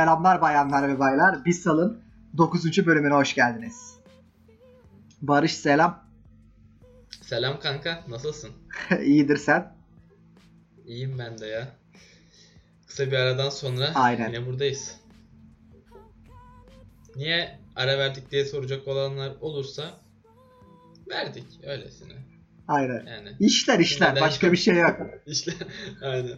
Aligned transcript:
selamlar 0.00 0.40
bayanlar 0.40 0.88
ve 0.88 0.98
baylar. 0.98 1.44
Bissal'ın 1.44 2.02
9. 2.36 2.86
bölümüne 2.86 3.14
hoş 3.14 3.34
geldiniz. 3.34 3.94
Barış 5.22 5.54
selam. 5.54 6.04
Selam 7.22 7.60
kanka, 7.60 8.04
nasılsın? 8.08 8.50
İyidir 9.02 9.36
sen. 9.36 9.72
İyiyim 10.86 11.18
ben 11.18 11.38
de 11.38 11.46
ya. 11.46 11.68
Kısa 12.86 13.06
bir 13.06 13.12
aradan 13.12 13.50
sonra 13.50 13.94
Aynen. 13.94 14.28
yine 14.28 14.46
buradayız. 14.46 14.96
Niye 17.16 17.58
ara 17.76 17.98
verdik 17.98 18.30
diye 18.30 18.44
soracak 18.44 18.88
olanlar 18.88 19.32
olursa 19.40 20.00
verdik 21.10 21.46
öylesine. 21.66 22.12
Aynen. 22.68 23.06
Yani 23.06 23.28
İşler 23.40 23.78
işler. 23.78 24.20
Başka 24.20 24.52
bir 24.52 24.56
şey 24.56 24.76
yok. 24.76 24.96
işte 25.26 25.52
aynen. 26.02 26.36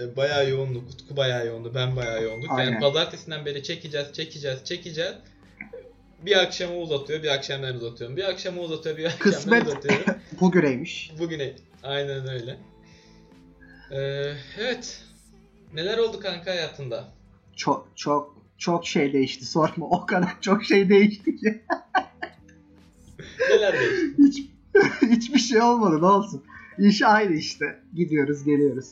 E, 0.00 0.16
Bayağı 0.16 0.50
yoğundu, 0.50 0.78
Utku 0.78 1.16
bayağı 1.16 1.46
yoğundu, 1.46 1.74
ben 1.74 1.96
bayağı 1.96 2.22
yoğunduk. 2.22 2.50
Aynen. 2.50 2.70
Yani 2.70 2.80
pazartesinden 2.80 3.46
beri 3.46 3.62
çekeceğiz, 3.62 4.12
çekeceğiz, 4.12 4.64
çekeceğiz. 4.64 5.14
Bir 6.26 6.42
akşamı 6.42 6.76
uzatıyor, 6.76 7.22
bir 7.22 7.28
akşam 7.28 7.62
ben 7.62 7.74
uzatıyorum. 7.74 8.16
Bir 8.16 8.24
akşamı 8.24 8.60
uzatıyor, 8.60 8.96
bir 8.96 9.04
akşam 9.04 9.20
ben 9.20 9.32
Kısmet 9.32 9.66
uzatıyorum. 9.66 10.14
bugüneymiş. 10.40 11.12
Bugüne 11.18 11.52
aynen 11.82 12.28
öyle. 12.28 12.56
Ee, 13.90 14.34
evet. 14.58 15.02
Neler 15.74 15.98
oldu 15.98 16.20
kanka 16.20 16.50
hayatında? 16.50 17.04
Çok 17.56 17.88
çok 17.96 18.38
çok 18.58 18.86
şey 18.86 19.12
değişti. 19.12 19.46
Sorma. 19.46 19.86
O 19.86 20.06
kadar 20.06 20.40
çok 20.40 20.64
şey 20.64 20.88
değişti 20.88 21.36
ki. 21.36 21.62
Neler 23.50 23.74
değişti? 23.80 24.14
Hiç 24.18 24.42
hiçbir 25.02 25.38
şey 25.38 25.62
olmadı. 25.62 26.00
Ne 26.02 26.06
olsun. 26.06 26.44
İş 26.78 27.02
aynı 27.02 27.34
işte. 27.34 27.80
Gidiyoruz, 27.94 28.44
geliyoruz. 28.44 28.88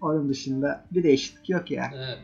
Onun 0.00 0.28
dışında 0.28 0.84
bir 0.90 1.02
değişiklik 1.02 1.48
yok 1.50 1.70
ya. 1.70 1.90
Evet. 1.96 2.18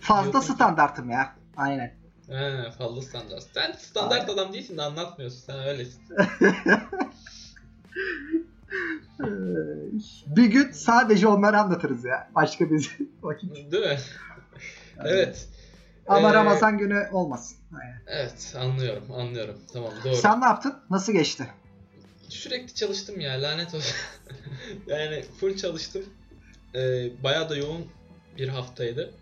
Fazla 0.00 0.32
Yok. 0.38 0.44
standartım 0.44 1.10
ya. 1.10 1.34
Aynen. 1.56 1.92
He, 2.28 2.70
fazla 2.78 3.02
standart. 3.02 3.42
Sen 3.54 3.72
standart 3.72 4.20
Aynen. 4.20 4.32
adam 4.32 4.52
değilsin 4.52 4.76
de 4.78 4.82
anlatmıyorsun. 4.82 5.38
Sen 5.46 5.58
öylesin. 5.68 6.02
Bir 10.26 10.44
gün 10.44 10.70
sadece 10.72 11.28
onları 11.28 11.58
anlatırız 11.60 12.04
ya. 12.04 12.30
Başka 12.34 12.70
bir 12.70 12.98
vakit. 13.22 13.72
Değil 13.72 13.86
mi? 13.86 13.98
evet. 15.04 15.48
Ama 16.06 16.30
Ee, 16.30 16.34
Ramazan 16.34 16.78
günü 16.78 17.08
olmasın. 17.12 17.56
Aynen. 17.80 18.02
Evet 18.06 18.54
anlıyorum 18.58 19.12
anlıyorum. 19.12 19.58
Tamam 19.72 19.92
doğru. 20.04 20.14
Sen 20.16 20.40
ne 20.40 20.44
yaptın? 20.44 20.74
Nasıl 20.90 21.12
geçti? 21.12 21.46
Sürekli 22.28 22.74
çalıştım 22.74 23.20
ya 23.20 23.42
lanet 23.42 23.74
olsun. 23.74 23.96
yani 24.86 25.22
full 25.40 25.56
çalıştım. 25.56 26.02
Ee, 26.74 27.10
bayağı 27.22 27.48
da 27.50 27.56
yoğun 27.56 27.86
bir 28.38 28.48
haftaydı. 28.48 29.14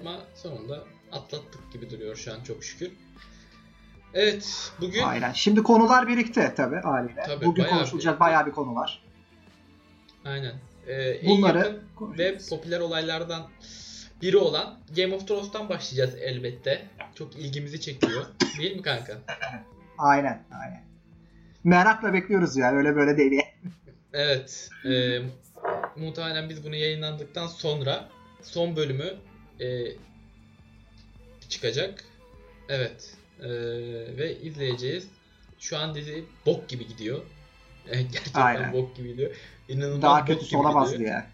Ama 0.00 0.20
sonunda 0.34 0.84
atlattık 1.12 1.72
gibi 1.72 1.90
duruyor 1.90 2.16
şu 2.16 2.32
an 2.34 2.40
çok 2.42 2.64
şükür. 2.64 2.90
Evet 4.14 4.72
bugün 4.80 5.02
Aynen. 5.02 5.32
Şimdi 5.32 5.62
konular 5.62 6.08
birikti 6.08 6.52
tabii 6.56 6.76
haliyle. 6.76 7.22
Tabii, 7.26 7.44
Bugün 7.46 7.64
bayağı 7.64 7.78
konuşulacak 7.78 8.14
bir- 8.14 8.20
bayağı 8.20 8.46
bir 8.46 8.52
konu 8.52 8.74
var. 8.74 9.02
aynen 10.24 10.54
ee, 10.88 11.26
Bunları 11.28 11.80
ve 12.00 12.38
popüler 12.50 12.80
olaylardan 12.80 13.50
biri 14.22 14.36
olan 14.36 14.78
Game 14.96 15.14
of 15.14 15.28
Thrones'tan 15.28 15.68
başlayacağız 15.68 16.14
elbette. 16.20 16.86
Çok 17.14 17.36
ilgimizi 17.36 17.80
çekiyor. 17.80 18.26
Değil 18.58 18.76
mi 18.76 18.82
kanka? 18.82 19.18
Aynen, 19.98 20.44
aynen. 20.60 20.84
Merakla 21.64 22.12
bekliyoruz 22.12 22.56
ya 22.56 22.72
öyle 22.72 22.96
böyle 22.96 23.16
değil. 23.16 23.42
Evet. 24.12 24.70
E, 24.84 25.20
muhtemelen 26.00 26.48
biz 26.48 26.64
bunu 26.64 26.76
yayınlandıktan 26.76 27.46
sonra 27.46 28.08
son 28.42 28.76
bölümü 28.76 29.14
e, 29.60 29.86
çıkacak. 31.48 32.04
Evet. 32.68 33.14
E, 33.40 33.48
ve 34.16 34.40
izleyeceğiz. 34.40 35.08
Şu 35.58 35.78
an 35.78 35.94
dizi 35.94 36.24
bok 36.46 36.68
gibi 36.68 36.88
gidiyor. 36.88 37.22
Gerçekten 37.92 38.40
Aynen. 38.40 38.72
bok 38.72 38.96
gibi 38.96 39.08
gidiyor. 39.08 39.36
İnanılmaz 39.68 40.02
Daha 40.02 40.20
gibi 40.20 40.56
olamazdı 40.56 41.02
ya. 41.02 41.30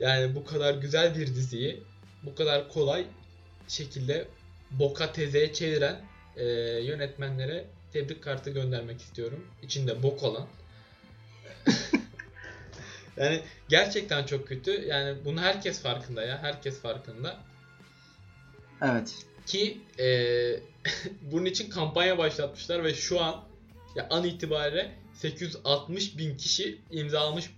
Yani 0.00 0.34
bu 0.34 0.44
kadar 0.44 0.74
güzel 0.74 1.16
bir 1.16 1.26
diziyi 1.26 1.82
bu 2.22 2.34
kadar 2.34 2.68
kolay 2.68 3.06
şekilde 3.68 4.28
boka 4.70 5.12
tezeye 5.12 5.52
çeviren 5.52 6.00
e, 6.36 6.44
yönetmenlere 6.84 7.64
tebrik 7.92 8.22
kartı 8.22 8.50
göndermek 8.50 9.00
istiyorum. 9.00 9.46
İçinde 9.62 10.02
bok 10.02 10.22
olan. 10.22 10.46
yani 13.16 13.40
gerçekten 13.68 14.26
çok 14.26 14.48
kötü. 14.48 14.70
Yani 14.70 15.16
bunu 15.24 15.40
herkes 15.40 15.82
farkında 15.82 16.22
ya. 16.22 16.42
Herkes 16.42 16.80
farkında. 16.80 17.36
Evet. 18.82 19.14
Ki 19.46 19.80
e, 19.98 20.06
bunun 21.32 21.44
için 21.44 21.70
kampanya 21.70 22.18
başlatmışlar 22.18 22.84
ve 22.84 22.94
şu 22.94 23.20
an 23.20 23.34
ya 23.94 24.06
an 24.10 24.24
itibariyle 24.24 24.92
860 25.14 26.18
bin 26.18 26.36
kişi 26.36 26.78
imzalamış 26.90 27.50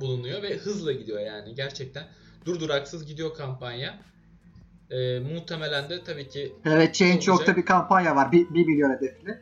bulunuyor 0.00 0.42
ve 0.42 0.56
hızla 0.56 0.92
gidiyor 0.92 1.20
yani 1.20 1.54
gerçekten 1.54 2.04
durduraksız 2.44 3.06
gidiyor 3.06 3.34
kampanya. 3.34 3.98
E, 4.90 5.18
muhtemelen 5.18 5.90
de 5.90 6.04
tabii 6.04 6.28
ki 6.28 6.52
Evet 6.64 6.94
Change.org'da 6.94 7.32
Olacak. 7.32 7.56
bir 7.56 7.64
kampanya 7.64 8.16
var. 8.16 8.32
1 8.32 8.50
milyon 8.50 8.90
hedefli. 8.96 9.38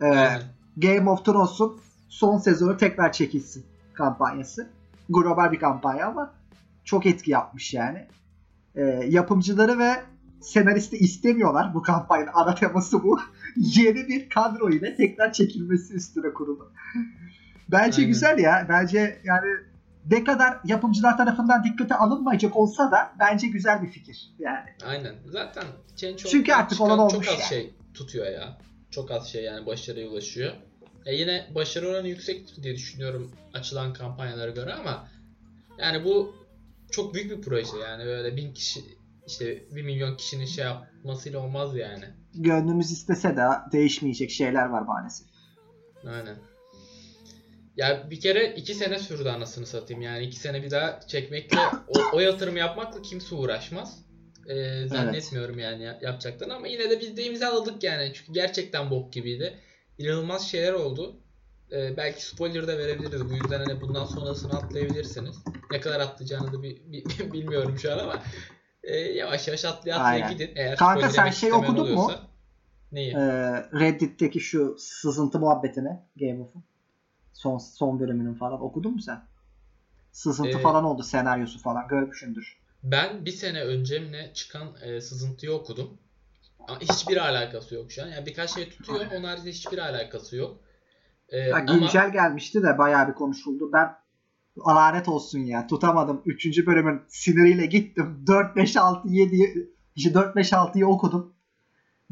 Aynen. 0.00 0.42
Game 0.76 1.10
of 1.10 1.24
Thrones'un 1.24 1.80
son 2.08 2.38
sezonu 2.38 2.76
tekrar 2.76 3.12
çekilsin 3.12 3.66
kampanyası. 3.94 4.70
Global 5.08 5.52
bir 5.52 5.58
kampanya 5.58 6.06
ama 6.06 6.34
çok 6.84 7.06
etki 7.06 7.30
yapmış 7.30 7.74
yani. 7.74 8.06
Ee, 8.74 8.82
yapımcıları 9.08 9.78
ve 9.78 10.02
senaristi 10.40 10.96
istemiyorlar 10.96 11.74
bu 11.74 11.82
kampanyanın 11.82 12.30
ana 12.34 12.54
teması 12.54 13.02
bu. 13.02 13.20
Yeni 13.56 14.08
bir 14.08 14.28
kadro 14.28 14.70
ile 14.70 14.96
tekrar 14.96 15.32
çekilmesi 15.32 15.94
üstüne 15.94 16.32
kurulu. 16.32 16.72
Bence 17.68 17.96
Aynen. 17.96 18.08
güzel 18.08 18.38
ya. 18.38 18.66
Bence 18.68 19.20
yani 19.24 19.46
ne 20.10 20.24
kadar 20.24 20.58
yapımcılar 20.64 21.16
tarafından 21.16 21.64
dikkate 21.64 21.94
alınmayacak 21.94 22.56
olsa 22.56 22.90
da 22.90 23.12
bence 23.18 23.46
güzel 23.46 23.82
bir 23.82 23.88
fikir. 23.88 24.30
Yani 24.38 24.70
Aynen. 24.86 25.14
Zaten 25.26 25.64
Çünkü 26.16 26.52
artık 26.52 26.80
olan 26.80 26.96
çok 27.08 27.14
olmuş 27.14 27.28
az 27.28 27.38
yani. 27.38 27.48
şey 27.48 27.74
tutuyor 27.94 28.26
ya. 28.26 28.58
Çok 28.90 29.10
az 29.10 29.26
şey 29.28 29.44
yani 29.44 29.66
başarıya 29.66 30.08
ulaşıyor. 30.08 30.52
E 31.06 31.14
yine 31.14 31.46
başarı 31.54 31.88
oranı 31.88 32.08
yüksek 32.08 32.62
diye 32.62 32.74
düşünüyorum 32.74 33.34
açılan 33.52 33.92
kampanyalara 33.92 34.50
göre 34.50 34.72
ama 34.72 35.08
yani 35.78 36.04
bu 36.04 36.34
çok 36.90 37.14
büyük 37.14 37.30
bir 37.30 37.42
proje 37.42 37.76
yani 37.78 38.04
böyle 38.04 38.36
bin 38.36 38.54
kişi 38.54 38.80
işte 39.26 39.64
bir 39.70 39.82
milyon 39.82 40.16
kişinin 40.16 40.44
şey 40.46 40.64
yapmasıyla 40.64 41.38
olmaz 41.38 41.76
yani. 41.76 42.04
gönlümüz 42.34 42.92
istese 42.92 43.36
de 43.36 43.42
değişmeyecek 43.72 44.30
şeyler 44.30 44.66
var 44.66 44.82
maalesef. 44.82 45.26
Aynen. 46.06 46.36
Ya 47.76 48.10
bir 48.10 48.20
kere 48.20 48.54
iki 48.54 48.74
sene 48.74 48.98
sürdü 48.98 49.28
anasını 49.28 49.66
satayım 49.66 50.02
yani 50.02 50.24
iki 50.24 50.36
sene 50.36 50.62
bir 50.62 50.70
daha 50.70 51.00
çekmekle 51.00 51.58
o, 51.88 51.94
o 52.12 52.20
yatırım 52.20 52.56
yapmakla 52.56 53.02
kimse 53.02 53.34
uğraşmaz. 53.34 54.04
e, 54.48 54.86
zannetmiyorum 54.86 55.58
yani 55.58 55.82
ya- 55.82 55.98
yapacaklarını 56.02 56.54
ama 56.54 56.66
yine 56.66 56.90
de 56.90 57.00
biz 57.00 57.16
de 57.16 57.24
imzaladık 57.24 57.82
yani. 57.82 58.10
Çünkü 58.14 58.32
gerçekten 58.32 58.90
bok 58.90 59.12
gibiydi. 59.12 59.58
İnanılmaz 59.98 60.48
şeyler 60.48 60.72
oldu. 60.72 61.16
E, 61.72 61.96
belki 61.96 62.26
spoiler 62.26 62.66
da 62.68 62.78
verebiliriz. 62.78 63.30
Bu 63.30 63.32
yüzden 63.34 63.60
hani 63.60 63.80
bundan 63.80 64.04
sonrasını 64.04 64.52
atlayabilirsiniz. 64.52 65.36
Ne 65.70 65.80
kadar 65.80 66.00
atlayacağını 66.00 66.52
da 66.52 66.62
bi- 66.62 66.82
bi- 66.92 67.04
bilmiyorum 67.32 67.78
şu 67.78 67.92
an 67.92 67.98
ama 67.98 68.22
e, 68.82 68.96
yavaş 68.96 69.48
yavaş 69.48 69.64
atlaya 69.64 69.96
atlaya 69.96 70.26
Aynen. 70.26 70.30
gidin. 70.32 70.52
Eğer 70.56 70.76
Kanka 70.76 71.10
sen 71.10 71.30
şey 71.30 71.52
okudun 71.52 71.92
mu? 71.94 72.12
Neyi? 72.92 73.12
Ee, 73.12 73.16
Reddit'teki 73.80 74.40
şu 74.40 74.76
sızıntı 74.78 75.38
muhabbetini 75.38 76.00
Game 76.16 76.40
of'un 76.42 76.64
son 77.32 77.58
son 77.58 78.00
bölümünün 78.00 78.34
falan 78.34 78.62
okudun 78.62 78.92
mu 78.92 79.00
sen? 79.02 79.22
Sızıntı 80.12 80.58
Ee, 80.58 80.62
falan 80.62 80.84
oldu 80.84 81.02
senaryosu 81.02 81.58
falan 81.58 81.88
görmüşsündür. 81.88 82.56
Ben 82.82 83.24
bir 83.24 83.30
sene 83.30 83.62
önce 83.62 83.98
mi 83.98 84.30
çıkan 84.34 84.76
e, 84.82 85.00
sızıntıyı 85.00 85.52
okudum. 85.52 85.98
Ama 86.68 86.80
Hiçbir 86.80 87.16
alakası 87.16 87.74
yok 87.74 87.92
şu 87.92 88.02
an. 88.02 88.06
Yani 88.06 88.26
birkaç 88.26 88.54
şey 88.54 88.68
tutuyor. 88.68 89.00
Onun 89.14 89.24
haricinde 89.24 89.50
hiçbir 89.50 89.78
alakası 89.78 90.36
yok. 90.36 90.60
E, 91.28 91.38
Ya, 91.38 91.56
ama 91.56 91.74
güncel 91.74 92.12
gelmişti 92.12 92.62
de 92.62 92.78
bayağı 92.78 93.08
bir 93.08 93.14
konuşuldu. 93.14 93.70
Ben 93.72 93.96
lanet 94.68 95.08
olsun 95.08 95.38
ya 95.38 95.66
tutamadım. 95.66 96.22
Üçüncü 96.26 96.66
bölümün 96.66 97.02
siniriyle 97.08 97.66
gittim. 97.66 98.24
4 98.26 98.56
5 98.56 98.76
6 98.76 99.08
7 99.08 99.70
işte 99.96 100.14
4 100.14 100.36
5 100.36 100.52
6'yı 100.52 100.86
okudum. 100.86 101.34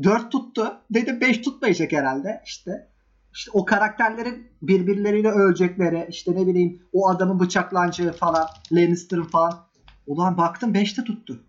4 0.03 0.33
tuttu. 0.33 0.81
Dedim 0.91 1.21
5 1.21 1.43
tutmayacak 1.43 1.93
herhalde. 1.93 2.43
İşte 2.47 2.89
işte 3.35 3.51
o 3.55 3.65
karakterlerin 3.65 4.49
birbirleriyle 4.63 5.31
ölecekleri, 5.31 6.07
işte 6.11 6.35
ne 6.35 6.47
bileyim 6.47 6.83
o 6.93 7.09
adamın 7.09 7.41
bıçaklanacağı 7.41 8.13
falan, 8.13 8.47
Lannister'ın 8.73 9.25
falan. 9.25 9.67
Ulan 10.07 10.37
baktım 10.37 10.73
5'te 10.75 11.05
tuttu. 11.05 11.45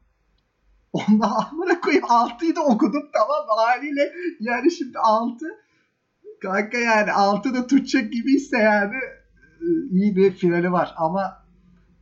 Ondan 0.93 1.31
amına 1.51 1.81
koyayım 1.81 2.03
6'yı 2.05 2.55
da 2.55 2.61
okudum 2.61 3.09
tamam 3.13 3.57
haliyle 3.57 4.13
yani 4.39 4.71
şimdi 4.71 4.99
6 4.99 5.45
kanka 6.41 6.77
yani 6.77 7.11
6 7.11 7.53
da 7.53 7.67
tutacak 7.67 8.13
gibiyse 8.13 8.57
yani 8.57 8.95
e, 9.61 9.67
iyi 9.91 10.15
bir 10.15 10.31
finali 10.31 10.71
var 10.71 10.93
ama 10.97 11.43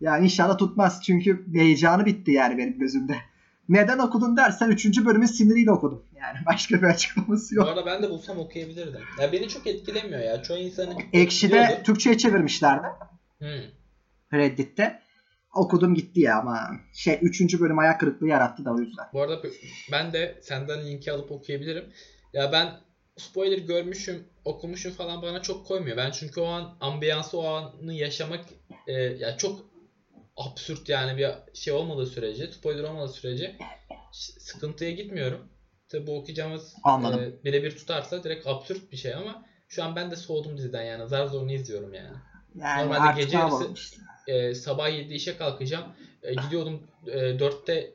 yani 0.02 0.24
inşallah 0.24 0.58
tutmaz 0.58 1.02
çünkü 1.04 1.46
heyecanı 1.54 2.06
bitti 2.06 2.32
yani 2.32 2.58
benim 2.58 2.80
gözümde. 2.80 3.16
Neden 3.70 4.00
okudun 4.00 4.38
dersen 4.38 4.70
3. 4.70 5.06
bölümün 5.06 5.26
siniriyle 5.26 5.72
okudum. 5.72 6.04
Yani 6.16 6.38
başka 6.46 6.82
bir 6.82 6.88
açıklaması 6.88 7.56
bu 7.56 7.60
yok. 7.60 7.68
arada 7.68 7.86
ben 7.86 8.04
de 8.04 8.10
bulsam 8.10 8.40
okuyabilirdim. 8.40 9.02
Ya 9.22 9.32
beni 9.32 9.48
çok 9.48 9.68
etkilemiyor 9.68 10.20
ya. 10.20 10.44
Çoğu 10.44 10.58
insanı 10.58 10.94
Ekşi'de. 11.14 11.82
Türkçe'ye 11.86 12.18
çevirmişlerdi. 12.18 12.88
Hmm. 13.40 13.48
Reddit'te. 14.34 15.02
Okudum 15.54 15.96
gitti 15.96 16.20
ya 16.20 16.38
ama 16.38 16.70
şey 16.94 17.18
3. 17.22 17.60
bölüm 17.60 17.80
ayak 17.80 18.00
kırıklığı 18.00 18.28
yarattı 18.28 18.66
da 18.66 18.72
o 18.72 18.80
yüzden. 18.80 19.06
Bu 19.14 19.22
arada 19.22 19.42
ben 19.92 20.14
de 20.14 20.40
senden 20.42 20.86
linki 20.86 21.12
alıp 21.12 21.32
okuyabilirim. 21.32 21.94
Ya 22.34 22.52
ben 22.52 22.74
spoiler 23.18 23.58
görmüşüm, 23.58 24.28
okumuşum 24.46 24.92
falan 24.92 25.22
bana 25.22 25.42
çok 25.42 25.66
koymuyor. 25.66 25.98
Ben 25.98 26.12
çünkü 26.12 26.40
o 26.42 26.46
an 26.46 26.78
ambiyansı 26.80 27.38
o 27.38 27.46
anı 27.46 27.94
yaşamak 27.94 28.46
e, 28.88 28.94
ya 28.94 29.38
çok 29.38 29.66
absürt 30.38 30.90
yani 30.90 31.18
bir 31.18 31.30
şey 31.54 31.74
olmadığı 31.74 32.06
sürece, 32.06 32.48
spoiler 32.52 32.84
olmadığı 32.84 33.12
sürece 33.14 33.56
sıkıntıya 34.40 34.92
gitmiyorum. 34.92 35.50
Tabi 35.90 36.08
bu 36.08 36.18
okuyacağımız 36.18 36.74
Anladım. 36.84 37.20
e, 37.20 37.44
birebir 37.44 37.76
tutarsa 37.76 38.24
direkt 38.24 38.48
absürt 38.48 38.92
bir 38.92 38.98
şey 38.98 39.14
ama 39.14 39.46
şu 39.68 39.84
an 39.84 39.96
ben 39.96 40.12
de 40.12 40.16
soğudum 40.16 40.58
diziden 40.58 40.84
yani. 40.84 41.08
Zar 41.08 41.26
zorunu 41.26 41.52
izliyorum 41.52 41.94
yani. 41.94 42.18
Yani 42.56 42.84
Normalde 42.90 43.22
gece 43.22 43.38
yarısı- 43.38 43.72
işte. 43.74 43.98
E, 44.32 44.56
sabah 44.56 44.90
7'de 44.90 45.16
işe 45.16 45.38
kalkacağım. 45.38 45.86
E, 46.24 46.34
gidiyordum 46.34 46.88
e, 47.08 47.18
4'te 47.18 47.94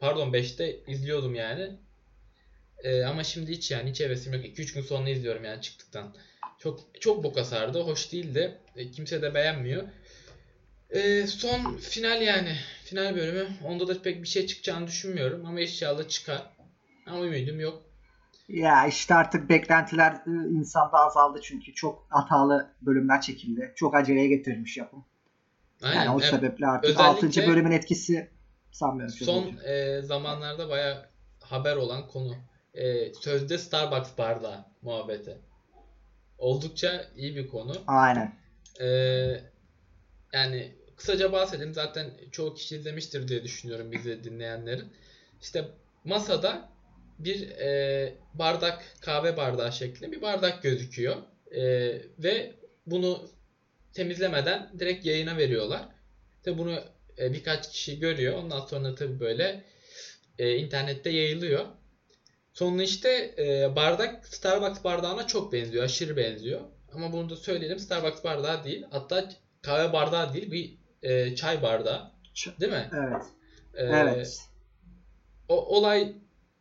pardon 0.00 0.32
5'te 0.32 0.76
izliyordum 0.86 1.34
yani. 1.34 1.70
E, 2.84 3.04
ama 3.04 3.24
şimdi 3.24 3.50
hiç 3.50 3.70
yani 3.70 3.90
hiç 3.90 4.00
hevesim 4.00 4.34
yok. 4.34 4.44
2-3 4.44 4.74
gün 4.74 4.82
sonra 4.82 5.08
izliyorum 5.08 5.44
yani 5.44 5.62
çıktıktan. 5.62 6.16
Çok 6.58 6.80
çok 7.00 7.24
boka 7.24 7.44
sardı. 7.44 7.80
Hoş 7.80 8.12
değildi. 8.12 8.58
E, 8.76 8.90
kimse 8.90 9.22
de 9.22 9.34
beğenmiyor. 9.34 9.82
E, 10.90 11.26
son 11.26 11.76
final 11.76 12.22
yani. 12.22 12.56
Final 12.84 13.16
bölümü. 13.16 13.46
Onda 13.64 13.88
da 13.88 14.02
pek 14.02 14.22
bir 14.22 14.28
şey 14.28 14.46
çıkacağını 14.46 14.86
düşünmüyorum. 14.86 15.46
Ama 15.46 15.60
inşallah 15.60 16.08
çıkar. 16.08 16.42
Ama 17.06 17.26
ümidim 17.26 17.60
yok. 17.60 17.82
Ya 18.48 18.86
işte 18.86 19.14
artık 19.14 19.48
beklentiler 19.50 20.12
e, 20.12 20.30
insanda 20.50 20.98
azaldı 20.98 21.40
çünkü 21.42 21.74
çok 21.74 22.06
hatalı 22.08 22.74
bölümler 22.82 23.20
çekildi. 23.20 23.72
Çok 23.76 23.94
aceleye 23.94 24.28
getirilmiş 24.28 24.76
yapım. 24.76 25.04
Aynen. 25.84 26.04
Yani 26.04 26.16
o 26.16 26.20
E, 26.20 26.24
sebeple 26.24 26.66
artık 26.66 26.90
özellikle 26.90 27.40
6. 27.42 27.46
bölümün 27.46 27.70
etkisi 27.70 28.30
sanmıyorum. 28.72 29.14
Son 29.14 29.56
e, 29.64 30.02
zamanlarda 30.02 30.68
baya 30.68 31.08
haber 31.40 31.76
olan 31.76 32.08
konu. 32.08 32.36
E, 32.74 33.14
sözde 33.14 33.58
Starbucks 33.58 34.10
bardağı 34.18 34.64
muhabbeti. 34.82 35.38
Oldukça 36.38 37.04
iyi 37.16 37.36
bir 37.36 37.48
konu. 37.48 37.72
Aynen. 37.86 38.34
E, 38.80 38.86
yani 40.32 40.72
kısaca 40.96 41.32
bahsedelim. 41.32 41.74
Zaten 41.74 42.10
çoğu 42.32 42.54
kişi 42.54 42.76
izlemiştir 42.76 43.28
diye 43.28 43.44
düşünüyorum 43.44 43.92
bizi 43.92 44.24
dinleyenlerin. 44.24 44.92
İşte 45.42 45.68
masada 46.04 46.68
bir 47.18 47.50
e, 47.50 48.14
bardak, 48.34 48.84
kahve 49.00 49.36
bardağı 49.36 49.72
şeklinde 49.72 50.12
bir 50.12 50.22
bardak 50.22 50.62
gözüküyor. 50.62 51.16
E, 51.50 51.62
ve 52.18 52.54
bunu 52.86 53.28
temizlemeden 53.94 54.70
direkt 54.78 55.06
yayına 55.06 55.36
veriyorlar. 55.36 55.88
Tabi 56.42 56.58
bunu 56.58 56.78
e, 57.18 57.32
birkaç 57.32 57.70
kişi 57.70 57.98
görüyor. 57.98 58.38
Ondan 58.38 58.60
sonra 58.60 58.94
tabi 58.94 59.20
böyle 59.20 59.64
e, 60.38 60.56
internette 60.56 61.10
yayılıyor. 61.10 61.64
Sonra 62.52 62.82
işte 62.82 63.34
e, 63.38 63.76
bardak 63.76 64.26
Starbucks 64.26 64.84
bardağına 64.84 65.26
çok 65.26 65.52
benziyor. 65.52 65.84
Aşırı 65.84 66.16
benziyor. 66.16 66.60
Ama 66.94 67.12
bunu 67.12 67.30
da 67.30 67.36
söyleyelim 67.36 67.78
Starbucks 67.78 68.24
bardağı 68.24 68.64
değil. 68.64 68.86
Hatta 68.90 69.28
kahve 69.62 69.92
bardağı 69.92 70.34
değil 70.34 70.50
bir 70.50 70.78
e, 71.02 71.34
çay 71.34 71.62
bardağı. 71.62 72.12
Değil 72.60 72.72
mi? 72.72 72.90
Evet. 72.92 73.22
E, 73.74 73.84
evet. 73.84 74.40
O 75.48 75.76
olay 75.76 76.12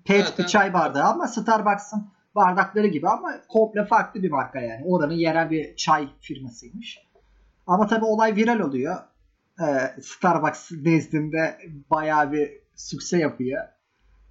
Pet 0.05 0.25
zaten- 0.25 0.45
bir 0.45 0.49
çay 0.49 0.73
bardağı 0.73 1.03
ama 1.03 1.27
Starbucks'ın 1.27 2.07
bardakları 2.35 2.87
gibi 2.87 3.07
ama 3.09 3.41
komple 3.47 3.85
farklı 3.85 4.23
bir 4.23 4.31
marka 4.31 4.59
yani. 4.59 4.85
Oranın 4.85 5.13
yerel 5.13 5.49
bir 5.49 5.75
çay 5.75 6.07
firmasıymış. 6.21 6.99
Ama 7.67 7.87
tabii 7.87 8.05
olay 8.05 8.35
viral 8.35 8.59
oluyor. 8.59 8.95
Ee, 9.61 10.01
Starbucks 10.01 10.71
nezdinde 10.71 11.57
bayağı 11.91 12.31
bir 12.31 12.51
sükse 12.75 13.17
yapıyor. 13.17 13.63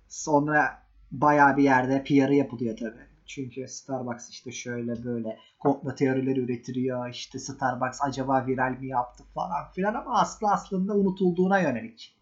Sonra 0.08 0.82
bayağı 1.11 1.56
bir 1.56 1.62
yerde 1.62 2.05
PR'ı 2.05 2.34
yapılıyor 2.34 2.77
tabii. 2.77 3.06
Çünkü 3.27 3.69
Starbucks 3.69 4.31
işte 4.31 4.53
şöyle 4.53 5.05
böyle 5.05 5.39
komplo 5.58 5.94
teorileri 5.94 6.41
üretiliyor. 6.41 7.10
İşte 7.10 7.39
Starbucks 7.39 7.98
acaba 8.03 8.46
viral 8.46 8.70
mi 8.70 8.89
yaptı 8.89 9.24
falan 9.34 9.72
filan 9.72 9.94
ama 9.94 10.20
aslı 10.20 10.48
aslında 10.51 10.94
unutulduğuna 10.94 11.60
yönelik. 11.60 12.17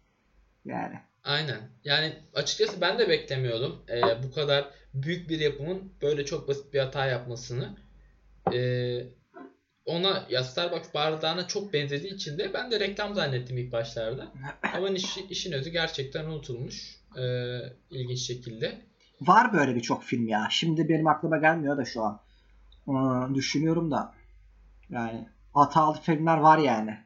Yani. 0.65 0.99
Aynen. 1.23 1.59
Yani 1.83 2.13
açıkçası 2.33 2.81
ben 2.81 2.99
de 2.99 3.09
beklemiyordum 3.09 3.85
e, 3.89 4.23
bu 4.23 4.31
kadar 4.31 4.65
büyük 4.93 5.29
bir 5.29 5.39
yapımın 5.39 5.93
böyle 6.01 6.25
çok 6.25 6.47
basit 6.47 6.73
bir 6.73 6.79
hata 6.79 7.05
yapmasını. 7.05 7.77
E, 8.53 8.57
ona 9.85 10.25
ya 10.29 10.43
Starbucks 10.43 10.93
bardağına 10.93 11.47
çok 11.47 11.73
benzediği 11.73 12.13
için 12.13 12.37
de 12.37 12.53
ben 12.53 12.71
de 12.71 12.79
reklam 12.79 13.15
zannettim 13.15 13.57
ilk 13.57 13.71
başlarda. 13.71 14.27
Ama 14.73 14.89
iş, 14.89 15.17
işin 15.17 15.51
özü 15.51 15.69
gerçekten 15.69 16.25
unutulmuş. 16.25 17.01
E, 17.17 17.23
ilginç 17.91 18.19
şekilde. 18.19 18.81
Var 19.21 19.53
böyle 19.53 19.75
birçok 19.75 20.03
film 20.03 20.27
ya. 20.27 20.47
Şimdi 20.49 20.89
benim 20.89 21.07
aklıma 21.07 21.37
gelmiyor 21.37 21.77
da 21.77 21.85
şu 21.85 22.03
an. 22.03 22.21
Ee, 22.87 23.35
düşünüyorum 23.35 23.91
da. 23.91 24.13
Yani 24.89 25.27
hatalı 25.53 25.97
filmler 26.01 26.37
var 26.37 26.57
yani. 26.57 26.97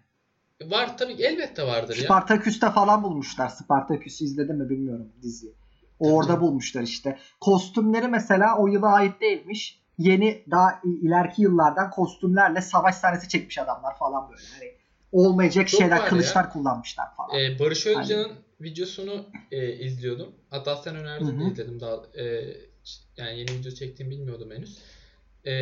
Var 0.62 0.98
tabii 0.98 1.14
elbette 1.14 1.64
vardır 1.64 1.98
ya. 1.98 2.04
Spartaküs'te 2.04 2.72
falan 2.72 3.04
bulmuşlar. 3.04 3.50
Spartaküs'ü 3.50 4.24
izledin 4.24 4.56
mi 4.56 4.70
bilmiyorum 4.70 5.12
diziyi. 5.22 5.54
Orada 6.00 6.42
bulmuşlar 6.42 6.82
işte. 6.82 7.20
Kostümleri 7.42 8.08
mesela 8.08 8.58
o 8.58 8.68
yıla 8.68 8.88
ait 8.88 9.22
değilmiş. 9.22 9.85
Yeni 9.98 10.44
daha 10.52 10.80
ileriki 11.02 11.42
yıllardan 11.42 11.90
kostümlerle 11.90 12.62
savaş 12.62 12.96
sahnesi 12.96 13.30
çekmiş 13.30 13.58
adamlar 13.58 13.98
falan 13.98 14.30
böyle. 14.30 14.42
Hani 14.54 14.72
olmayacak 15.12 15.68
Çok 15.68 15.80
şeyler, 15.80 16.06
kılıçlar 16.06 16.54
kullanmışlar 16.54 17.16
falan. 17.16 17.40
Ee, 17.40 17.60
Barış 17.60 17.88
Özcan'ın 17.88 18.32
videosunu 18.62 19.26
e, 19.52 19.74
izliyordum. 19.74 20.36
Hatta 20.50 20.76
sen 20.76 20.96
önerdin 20.96 21.40
izledim 21.40 21.80
daha. 21.80 21.96
e, 22.24 22.24
yani 23.18 23.40
yeni 23.40 23.52
video 23.52 23.72
çektiğimi 23.72 24.12
bilmiyordum 24.16 24.52
henüz. 24.52 24.80
E, 25.46 25.54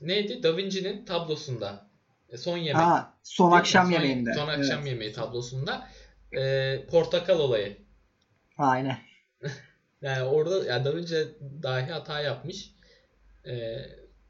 neydi? 0.00 0.42
Da 0.42 0.56
Vinci'nin 0.56 1.04
tablosunda. 1.04 1.86
e, 2.28 2.36
son 2.36 2.56
yemek. 2.56 2.82
Aa, 2.82 3.14
son 3.22 3.52
akşam 3.52 3.84
Son- 3.86 3.92
yemeğinde. 3.92 4.34
Son 4.34 4.48
akşam 4.48 4.78
Evet. 4.78 4.86
yemeği 4.86 5.12
tablosunda. 5.12 5.88
e, 6.36 6.86
portakal 6.90 7.38
olayı. 7.38 7.76
Aynen. 8.58 8.98
Yani 10.02 10.22
orada 10.22 10.64
ya 10.64 10.84
Da 10.84 10.96
Vinci 10.96 11.28
dahi 11.62 11.92
hata 11.92 12.20
yapmış. 12.20 12.70
E, 13.50 13.86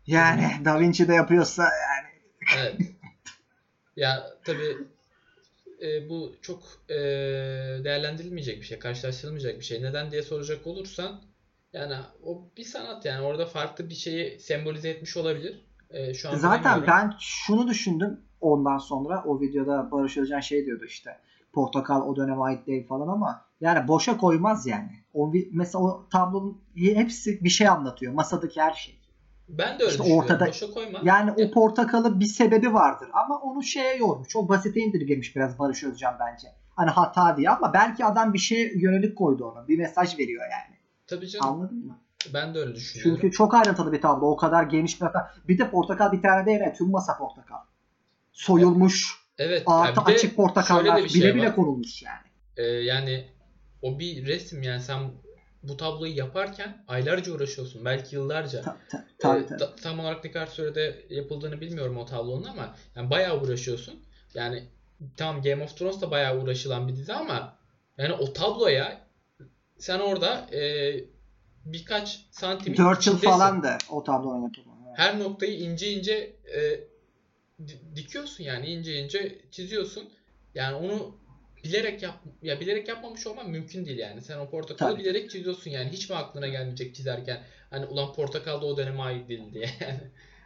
Yani 0.06 0.50
Da 0.64 0.80
Vinci 0.80 1.08
de 1.08 1.14
yapıyorsa 1.14 1.62
yani 1.62 2.08
evet. 2.58 2.80
ya 3.96 4.26
tabii 4.44 4.76
e, 5.82 6.08
bu 6.08 6.32
çok 6.42 6.62
e, 6.88 6.94
değerlendirilmeyecek 7.84 8.60
bir 8.60 8.66
şey, 8.66 8.78
karşılaştırılmayacak 8.78 9.58
bir 9.58 9.64
şey. 9.64 9.82
Neden 9.82 10.10
diye 10.10 10.22
soracak 10.22 10.66
olursan 10.66 11.20
yani 11.72 11.94
o 12.24 12.42
bir 12.56 12.64
sanat 12.64 13.04
yani 13.04 13.20
orada 13.20 13.46
farklı 13.46 13.88
bir 13.88 13.94
şeyi 13.94 14.40
sembolize 14.40 14.88
etmiş 14.88 15.16
olabilir. 15.16 15.66
E, 15.90 16.14
şu 16.14 16.30
an 16.30 16.36
Zaten 16.36 16.86
ben 16.86 17.14
şunu 17.20 17.68
düşündüm 17.68 18.20
ondan 18.40 18.78
sonra 18.78 19.24
o 19.26 19.40
videoda 19.40 19.90
Barış 19.90 20.16
Özcan 20.16 20.40
şey 20.40 20.66
diyordu 20.66 20.84
işte 20.84 21.18
portakal 21.52 22.02
o 22.02 22.16
döneme 22.16 22.42
ait 22.42 22.66
değil 22.66 22.86
falan 22.86 23.08
ama 23.08 23.44
yani 23.60 23.88
boşa 23.88 24.16
koymaz 24.16 24.66
yani. 24.66 24.90
O 25.14 25.32
mesela 25.52 25.84
o 25.84 26.08
tablonun 26.12 26.62
hepsi 26.76 27.44
bir 27.44 27.48
şey 27.48 27.68
anlatıyor. 27.68 28.12
Masadaki 28.12 28.60
her 28.60 28.72
şey. 28.72 28.99
Ben 29.58 29.78
de 29.78 29.82
öyle 29.82 29.92
işte 29.92 29.98
düşünüyorum. 30.04 30.24
ortada- 30.30 30.46
Boşa 30.46 30.70
koyma. 30.70 31.00
Yani 31.04 31.32
o 31.32 31.50
portakalı 31.50 32.20
bir 32.20 32.26
sebebi 32.26 32.74
vardır 32.74 33.08
ama 33.12 33.38
onu 33.40 33.62
şeye 33.62 33.96
yormuş. 33.96 34.36
O 34.36 34.48
basite 34.48 34.80
indirgemiş 34.80 35.36
biraz 35.36 35.58
Barış 35.58 35.84
Özcan 35.84 36.14
bence. 36.20 36.48
Hani 36.76 36.90
hata 36.90 37.36
diye 37.36 37.50
ama 37.50 37.72
belki 37.74 38.04
adam 38.04 38.32
bir 38.32 38.38
şeye 38.38 38.72
yönelik 38.78 39.18
koydu 39.18 39.44
onu. 39.44 39.68
Bir 39.68 39.78
mesaj 39.78 40.18
veriyor 40.18 40.42
yani. 40.42 40.76
Tabii 41.06 41.28
canım. 41.28 41.46
Anladın 41.48 41.86
mı? 41.86 41.98
Ben 42.34 42.54
de 42.54 42.58
öyle 42.58 42.74
düşünüyorum. 42.74 43.20
Çünkü 43.20 43.36
çok 43.36 43.54
ayrıntılı 43.54 43.92
bir 43.92 44.00
tablo. 44.00 44.26
O 44.30 44.36
kadar 44.36 44.62
geniş 44.62 45.00
bir 45.00 45.06
hata. 45.06 45.34
Bir 45.48 45.58
de 45.58 45.70
portakal 45.70 46.12
bir 46.12 46.22
tane 46.22 46.46
değil. 46.46 46.60
Tüm 46.78 46.90
masa 46.90 47.18
portakal. 47.18 47.56
Soyulmuş. 48.32 49.16
evet. 49.38 49.62
Artı 49.66 50.00
açık 50.00 50.36
portakallar 50.36 51.08
şey 51.08 51.20
bile 51.22 51.34
bile 51.34 51.46
var. 51.46 51.54
konulmuş 51.54 52.02
yani. 52.02 52.26
Ee, 52.56 52.62
yani 52.62 53.24
o 53.82 53.98
bir 53.98 54.26
resim 54.26 54.62
yani 54.62 54.80
sen 54.80 54.98
bu 55.62 55.76
tabloyu 55.76 56.16
yaparken 56.16 56.84
aylarca 56.88 57.32
uğraşıyorsun. 57.32 57.84
Belki 57.84 58.16
yıllarca. 58.16 58.62
Ta- 58.62 58.76
ta- 58.90 58.98
Ee, 58.98 59.22
Tabii 59.22 59.46
tabii. 59.46 59.58
ta- 59.58 59.76
tam 59.76 60.00
olarak 60.00 60.24
ne 60.24 60.30
kadar 60.30 60.46
sürede 60.46 61.06
yapıldığını 61.10 61.60
bilmiyorum 61.60 61.96
o 61.96 62.06
tablonun 62.06 62.44
ama 62.44 62.74
yani 62.96 63.10
bayağı 63.10 63.40
uğraşıyorsun. 63.42 64.00
Yani 64.34 64.64
tamam 65.16 65.42
Game 65.42 65.64
of 65.64 65.76
Thrones 65.76 66.00
da 66.00 66.10
bayağı 66.10 66.38
uğraşılan 66.42 66.88
bir 66.88 66.96
dizi 66.96 67.12
ama 67.12 67.58
yani 67.98 68.12
o 68.12 68.32
tabloya 68.32 69.00
sen 69.78 69.98
orada 69.98 70.46
e, 70.56 70.94
birkaç 71.64 72.26
santimin 72.30 72.76
4 72.76 73.06
yıl 73.06 73.18
falan 73.18 73.62
da 73.62 73.78
o 73.90 74.04
tablonun 74.04 74.42
yapımı. 74.42 74.74
Evet. 74.88 74.98
Her 74.98 75.18
noktayı 75.18 75.58
ince 75.58 75.90
ince 75.92 76.36
e, 76.54 76.80
di- 77.68 77.96
dikiyorsun 77.96 78.44
yani 78.44 78.66
ince 78.66 78.94
ince 79.04 79.38
çiziyorsun. 79.50 80.08
Yani 80.54 80.76
onu 80.76 81.14
bilerek 81.64 82.02
yap 82.02 82.14
ya 82.42 82.60
bilerek 82.60 82.88
yapmamış 82.88 83.26
olman 83.26 83.50
mümkün 83.50 83.86
değil 83.86 83.98
yani. 83.98 84.22
Sen 84.22 84.38
o 84.38 84.50
portakalı 84.50 84.90
Tabii. 84.90 85.02
bilerek 85.02 85.30
çiziyorsun 85.30 85.70
yani. 85.70 85.90
Hiç 85.90 86.10
mi 86.10 86.16
aklına 86.16 86.48
gelmeyecek 86.48 86.94
çizerken 86.94 87.40
hani 87.70 87.86
ulan 87.86 88.12
portakal 88.12 88.60
da 88.60 88.66
o 88.66 88.76
döneme 88.76 89.02
ait 89.02 89.28
değil 89.28 89.52
diye 89.52 89.70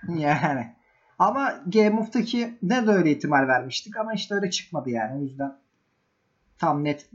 yani. 0.18 0.74
Ama 1.18 1.62
Game 1.66 2.00
of'taki 2.00 2.58
ne 2.62 2.86
de 2.86 2.90
öyle 2.90 3.10
ihtimal 3.10 3.48
vermiştik 3.48 3.96
ama 3.96 4.14
işte 4.14 4.34
öyle 4.34 4.50
çıkmadı 4.50 4.90
yani. 4.90 5.20
O 5.20 5.22
yüzden 5.22 5.58
tam 6.58 6.84
net 6.84 7.10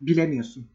bilemiyorsun. 0.00 0.70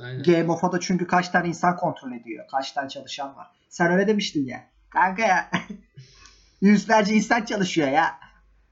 Aynen. 0.00 0.22
Game 0.22 0.52
of'a 0.52 0.72
da 0.72 0.80
çünkü 0.80 1.06
kaç 1.06 1.28
tane 1.28 1.48
insan 1.48 1.76
kontrol 1.76 2.12
ediyor. 2.12 2.44
Kaç 2.50 2.72
tane 2.72 2.88
çalışan 2.88 3.36
var. 3.36 3.46
Sen 3.68 3.92
öyle 3.92 4.08
demiştin 4.08 4.46
ya. 4.46 4.64
Kanka 4.90 5.22
ya. 5.22 5.50
Yüzlerce 6.60 7.14
insan 7.14 7.44
çalışıyor 7.44 7.88
ya. 7.88 8.18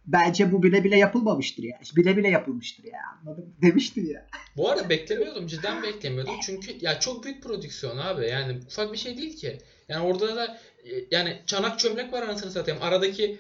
Bence 0.07 0.53
bu 0.53 0.63
bile 0.63 0.85
bile 0.85 0.99
yapılmamıştır 0.99 1.63
ya. 1.63 1.81
Bile 1.97 2.17
bile 2.17 2.29
yapılmıştır 2.29 2.85
ya. 2.85 3.01
Anladın 3.21 3.45
mı? 3.45 3.53
Demiştin 3.63 4.07
ya. 4.07 4.27
Bu 4.57 4.71
arada 4.71 4.89
beklemiyordum. 4.89 5.47
Cidden 5.47 5.83
beklemiyordum. 5.83 6.35
Çünkü 6.43 6.77
ya 6.81 7.01
çok 7.01 7.25
büyük 7.25 7.43
prodüksiyon 7.43 7.97
abi. 7.97 8.27
Yani 8.29 8.61
ufak 8.67 8.93
bir 8.93 8.99
şey 8.99 9.17
değil 9.17 9.37
ki. 9.37 9.59
Yani 9.89 10.07
orada 10.07 10.37
da 10.37 10.59
e, 10.85 10.91
yani 11.11 11.43
çanak 11.47 11.79
çömlek 11.79 12.13
var 12.13 12.23
anasını 12.23 12.51
satayım. 12.51 12.83
Aradaki 12.83 13.39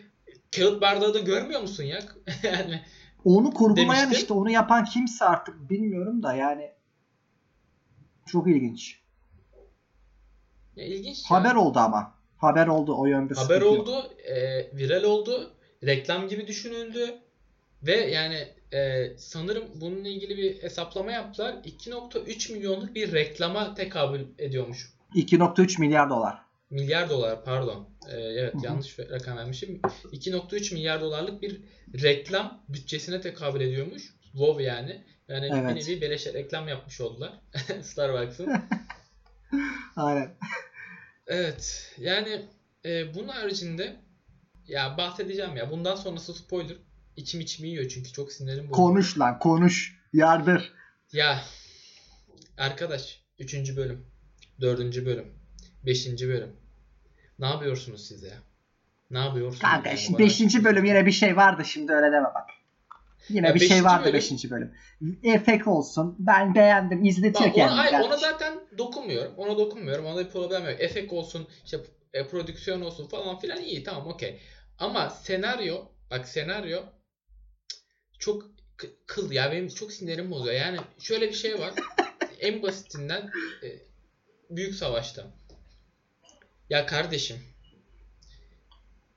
kağıt 0.57 0.81
bardağı 0.81 1.15
da 1.15 1.19
görmüyor 1.19 1.61
musun 1.61 1.85
ya? 1.85 1.99
yani 2.43 2.83
Onu 3.25 3.51
kurgulayan 3.51 3.89
Demiştim. 3.89 4.13
işte 4.13 4.35
onu 4.35 4.51
yapan 4.51 4.85
kimse 4.85 5.25
artık 5.25 5.71
bilmiyorum 5.71 6.23
da 6.23 6.35
yani 6.35 6.71
çok 8.27 8.49
ilginç. 8.49 9.01
ya 10.77 10.85
ilginç. 10.85 11.31
ya. 11.31 11.37
Haber 11.37 11.55
oldu 11.55 11.79
ama. 11.79 12.17
Haber 12.37 12.67
oldu 12.67 12.97
o 12.99 13.07
yönde. 13.07 13.35
Haber 13.35 13.61
oldu, 13.61 14.13
e, 14.25 14.37
viral 14.77 15.03
oldu, 15.03 15.56
reklam 15.85 16.29
gibi 16.29 16.47
düşünüldü 16.47 17.15
ve 17.83 17.97
yani 17.97 18.49
e, 18.73 19.11
sanırım 19.19 19.65
bununla 19.75 20.09
ilgili 20.09 20.37
bir 20.37 20.63
hesaplama 20.63 21.13
yaptılar. 21.13 21.53
2.3 21.53 22.53
milyonluk 22.53 22.95
bir 22.95 23.13
reklama 23.13 23.75
tekabül 23.75 24.21
ediyormuş. 24.39 24.91
2.3 25.15 25.81
milyar 25.81 26.11
dolar. 26.11 26.39
Milyar 26.71 27.11
dolar 27.11 27.45
pardon. 27.45 27.89
E, 28.11 28.17
evet 28.17 28.55
yanlış 28.63 28.99
bir 28.99 29.11
rakam 29.11 29.37
vermişim. 29.37 29.81
2.3 30.13 30.75
milyar 30.75 31.01
dolarlık 31.01 31.43
bir 31.43 31.61
reklam 32.03 32.65
bütçesine 32.69 33.21
tekabül 33.21 33.61
ediyormuş. 33.61 34.03
WoW 34.23 34.63
yani. 34.63 35.05
Yani 35.29 35.51
bir 35.51 35.57
Evet. 35.57 35.87
nevi 35.87 36.01
beleşe 36.01 36.33
reklam 36.33 36.69
yapmış 36.69 37.01
oldular. 37.01 37.33
Starbucks'ın. 37.83 38.49
Aynen. 39.97 40.31
Evet. 41.27 41.93
Yani 41.99 42.43
e, 42.85 43.15
bunun 43.15 43.29
haricinde 43.29 43.97
ya 44.69 44.97
bahsedeceğim 44.99 45.57
ya. 45.57 45.71
Bundan 45.71 45.95
sonrası 45.95 46.35
spoiler. 46.35 46.77
İçim 47.17 47.41
içimi 47.41 47.69
yiyor 47.69 47.89
çünkü 47.89 48.13
çok 48.13 48.33
sinirim 48.33 48.65
bozuldu. 48.65 48.77
Konuş 48.77 49.19
lan 49.19 49.39
konuş. 49.39 49.97
Yardır. 50.13 50.73
Ya 51.13 51.41
arkadaş 52.59 53.21
3. 53.39 53.77
bölüm, 53.77 54.07
4. 54.61 55.05
bölüm, 55.07 55.27
5. 55.87 56.07
bölüm. 56.23 56.57
Ne 57.39 57.47
yapıyorsunuz 57.47 58.07
siz 58.07 58.23
ya? 58.23 58.37
Ne 59.11 59.19
yapıyorsunuz? 59.19 59.59
Kanka 59.63 59.89
yani 59.89 59.99
şimdi 59.99 60.19
bana? 60.19 60.27
5. 60.27 60.65
bölüm 60.65 60.85
yine 60.85 61.07
bir 61.07 61.13
şey 61.13 61.37
vardı 61.37 61.65
şimdi 61.65 61.93
öyle 61.93 62.13
deme 62.13 62.25
bak. 62.25 62.51
Yine 63.29 63.47
Ya 63.47 63.55
bir 63.55 63.69
şey 63.69 63.85
vardı 63.85 64.05
bölüm- 64.05 64.15
5. 64.15 64.51
bölüm. 64.51 64.75
Efekt 65.23 65.67
olsun. 65.67 66.17
Ben 66.19 66.55
beğendim. 66.55 67.01
Bak, 67.01 67.07
izletiyor 67.07 67.51
ona, 67.51 67.55
kendini. 67.55 67.81
ona 67.81 67.91
kardeşim. 67.91 68.21
zaten 68.21 68.55
dokunmuyorum. 68.79 69.35
Ona 69.37 69.59
dokunmuyorum. 69.59 70.07
Ona 70.07 70.21
bir 70.25 70.31
problem 70.31 70.65
yok. 70.71 70.81
Efekt 70.81 71.13
olsun, 71.13 71.49
işte 71.65 71.79
e, 72.15 72.27
prodüksiyon 72.29 72.81
olsun 72.81 73.09
falan 73.09 73.39
filan 73.39 73.61
iyi 73.63 73.85
tamam 73.85 74.07
okey. 74.07 74.39
Ama 74.79 75.11
senaryo, 75.11 75.85
bak 76.11 76.29
senaryo 76.29 76.83
çok 78.19 78.51
kıl 79.07 79.33
ya 79.33 79.53
benim 79.53 79.69
çok 79.69 79.93
sinirim 79.93 80.31
bozuyor. 80.31 80.55
Yani 80.55 80.79
şöyle 80.99 81.29
bir 81.29 81.35
şey 81.35 81.59
var. 81.59 81.75
en 82.41 82.63
basitinden 82.63 83.31
e, 83.63 83.69
büyük 84.51 84.75
savaşta. 84.75 85.27
Ya 86.71 86.87
kardeşim. 86.87 87.37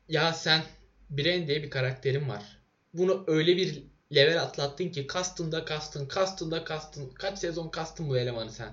Ya 0.08 0.34
sen 0.34 0.64
Bren 1.10 1.48
diye 1.48 1.64
bir 1.64 1.70
karakterin 1.70 2.30
var. 2.30 2.60
Bunu 2.94 3.24
öyle 3.28 3.58
bir 3.58 3.84
level 4.16 4.42
atlattın 4.42 4.90
ki 4.90 5.08
kastın 5.08 5.52
da 5.52 5.66
kastın, 5.66 6.08
kastın 6.08 6.52
da 6.52 6.64
kastın. 6.64 7.10
Kaç 7.10 7.40
sezon 7.40 7.70
kastın 7.70 8.10
bu 8.10 8.18
elemanı 8.18 8.52
sen. 8.52 8.72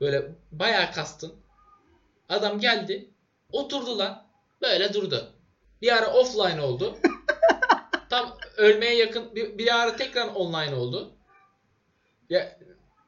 Böyle 0.00 0.28
bayağı 0.52 0.92
kastın. 0.92 1.34
Adam 2.28 2.60
geldi. 2.60 3.10
Oturdu 3.52 3.98
lan. 3.98 4.26
Böyle 4.62 4.94
durdu. 4.94 5.35
Bir 5.82 5.96
ara 5.96 6.12
offline 6.12 6.60
oldu. 6.60 6.98
Tam 8.10 8.38
ölmeye 8.56 8.94
yakın 8.94 9.34
bir, 9.34 9.58
bir 9.58 9.74
ara 9.74 9.96
tekrar 9.96 10.28
online 10.28 10.74
oldu. 10.74 11.16
Ya 12.30 12.58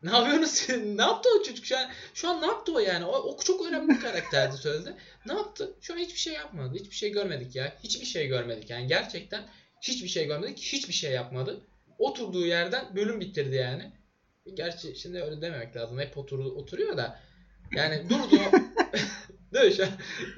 ne 0.02 0.10
yapıyorsunuz? 0.10 0.68
Ne 0.96 1.02
yaptı 1.02 1.28
o 1.40 1.42
çocuk 1.42 1.66
şu 1.66 1.78
an? 1.78 1.90
Şu 2.14 2.28
an 2.28 2.42
ne 2.42 2.46
yaptı 2.46 2.72
o 2.75 2.78
yani? 2.78 3.04
O, 3.04 3.12
o 3.12 3.38
çok 3.38 3.66
önemli 3.66 3.88
bir 3.88 4.00
karakterdi 4.00 4.56
sözde. 4.56 4.94
Ne 5.26 5.32
yaptı? 5.32 5.75
Şu 5.80 5.94
an 5.94 5.98
hiçbir 5.98 6.18
şey 6.18 6.34
yapmadı. 6.34 6.75
Hiçbir 6.75 6.94
şey 6.96 7.12
görmedik 7.12 7.56
ya. 7.56 7.76
Hiçbir 7.84 8.06
şey 8.06 8.26
görmedik 8.26 8.70
yani. 8.70 8.87
Gerçekten 8.87 9.42
hiçbir 9.80 10.08
şey 10.08 10.26
görmedik. 10.26 10.58
Hiçbir 10.58 10.92
şey 10.92 11.12
yapmadı. 11.12 11.60
Oturduğu 11.98 12.46
yerden 12.46 12.96
bölüm 12.96 13.20
bitirdi 13.20 13.54
yani. 13.54 13.92
Gerçi 14.54 14.96
şimdi 14.96 15.22
öyle 15.22 15.42
dememek 15.42 15.76
lazım. 15.76 15.98
Hep 15.98 16.18
otur, 16.18 16.38
oturuyor 16.38 16.96
da. 16.96 17.20
Yani 17.76 18.10
durdu. 18.10 18.40
Değil 19.54 19.66
mi? 19.66 19.72
Şu 19.72 19.82
an, 19.84 19.88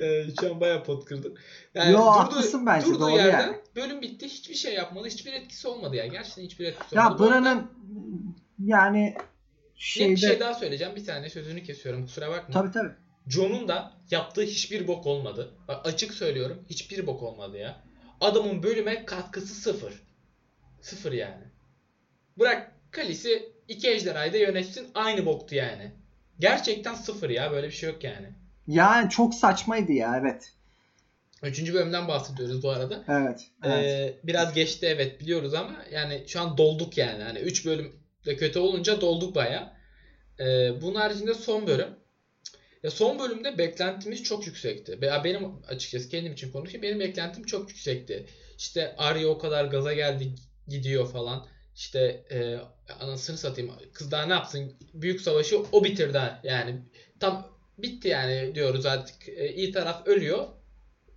e, 0.07 0.25
şu 0.41 0.51
an 0.55 0.61
bayağı 0.61 0.85
pot 0.85 1.05
kırdım. 1.05 1.35
Yani 1.75 1.93
Yo, 1.93 1.99
durduğu- 1.99 2.11
haklısın 2.11 2.67
bence, 2.67 2.87
Durduğu 2.87 3.01
doğru 3.01 3.11
yerden 3.17 3.41
yani. 3.47 3.57
bölüm 3.77 4.01
bitti. 4.03 4.27
Hiçbir 4.29 4.55
şey 4.55 4.75
yapmadı. 4.75 5.09
Hiçbir 5.09 5.33
etkisi 5.33 5.69
olmadı 5.69 5.97
ya. 5.97 6.07
Gerçekten 6.07 6.43
hiçbir 6.43 6.65
etkisi 6.67 6.95
Ya 6.97 7.07
olmadı. 7.07 7.23
Arada- 7.25 7.31
buranın 7.45 7.71
yani 8.65 9.15
şeyde 9.77 10.11
bir 10.13 10.17
şey 10.17 10.41
daha 10.41 10.55
söyleyeceğim. 10.55 10.97
Bir 10.97 11.01
saniye 11.01 11.31
sözünü 11.31 11.63
kesiyorum. 11.63 12.03
Kusura 12.07 12.31
bakma. 12.31 12.55
tabii 12.55 12.71
tabii. 12.73 12.93
John'un 13.29 13.69
da 13.69 13.93
yaptığı 14.11 14.43
hiçbir 14.43 14.87
bok 14.87 15.07
olmadı. 15.07 15.55
Bak 15.69 15.87
açık 15.87 16.15
söylüyorum. 16.15 16.65
Hiçbir 16.71 17.07
bok 17.07 17.23
olmadı 17.23 17.57
ya. 17.59 17.83
Adamın 18.21 18.63
bölüme 18.63 19.05
katkısı 19.05 19.55
sıfır. 19.55 20.03
Sıfır 20.81 21.13
yani. 21.13 21.45
Bırak 22.39 22.73
Khaleesi 22.91 23.53
iki 23.69 23.91
ejderhayı 23.91 24.33
da 24.33 24.37
yönetsin 24.37 24.89
aynı 24.95 25.27
boktu 25.27 25.55
yani. 25.55 25.93
Gerçekten 26.39 26.95
sıfır 26.95 27.31
ya. 27.31 27.53
Böyle 27.53 27.67
bir 27.67 27.73
şey 27.73 27.91
yok 27.91 28.05
yani. 28.05 28.29
Yani 28.67 29.11
çok 29.11 29.35
saçmaydı 29.35 29.93
ya 29.93 30.17
evet. 30.21 30.53
Üçüncü 31.43 31.75
bölümden 31.75 32.09
bahsediyoruz 32.09 32.63
bu 32.63 32.71
arada. 32.71 33.05
Evet. 33.09 33.47
evet. 33.65 33.85
Ee, 33.85 34.19
biraz 34.25 34.55
geçti 34.55 34.87
evet 34.87 35.21
biliyoruz 35.21 35.55
ama 35.55 35.85
yani 35.93 36.25
şu 36.27 36.41
an 36.41 36.59
dolduk 36.59 36.99
yani. 36.99 37.23
Hani 37.23 37.39
3 37.39 37.67
bölüm 37.67 37.93
de 38.27 38.37
kötü 38.37 38.59
olunca 38.59 39.01
dolduk 39.01 39.35
baya. 39.35 39.77
Ee, 40.41 40.83
bunun 40.83 40.95
haricinde 40.95 41.35
son 41.35 41.67
bölüm. 41.67 41.89
Ya 42.83 42.91
son 42.91 43.19
bölümde 43.19 43.59
beklentimiz 43.59 44.23
çok 44.23 44.47
yüksekti. 44.47 45.03
Be- 45.03 45.21
Benim 45.25 45.49
açıkçası 45.69 46.09
kendim 46.09 46.33
için 46.33 46.53
konuşayım. 46.53 46.83
Benim 46.83 47.01
beklentim 47.01 47.45
çok 47.45 47.69
yüksekti. 47.69 48.27
İşte 48.59 48.95
Arya 48.99 49.29
o 49.29 49.39
kadar 49.39 49.65
gaza 49.65 49.93
geldi 49.95 50.35
gidiyor 50.69 51.13
falan. 51.13 51.47
işte 51.77 52.25
e, 52.31 52.57
anasını 53.01 53.37
satayım 53.39 53.71
kız 53.93 54.11
daha 54.11 54.27
ne 54.27 54.33
yapsın 54.33 54.73
büyük 54.95 55.21
savaşı 55.21 55.59
o 55.73 55.85
bitirdi 55.85 56.21
yani 56.43 56.83
tam 57.21 57.47
bitti 57.83 58.09
yani 58.09 58.55
diyoruz 58.55 58.87
artık 58.87 59.29
e, 59.29 59.55
iyi 59.55 59.73
taraf 59.73 60.07
ölüyor 60.07 60.47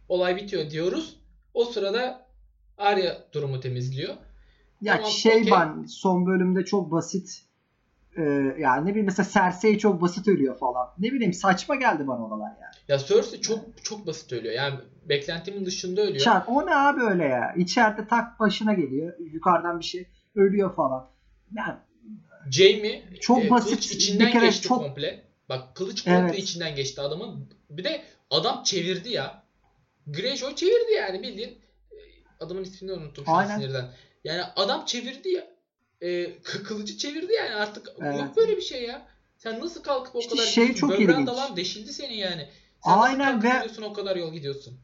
olay 0.09 0.35
bitiyor 0.35 0.69
diyoruz 0.69 1.19
o 1.53 1.65
sırada 1.65 2.25
Arya 2.77 3.17
durumu 3.33 3.59
temizliyor 3.59 4.13
Ya 4.81 4.95
Tamam, 4.95 5.11
şey 5.11 5.39
okey. 5.41 5.51
ben 5.51 5.85
son 5.87 6.25
bölümde 6.25 6.65
çok 6.65 6.91
basit 6.91 7.43
e, 8.17 8.21
yani 8.59 8.85
ne 8.85 8.89
bileyim 8.89 9.05
mesela 9.05 9.29
Cersei 9.33 9.79
çok 9.79 10.01
basit 10.01 10.27
ölüyor 10.27 10.57
falan. 10.57 10.87
Ne 10.99 11.11
bileyim 11.11 11.33
saçma 11.33 11.75
geldi 11.75 12.07
bana 12.07 12.25
oralar 12.25 12.51
yani. 12.61 12.75
ya 12.87 12.97
Cersei 12.97 13.41
çok 13.41 13.83
çok 13.83 14.07
basit 14.07 14.33
ölüyor 14.33 14.53
yani 14.53 14.79
beklentimin 15.09 15.65
dışında 15.65 16.01
ölüyor 16.01 16.19
Çar, 16.19 16.43
o 16.47 16.65
ne 16.65 16.75
abi 16.75 17.01
öyle 17.01 17.23
ya? 17.23 17.53
İçeride 17.57 18.07
tak 18.07 18.39
başına 18.39 18.73
geliyor. 18.73 19.13
Yukarıdan 19.19 19.79
bir 19.79 19.85
şey 19.85 20.07
ölüyor 20.35 20.75
falan. 20.75 21.09
Yani 21.55 21.75
Jaime 22.51 23.01
Çok 23.21 23.45
e, 23.45 23.49
basit, 23.49 23.69
kılıç 23.69 23.91
bir 23.91 23.95
içinden 23.95 24.31
kere 24.31 24.45
geçti 24.45 24.67
çok- 24.67 24.77
komple. 24.77 25.32
Bak 25.53 25.75
kılıç 25.75 26.03
komple 26.03 26.19
Evet. 26.19 26.39
içinden 26.39 26.75
geçti 26.75 27.01
adamın. 27.01 27.49
Bir 27.69 27.83
de 27.83 28.03
adam 28.29 28.63
çevirdi 28.63 29.09
ya. 29.09 29.43
Greyjoy 30.07 30.55
çevirdi 30.55 30.91
yani 30.97 31.23
bildiğin. 31.23 31.49
e, 31.91 31.95
Adamın 32.39 32.63
ismini 32.63 32.93
unuttum 32.93 33.25
şu 33.25 33.31
an 33.31 33.45
sinirden. 33.45 33.93
Yani 34.23 34.43
adam 34.55 34.85
çevirdi 34.85 35.29
ya. 35.29 35.47
E, 36.01 36.07
kı- 36.23 36.63
kılıcı 36.63 36.97
çevirdi 36.97 37.33
yani 37.33 37.55
artık 37.55 37.89
Evet. 38.01 38.19
yok 38.19 38.35
böyle 38.37 38.57
bir 38.57 38.61
şey 38.61 38.83
ya. 38.83 39.07
Sen 39.37 39.59
nasıl 39.59 39.83
kalkıp 39.83 40.15
o 40.15 40.19
İşte 40.19 40.35
kadar 40.35 40.45
şey 40.47 40.75
çok 40.75 40.89
Böbreğin 40.89 41.09
ilginç. 41.09 41.27
dalan 41.27 41.55
deşildi 41.55 41.93
senin 41.93 42.13
yani. 42.15 42.49
Sen 42.85 42.91
Aynen 42.91 43.35
nasıl 43.35 43.49
kalkıp 43.49 43.79
ve- 43.81 43.85
o 43.85 43.93
kadar 43.93 44.15
yol 44.15 44.33
gidiyorsun. 44.33 44.79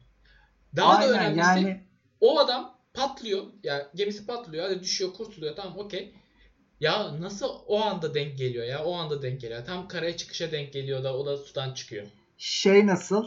Daha 0.76 0.92
da 0.94 0.98
aynen 0.98 1.14
önemlisi 1.14 1.38
yani 1.40 1.80
o 2.20 2.38
adam 2.38 2.74
patlıyor. 2.94 3.46
Ya 3.62 3.90
gemisi 3.94 4.26
patlıyor. 4.26 4.64
Hadi 4.64 4.82
düşüyor, 4.82 5.12
kurtuluyor. 5.14 5.56
Tamam 5.56 5.78
okey. 5.78 6.12
Ya 6.80 7.20
nasıl 7.20 7.46
o 7.66 7.80
anda 7.80 8.14
denk 8.14 8.38
geliyor 8.38 8.64
ya? 8.64 8.84
O 8.84 8.94
anda 8.94 9.22
denk 9.22 9.40
geliyor. 9.40 9.64
Tam 9.64 9.88
karaya 9.88 10.16
çıkışa 10.16 10.50
denk 10.52 10.72
geliyor 10.72 11.04
da 11.04 11.16
o 11.16 11.26
da 11.26 11.36
sudan 11.36 11.74
çıkıyor. 11.74 12.06
şey 12.38 12.86
nasıl 12.86 13.26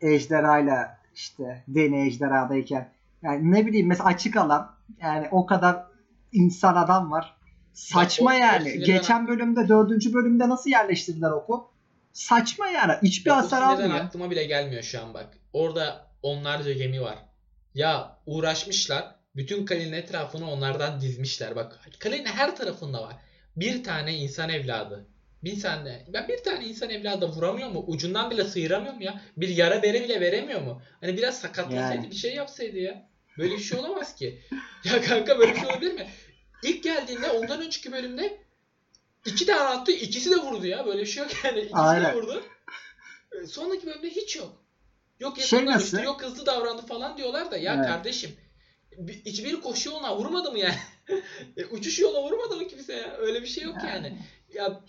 e, 0.00 0.06
ejderhayla 0.12 0.98
işte 1.14 1.64
deni 1.68 2.06
ejderhadayken 2.06 2.90
yani 3.22 3.52
ne 3.52 3.66
bileyim 3.66 3.86
mesela 3.86 4.08
açık 4.08 4.36
alan 4.36 4.74
yani 5.00 5.28
o 5.30 5.46
kadar 5.46 5.82
insan 6.32 6.74
adam 6.74 7.10
var. 7.10 7.36
Saçma 7.72 8.30
o- 8.30 8.34
o 8.34 8.38
yani. 8.38 8.78
Geçen 8.84 9.28
bölümde 9.28 9.68
dördüncü 9.68 10.12
bölümde 10.14 10.48
nasıl 10.48 10.70
yerleştirdiler 10.70 11.30
oku? 11.30 11.68
Saçma 12.12 12.66
yani. 12.68 12.92
Hiçbir 13.02 13.30
o 13.30 13.34
hasar 13.34 13.62
almıyor. 13.62 13.90
aklıma 13.94 14.30
bile 14.30 14.44
gelmiyor 14.44 14.82
şu 14.82 15.00
an 15.02 15.14
bak. 15.14 15.28
Orada 15.52 16.06
onlarca 16.22 16.72
gemi 16.72 17.00
var. 17.02 17.18
Ya 17.74 18.18
uğraşmışlar. 18.26 19.15
Bütün 19.36 19.64
kalenin 19.66 19.92
etrafını 19.92 20.50
onlardan 20.50 21.00
dizmişler. 21.00 21.56
Bak 21.56 21.80
kalenin 21.98 22.24
her 22.26 22.56
tarafında 22.56 23.02
var. 23.02 23.16
Bir 23.56 23.84
tane 23.84 24.14
insan 24.14 24.48
evladı. 24.50 25.06
Bir 25.44 25.60
tane, 25.60 26.06
ben 26.12 26.28
bir 26.28 26.42
tane 26.42 26.64
insan 26.64 26.90
evladı 26.90 27.26
vuramıyor 27.28 27.68
mu? 27.68 27.84
Ucundan 27.86 28.30
bile 28.30 28.44
sıyıramıyor 28.44 28.94
mu 28.94 29.02
ya? 29.02 29.20
Bir 29.36 29.48
yara 29.48 29.82
bere 29.82 30.04
bile 30.04 30.20
veremiyor 30.20 30.60
mu? 30.62 30.82
Hani 31.00 31.16
biraz 31.16 31.38
sakatlasaydı 31.38 31.94
Yani. 31.96 32.10
bir 32.10 32.16
şey 32.16 32.34
yapsaydı 32.34 32.78
ya. 32.78 33.08
Böyle 33.38 33.54
bir 33.54 33.58
şey 33.62 33.78
olamaz 33.78 34.14
ki. 34.14 34.40
Ya 34.84 35.00
kanka 35.00 35.38
böyle 35.38 35.52
bir 35.54 35.58
şey 35.60 35.66
olabilir 35.68 35.92
mi? 35.92 36.06
İlk 36.62 36.82
geldiğinde 36.82 37.30
ondan 37.30 37.60
önceki 37.62 37.92
bölümde 37.92 38.38
iki 39.26 39.46
tane 39.46 39.60
attı 39.60 39.92
ikisi 39.92 40.30
de 40.30 40.36
vurdu 40.36 40.66
ya. 40.66 40.86
Böyle 40.86 41.00
bir 41.00 41.06
şey 41.06 41.22
yok 41.22 41.32
yani. 41.44 41.58
İkisi 41.58 41.74
Aynen. 41.74 42.12
de 42.12 42.16
vurdu. 42.16 42.44
Sonraki 43.48 43.86
bölümde 43.86 44.10
hiç 44.10 44.36
yok. 44.36 44.62
Yok 45.20 45.38
Şey 45.38 45.58
yakından 45.58 45.74
nasıl? 45.78 46.02
yok 46.02 46.22
hızlı 46.22 46.46
davrandı 46.46 46.86
falan 46.86 47.16
diyorlar 47.16 47.50
da 47.50 47.56
ya 47.56 47.74
Evet. 47.74 47.86
kardeşim 47.86 48.30
bir- 48.98 49.24
hiçbiri 49.24 49.60
koşu 49.60 49.90
yoluna 49.90 50.16
vurmadı 50.16 50.52
mı 50.52 50.58
yani? 50.58 50.74
E, 51.56 51.64
Uçuş 51.64 51.98
yoluna 51.98 52.22
vurmadı 52.22 52.56
mı 52.56 52.66
kimse 52.68 52.92
ya? 52.92 53.16
Öyle 53.16 53.42
bir 53.42 53.46
şey 53.46 53.64
yok 53.64 53.76
yani. 53.88 54.18
Ya 54.54 54.80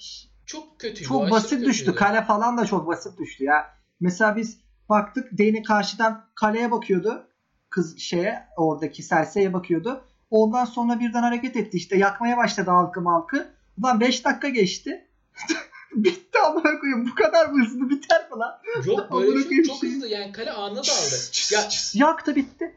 çok 0.46 0.80
kötüydü. 0.80 1.08
Çok 1.08 1.32
basit 1.32 1.52
düştü. 1.52 1.66
kötüydü. 1.86 1.96
Kale 1.96 2.22
falan 2.24 2.58
da 2.58 2.66
çok 2.66 2.88
basit 2.88 3.20
düştü 3.20 3.44
ya. 3.44 3.74
Mesela 4.00 4.36
biz 4.36 4.58
baktık 4.90 5.28
Deni 5.32 5.64
karşıdan 5.64 6.26
kaleye 6.36 6.72
bakıyordu. 6.72 7.28
Kız 7.70 8.00
şeye 8.00 8.48
oradaki 8.58 9.08
Cersei'ye 9.08 9.54
bakıyordu. 9.54 10.04
Ondan 10.30 10.65
sonra 10.65 11.00
birden 11.00 11.22
hareket 11.22 11.56
etti. 11.56 11.78
İşte 11.78 11.98
yakmaya 11.98 12.38
başladı 12.38 12.70
halkı 12.72 13.02
malkı. 13.02 13.54
Ulan 13.84 14.00
5 14.00 14.26
dakika 14.26 14.50
geçti. 14.50 15.08
Bitti 15.96 16.39
amına 16.46 16.80
koyayım. 16.80 17.08
Bu 17.12 17.15
kadar 17.15 17.46
mı 17.46 17.65
hızlı 17.65 17.89
biter 17.89 18.32
mi 18.32 18.38
lan? 18.39 18.60
Yok 18.86 19.12
böyle 19.22 19.50
şey 19.50 19.63
çok 19.63 19.78
şey. 19.78 19.89
hızlı 19.89 20.08
yani 20.08 20.32
kale 20.32 20.52
anında 20.52 20.80
da 20.80 20.91
aldı. 20.91 21.15
Çıs, 21.32 21.70
çıs, 21.70 21.96
Ya. 21.96 22.08
Yaktı 22.08 22.36
bitti. 22.36 22.76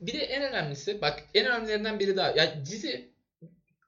Bir 0.00 0.12
de 0.12 0.18
en 0.18 0.42
önemlisi 0.42 1.00
bak 1.00 1.22
en 1.34 1.46
önemlilerinden 1.46 1.98
biri 1.98 2.16
daha. 2.16 2.30
Ya 2.30 2.64
dizi 2.66 3.08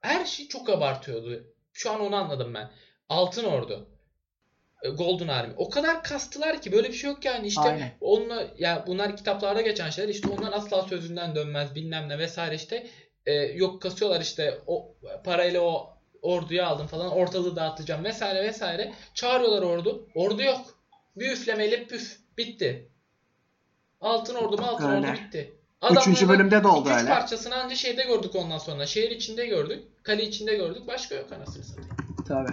her 0.01 0.25
şeyi 0.25 0.49
çok 0.49 0.69
abartıyordu. 0.69 1.43
Şu 1.73 1.91
an 1.91 1.99
onu 2.01 2.15
anladım 2.15 2.53
ben. 2.53 2.71
Altın 3.09 3.43
Ordu. 3.43 3.87
e, 4.83 4.89
Golden 4.89 5.27
Army. 5.27 5.53
O 5.57 5.69
kadar 5.69 6.03
kastılar 6.03 6.61
ki 6.61 6.71
böyle 6.71 6.87
bir 6.87 6.93
şey 6.93 7.09
yok 7.09 7.25
yani 7.25 7.47
işte 7.47 7.61
Aynen. 7.61 7.91
onunla 8.01 8.47
ya 8.57 8.83
bunlar 8.87 9.17
kitaplarda 9.17 9.61
geçen 9.61 9.89
şeyler 9.89 10.09
işte 10.09 10.27
onlar 10.29 10.53
asla 10.53 10.81
sözünden 10.81 11.35
dönmez 11.35 11.75
bilmem 11.75 12.09
ne 12.09 12.17
vesaire 12.17 12.55
işte 12.55 12.87
E, 13.25 13.33
yok 13.33 13.81
kasıyorlar 13.81 14.21
işte 14.21 14.57
o 14.67 14.93
parayla 15.23 15.61
o 15.61 15.89
orduyu 16.21 16.63
aldım 16.63 16.87
falan 16.87 17.11
ortalığı 17.11 17.55
dağıtacağım 17.55 18.03
vesaire 18.03 18.43
vesaire 18.43 18.91
çağırıyorlar 19.13 19.61
ordu 19.61 20.07
ordu 20.15 20.41
yok 20.41 20.79
bir 21.15 21.31
üflemeyle 21.31 21.83
püf 21.87 22.17
bitti 22.37 22.87
altın 24.01 24.35
ordu 24.35 24.57
mu 24.57 24.65
altın 24.65 24.89
Öyle. 24.89 25.07
ordu 25.07 25.17
bitti 25.17 25.53
Üçüncü 25.91 26.09
Adamların 26.11 26.29
bölümde 26.29 26.63
de 26.63 26.67
oldu 26.67 26.89
öyle. 26.89 27.09
parçasını 27.09 27.55
anca 27.55 27.75
şeyde 27.75 28.03
gördük 28.03 28.35
ondan 28.35 28.57
sonra 28.57 28.85
şehir 28.85 29.11
içinde 29.11 29.45
gördük 29.47 29.83
kale 30.03 30.23
içinde 30.23 30.55
gördük 30.55 30.87
başka 30.87 31.15
yok 31.15 31.31
anasını 31.31 31.63
satayım 31.63 31.89
Tabii. 32.27 32.51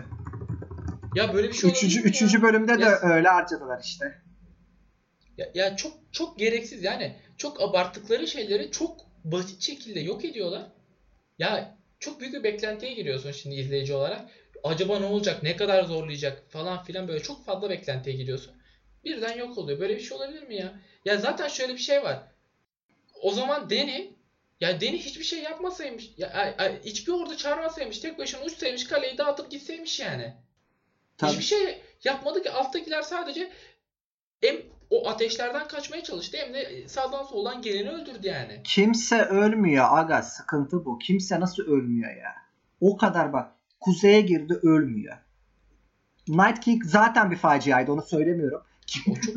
ya 1.15 1.35
böyle 1.35 1.49
bir 1.49 1.55
şey 1.55 1.71
Üçüncü, 1.71 1.99
ya? 1.99 2.05
üçüncü 2.05 2.43
bölümde 2.43 2.79
de 2.79 2.83
Ya- 2.83 2.99
öyle 3.03 3.29
harcadılar 3.29 3.81
işte. 3.85 4.15
Ya, 5.39 5.47
ya 5.55 5.77
çok 5.77 5.93
çok 6.13 6.39
gereksiz 6.39 6.85
yani 6.85 7.17
çok 7.37 7.61
abarttıkları 7.63 8.27
şeyleri 8.29 8.71
çok 8.71 9.01
basit 9.25 9.63
şekilde 9.63 10.01
yok 10.01 10.25
ediyorlar. 10.25 10.63
Ya 11.39 11.77
çok 12.01 12.21
büyük 12.21 12.35
bir 12.35 12.43
beklentiye 12.43 12.93
giriyorsun 12.93 13.31
şimdi 13.31 13.55
izleyici 13.55 13.95
olarak. 13.95 14.21
Acaba 14.65 14.99
ne 14.99 15.07
olacak? 15.07 15.43
Ne 15.43 15.57
kadar 15.57 15.85
zorlayacak 15.85 16.43
falan 16.51 16.83
filan 16.83 17.09
böyle 17.09 17.23
çok 17.23 17.45
fazla 17.45 17.71
beklentiye 17.71 18.17
giriyorsun. 18.17 18.55
Birden 19.05 19.37
yok 19.37 19.59
oluyor. 19.59 19.81
Böyle 19.81 19.97
bir 19.97 20.01
şey 20.01 20.17
olabilir 20.17 20.43
mi 20.43 20.57
ya? 20.57 20.81
Ya 21.05 21.17
zaten 21.17 21.49
şöyle 21.49 21.73
bir 21.73 21.79
şey 21.79 22.03
var. 22.03 22.23
O 23.23 23.33
zaman 23.33 23.71
Deni 23.71 24.13
ya 24.61 24.81
Deni 24.81 24.99
hiçbir 24.99 25.25
şey 25.25 25.43
yapmasaymış. 25.43 26.11
Ya 26.17 26.31
ay, 26.59 26.83
hiçbir 26.85 27.13
ordu 27.13 27.37
çağırmasaymış. 27.37 27.99
Tek 27.99 28.19
başına 28.19 28.45
uçsaymış 28.45 28.87
kaleyi 28.87 29.19
dağıtıp 29.19 29.51
gitseymiş 29.51 30.01
yani. 30.01 30.35
Tabii. 31.17 31.31
Hiçbir 31.31 31.45
şey 31.45 31.83
yapmadı 32.05 32.43
ki 32.43 32.51
alttakiler 32.51 33.03
sadece 33.03 33.51
hem 34.41 34.57
o 34.91 35.09
ateşlerden 35.09 35.69
kaçmaya 35.69 36.03
çalıştı 36.03 36.39
hem 36.41 36.55
de 36.55 36.89
sağdan 36.89 37.23
soldan 37.23 37.63
geleni 37.63 37.91
öldürdü 37.91 38.27
yani. 38.27 38.61
Kimse 38.65 39.23
ölmüyor 39.23 39.87
aga 39.91 40.23
sıkıntı 40.23 40.85
bu. 40.85 40.99
Kimse 40.99 41.41
nasıl 41.41 41.63
ölmüyor 41.63 42.17
ya? 42.17 42.35
O 42.81 42.97
kadar 42.97 43.33
bak. 43.33 43.53
Kuzeye 43.81 44.21
girdi 44.21 44.55
ölmüyor. 44.63 45.17
Night 46.29 46.61
King 46.61 46.85
zaten 46.85 47.31
bir 47.31 47.37
faciaydı 47.37 47.93
onu 47.93 48.03
söylemiyorum. 48.03 48.63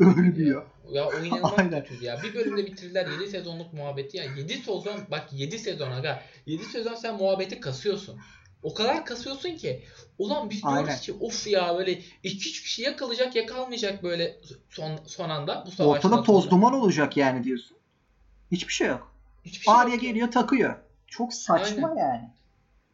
Ölmüyor. 0.00 0.66
Ya, 0.92 1.08
o 1.08 1.12
inanılmaz 1.24 1.52
Aynen. 1.56 1.82
kötüydü 1.82 2.04
ya. 2.04 2.22
Bir 2.22 2.34
bölümde 2.34 2.66
bitirdiler 2.66 3.06
7 3.06 3.30
sezonluk 3.30 3.72
muhabbeti 3.72 4.16
ya. 4.16 4.24
7 4.24 4.54
sezon 4.54 5.00
bak 5.10 5.28
7 5.32 5.58
sezon 5.58 5.90
aga. 5.90 6.22
7 6.46 6.64
sezon 6.64 6.94
sen 6.94 7.16
muhabbeti 7.16 7.60
kasıyorsun. 7.60 8.20
O 8.62 8.74
kadar 8.74 9.04
kasıyorsun 9.04 9.50
ki. 9.56 9.84
Ulan 10.18 10.50
biz 10.50 10.62
diyoruz 10.62 10.88
Aynen. 10.88 11.00
ki 11.00 11.12
of 11.20 11.46
ya 11.46 11.78
böyle 11.78 11.92
iki 12.22 12.48
üç 12.50 12.62
kişi 12.62 12.82
ya 12.82 12.96
kalacak 12.96 13.36
ya 13.36 13.46
kalmayacak 13.46 14.02
böyle 14.02 14.36
son 14.70 14.98
son 15.06 15.30
anda 15.30 15.64
bu 15.66 15.70
savaştan 15.70 16.10
Ortada 16.12 16.22
toz 16.22 16.40
sonra. 16.44 16.50
duman 16.50 16.72
olacak 16.74 17.16
yani 17.16 17.44
diyorsun. 17.44 17.76
Hiçbir 18.52 18.72
şey 18.72 18.88
yok. 18.88 19.12
Hiçbir 19.44 19.64
şey 19.64 19.74
Arya 19.74 19.92
yok 19.92 20.02
geliyor 20.02 20.30
takıyor. 20.30 20.74
Çok 21.06 21.34
saçma 21.34 21.88
Aynen. 21.88 22.00
yani. 22.00 22.30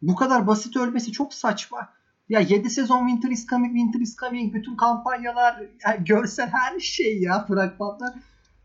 Bu 0.03 0.15
kadar 0.15 0.47
basit 0.47 0.77
ölmesi 0.77 1.13
çok 1.13 1.35
saçma. 1.35 1.89
Ya 2.29 2.41
7 2.41 2.71
sezon 2.71 3.09
Winter 3.09 3.31
is 3.31 3.47
Coming, 3.47 3.77
Winter 3.77 4.01
is 4.01 4.17
Coming, 4.17 4.55
bütün 4.55 4.77
kampanyalar, 4.77 5.63
yani 5.87 6.05
görsel 6.05 6.49
her 6.49 6.81
şey 6.81 7.19
ya 7.23 7.47
fragmanlar. 7.47 8.15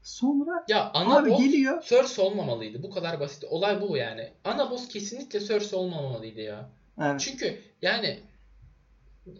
Sonra 0.03 0.65
Ya 0.67 0.91
ana 0.93 1.17
abi 1.17 1.29
boss 1.29 1.39
geliyor. 1.39 1.83
Cersei 1.83 2.25
olmamalıydı. 2.25 2.83
Bu 2.83 2.89
kadar 2.89 3.19
basit. 3.19 3.43
Olay 3.43 3.81
bu 3.81 3.97
yani. 3.97 4.31
Ana 4.43 4.71
boss 4.71 4.87
kesinlikle 4.87 5.39
Cersei 5.39 5.79
olmamalıydı 5.79 6.41
ya. 6.41 6.69
Evet. 7.01 7.19
Çünkü 7.19 7.59
yani 7.81 8.19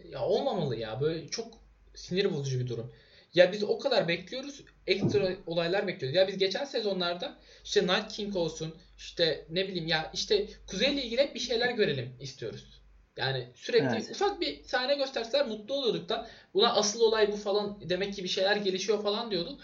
ya 0.08 0.22
olmamalı 0.22 0.76
ya. 0.76 1.00
Böyle 1.00 1.28
çok 1.28 1.46
sinir 1.94 2.32
bozucu 2.32 2.60
bir 2.60 2.68
durum. 2.68 2.92
Ya 3.34 3.52
biz 3.52 3.64
o 3.64 3.78
kadar 3.78 4.08
bekliyoruz. 4.08 4.64
Ekstra 4.86 5.28
olaylar 5.46 5.86
bekliyoruz. 5.86 6.16
Ya 6.16 6.28
biz 6.28 6.38
geçen 6.38 6.64
sezonlarda 6.64 7.36
işte 7.64 7.82
Night 7.82 8.08
King 8.08 8.36
olsun 8.36 8.74
işte 8.98 9.46
ne 9.50 9.68
bileyim 9.68 9.86
ya 9.86 10.10
işte 10.14 10.46
Kuzey'le 10.66 11.02
ilgili 11.04 11.20
hep 11.20 11.34
bir 11.34 11.40
şeyler 11.40 11.70
görelim 11.70 12.12
istiyoruz. 12.20 12.83
Yani 13.16 13.48
sürekli 13.54 13.96
Evet. 13.96 14.10
ufak 14.10 14.40
bir 14.40 14.64
sahne 14.64 14.94
gösterseler 14.94 15.46
mutlu 15.48 15.74
oluyorduk 15.74 16.08
da 16.08 16.26
buna 16.54 16.74
asıl 16.74 17.00
olay 17.00 17.32
bu 17.32 17.36
falan 17.36 17.78
demek 17.90 18.14
ki 18.14 18.24
bir 18.24 18.28
şeyler 18.28 18.56
gelişiyor 18.56 19.02
falan 19.02 19.30
diyorduk. 19.30 19.60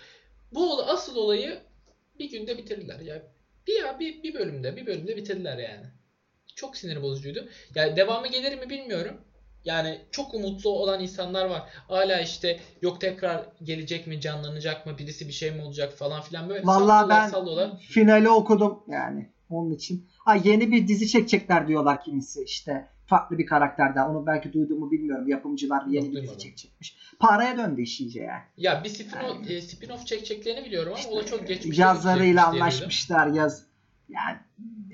Bu 0.52 0.82
asıl 0.82 1.16
olayı 1.16 1.58
bir 2.18 2.30
günde 2.30 2.58
bitirdiler 2.58 3.00
ya. 3.00 3.22
Bir 3.66 3.80
ya 3.82 3.98
bir, 4.00 4.22
bir 4.22 4.34
bölümde 4.34 4.76
bir 4.76 4.86
bölümde 4.86 5.16
bitirdiler 5.16 5.58
yani. 5.58 5.86
çok 6.54 6.76
sinir 6.76 7.02
bozucuydu. 7.02 7.48
Yani 7.74 7.96
devamı 7.96 8.26
gelir 8.28 8.58
mi 8.58 8.70
bilmiyorum. 8.70 9.20
Yani 9.64 9.98
çok 10.10 10.34
umutlu 10.34 10.70
olan 10.70 11.00
insanlar 11.02 11.44
var. 11.44 11.62
Hala 11.88 12.20
işte 12.20 12.60
yok 12.82 13.00
tekrar 13.00 13.46
gelecek 13.62 14.06
mi, 14.06 14.20
canlanacak 14.20 14.86
mı, 14.86 14.98
birisi 14.98 15.28
bir 15.28 15.32
şey 15.32 15.50
mi 15.50 15.62
olacak 15.62 15.92
falan 15.92 16.22
filan 16.22 16.48
böyle 16.48 16.66
Vallahi 16.66 16.78
sallıyorlar, 16.78 17.22
ben 17.22 17.28
sallıyorlar. 17.28 17.78
finali 17.78 18.28
okudum 18.28 18.82
yani 18.88 19.30
onun 19.50 19.70
için. 19.70 20.08
Ha 20.24 20.34
yeni 20.44 20.70
bir 20.72 20.88
dizi 20.88 21.08
çekecekler 21.08 21.68
diyorlar 21.68 22.02
kimisi 22.04 22.42
işte. 22.44 22.88
Farklı 23.10 23.38
bir 23.38 23.46
karakterden. 23.46 24.06
Onu 24.06 24.26
belki 24.26 24.52
duyduğumu 24.52 24.90
bilmiyorum. 24.90 25.28
Yapımcılar 25.28 25.86
yeni 25.86 26.06
Yok, 26.06 26.14
bir 26.14 26.22
dizi 26.22 26.38
çekecekmiş. 26.38 26.96
Paraya 27.18 27.56
döndü 27.56 27.82
iş 27.82 28.00
iyice 28.00 28.22
yani. 28.22 28.42
Ya 28.56 28.84
bir 28.84 28.88
spin-off, 28.88 29.52
e, 29.52 29.58
spin-off 29.58 30.04
çekeceklerini 30.04 30.66
biliyorum 30.66 30.92
ama 30.96 31.14
o 31.14 31.20
da 31.20 31.26
çok 31.26 31.48
geçmiş. 31.48 31.78
Yazarıyla 31.78 32.46
anlaşmışlar 32.46 33.26
yaz. 33.26 33.66
Yani 34.08 34.36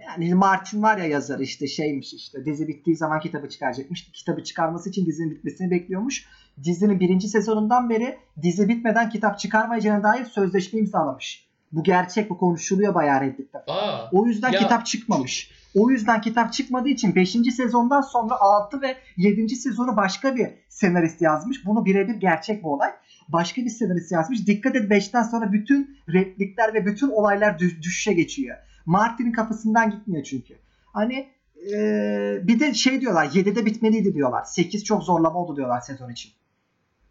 yani 0.06 0.34
Martin 0.34 0.82
var 0.82 0.98
ya 0.98 1.06
yazarı 1.06 1.42
işte 1.42 1.66
şeymiş 1.66 2.14
işte 2.14 2.44
dizi 2.44 2.68
bittiği 2.68 2.96
zaman 2.96 3.20
kitabı 3.20 3.48
çıkaracakmış. 3.48 4.10
Kitabı 4.12 4.44
çıkarması 4.44 4.90
için 4.90 5.06
dizinin 5.06 5.30
bitmesini 5.30 5.70
bekliyormuş. 5.70 6.26
Dizinin 6.64 7.00
birinci 7.00 7.28
sezonundan 7.28 7.90
beri 7.90 8.18
dizi 8.42 8.68
bitmeden 8.68 9.10
kitap 9.10 9.38
çıkarmayacağına 9.38 10.02
dair 10.02 10.24
sözleşme 10.24 10.80
imzalamış. 10.80 11.45
Bu 11.72 11.82
gerçek 11.82 12.30
bu 12.30 12.38
konuşuluyor 12.38 12.94
bayağı 12.94 13.20
Reddit'te. 13.20 13.58
Aa, 13.66 14.10
O 14.12 14.26
yüzden 14.26 14.52
Ya- 14.52 14.58
kitap 14.58 14.86
çıkmamış. 14.86 15.50
O 15.74 15.90
yüzden 15.90 16.20
kitap 16.20 16.52
çıkmadığı 16.52 16.88
için 16.88 17.14
5. 17.14 17.52
sezondan 17.52 18.00
sonra 18.00 18.34
6 18.40 18.80
ve 18.82 18.96
7. 19.16 19.56
sezonu 19.56 19.96
başka 19.96 20.36
bir 20.36 20.48
senarist 20.68 21.22
yazmış. 21.22 21.66
Bunu 21.66 21.84
birebir 21.84 22.14
gerçek 22.14 22.64
bu 22.64 22.72
olay. 22.74 22.90
Başka 23.28 23.62
bir 23.62 23.70
senarist 23.70 24.12
yazmış. 24.12 24.46
Dikkat 24.46 24.76
et 24.76 24.90
5'ten 24.90 25.22
sonra 25.22 25.52
bütün 25.52 25.96
replikler 26.12 26.74
ve 26.74 26.86
bütün 26.86 27.08
olaylar 27.08 27.58
düş- 27.58 27.82
düşüşe 27.82 28.12
geçiyor. 28.12 28.56
Martin'in 28.86 29.32
kafasından 29.32 29.90
gitmiyor 29.90 30.24
çünkü. 30.24 30.54
Hani 30.92 31.28
eee, 31.66 32.40
bir 32.42 32.60
de 32.60 32.74
şey 32.74 33.00
diyorlar 33.00 33.24
7'de 33.26 33.66
bitmeliydi 33.66 34.14
diyorlar. 34.14 34.44
8 34.44 34.84
çok 34.84 35.02
zorlama 35.02 35.38
oldu 35.38 35.56
diyorlar 35.56 35.80
sezon 35.80 36.10
için. 36.10 36.32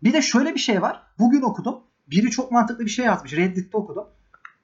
Bir 0.03 0.13
de 0.13 0.21
şöyle 0.21 0.53
bir 0.53 0.59
şey 0.59 0.81
var. 0.81 1.01
Bugün 1.19 1.41
okudum. 1.41 1.79
Biri 2.11 2.29
çok 2.31 2.51
mantıklı 2.51 2.85
bir 2.85 2.89
şey 2.89 3.05
yazmış. 3.05 3.33
Reddit'te 3.33 3.77
okudum. 3.77 4.05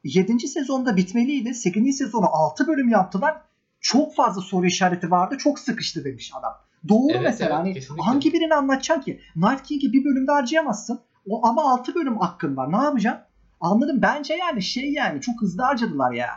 7. 0.03 0.39
sezonda 0.47 0.95
bitmeliydi. 0.97 1.53
8. 1.53 1.97
sezonu 1.97 2.25
6 2.31 2.67
bölüm 2.67 2.89
yaptılar. 2.89 3.41
Çok 3.79 4.15
fazla 4.15 4.41
soru 4.41 4.65
işareti 4.65 5.11
vardı. 5.11 5.35
Çok 5.37 5.59
sıkıştı 5.59 6.03
demiş 6.05 6.31
adam. 6.39 6.53
Doğru 6.89 7.11
Evet, 7.11 7.21
mesela. 7.23 7.49
evet, 7.49 7.59
hani 7.59 7.73
kesinlikle. 7.73 8.03
hangi 8.03 8.33
birini 8.33 8.55
anlatacaksın 8.55 9.01
ki? 9.03 9.19
Night 9.35 9.63
King'i 9.63 9.93
bir 9.93 10.05
bölümde 10.05 10.31
harcayamazsın. 10.31 10.99
O, 11.29 11.47
ama 11.47 11.71
6 11.73 11.95
bölüm 11.95 12.17
hakkın 12.17 12.57
var. 12.57 12.71
Ne 12.71 12.83
yapacaksın? 12.85 13.23
Anladım. 13.59 14.01
Bence 14.01 14.33
yani 14.33 14.61
şey 14.61 14.93
yani 14.93 15.21
çok 15.21 15.41
hızlı 15.41 15.63
harcadılar 15.63 16.11
ya. 16.11 16.29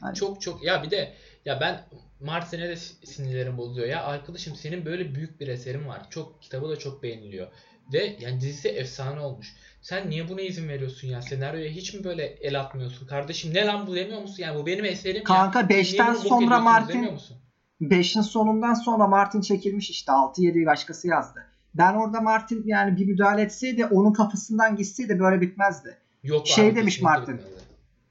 Hani- 0.00 0.14
Çok 0.14 0.40
çok 0.40 0.64
ya 0.64 0.82
bir 0.82 0.90
de 0.90 1.12
ya 1.44 1.60
ben 1.60 1.80
Martin'e 2.20 2.68
de 2.68 2.76
sinirlerim 2.76 3.58
bozuluyor 3.58 3.88
ya 3.88 4.04
arkadaşım 4.04 4.54
senin 4.56 4.84
böyle 4.84 5.14
büyük 5.14 5.40
bir 5.40 5.48
eserin 5.48 5.88
var. 5.88 6.02
Çok 6.10 6.42
kitabı 6.42 6.68
da 6.68 6.78
çok 6.78 7.02
beğeniliyor. 7.02 7.46
Ve 7.92 8.16
yani 8.20 8.40
dizisi 8.40 8.68
efsane 8.68 9.20
olmuş. 9.20 9.56
Sen 9.82 10.10
niye 10.10 10.28
buna 10.28 10.40
izin 10.40 10.68
veriyorsun 10.68 11.08
ya? 11.08 11.22
Senaryoya 11.22 11.70
hiç 11.70 11.94
mi 11.94 12.04
böyle 12.04 12.24
el 12.24 12.60
atmıyorsun? 12.60 13.06
Kardeşim 13.06 13.54
ne 13.54 13.66
lan 13.66 13.86
bu 13.86 13.94
demiyor 13.94 14.20
musun? 14.20 14.42
Yani 14.42 14.58
bu 14.58 14.66
benim 14.66 14.84
eserim 14.84 15.24
Kanka 15.24 15.60
ya. 15.60 15.66
Siz 15.68 15.92
niye 15.92 16.02
5'ten 16.02 16.14
bunu 16.14 16.24
bok 16.24 16.28
sonra 16.28 16.58
Martin 16.58 16.94
demiyor 16.94 17.12
musun? 17.12 17.36
5'in 17.80 18.22
sonundan 18.22 18.74
sonra 18.74 19.06
Martin 19.06 19.40
çekilmiş 19.40 19.90
işte 19.90 20.12
6-7'yi 20.12 20.66
başkası 20.66 21.08
yazdı. 21.08 21.46
Ben 21.74 21.94
orada 21.94 22.20
Martin 22.20 22.62
yani 22.66 22.96
bir 22.96 23.06
müdahale 23.06 23.42
etseydi 23.42 23.86
onun 23.86 24.12
kafasından 24.12 24.76
gitseydi 24.76 25.18
böyle 25.18 25.40
bitmezdi. 25.40 25.98
Yok 26.22 26.46
Şey 26.46 26.68
abi, 26.68 26.76
demiş 26.76 27.02
Martin. 27.02 27.34
bitmedi. 27.34 27.54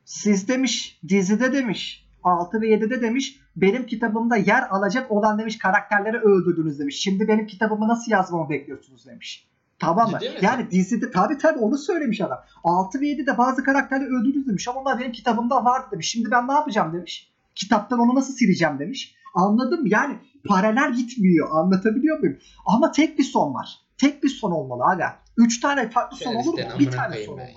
Siz 0.05 0.47
demiş 0.47 0.99
dizide 1.07 1.53
demiş 1.53 2.05
6 2.23 2.61
ve 2.61 2.67
7'de 2.67 3.01
demiş 3.01 3.39
benim 3.55 3.85
kitabımda 3.85 4.35
yer 4.35 4.67
alacak 4.69 5.11
olan 5.11 5.39
demiş 5.39 5.57
karakterleri 5.57 6.17
öldürdünüz 6.17 6.79
demiş. 6.79 6.99
Şimdi 6.99 7.27
benim 7.27 7.47
kitabımı 7.47 7.87
nasıl 7.87 8.11
yazmamı 8.11 8.49
bekliyorsunuz 8.49 9.05
demiş. 9.07 9.48
Tamam 9.79 10.11
mı? 10.11 10.19
Yani 10.41 10.71
dizide 10.71 11.11
tabi 11.11 11.37
tabi 11.37 11.59
onu 11.59 11.77
söylemiş 11.77 12.21
adam. 12.21 12.39
6 12.63 13.01
ve 13.01 13.05
7'de 13.05 13.37
bazı 13.37 13.63
karakterleri 13.63 14.09
öldürdünüz 14.09 14.47
demiş 14.47 14.67
ama 14.67 14.79
onlar 14.79 14.99
benim 14.99 15.11
kitabımda 15.11 15.65
vardı 15.65 15.87
demiş. 15.91 16.11
Şimdi 16.11 16.31
ben 16.31 16.47
ne 16.47 16.53
yapacağım 16.53 16.93
demiş. 16.93 17.31
Kitaptan 17.55 17.99
onu 17.99 18.15
nasıl 18.15 18.33
sileceğim 18.33 18.79
demiş. 18.79 19.15
Anladım 19.35 19.85
yani 19.85 20.19
paralel 20.47 20.93
gitmiyor 20.93 21.47
anlatabiliyor 21.51 22.19
muyum? 22.19 22.37
Ama 22.65 22.91
tek 22.91 23.19
bir 23.19 23.23
son 23.23 23.53
var. 23.53 23.79
Tek 23.97 24.23
bir 24.23 24.29
son 24.29 24.51
olmalı 24.51 24.83
aga. 24.83 25.19
3 25.37 25.59
tane 25.59 25.89
farklı 25.89 26.17
son 26.17 26.35
olur 26.35 26.53
mu? 26.53 26.59
Bir 26.79 26.91
tane 26.91 27.15
son 27.25 27.33
olmalı. 27.33 27.47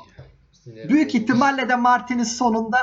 ya. 0.66 0.88
Büyük 0.88 1.14
ihtimalle 1.14 1.68
de 1.68 1.76
Martin'in 1.76 2.22
sonunda 2.24 2.78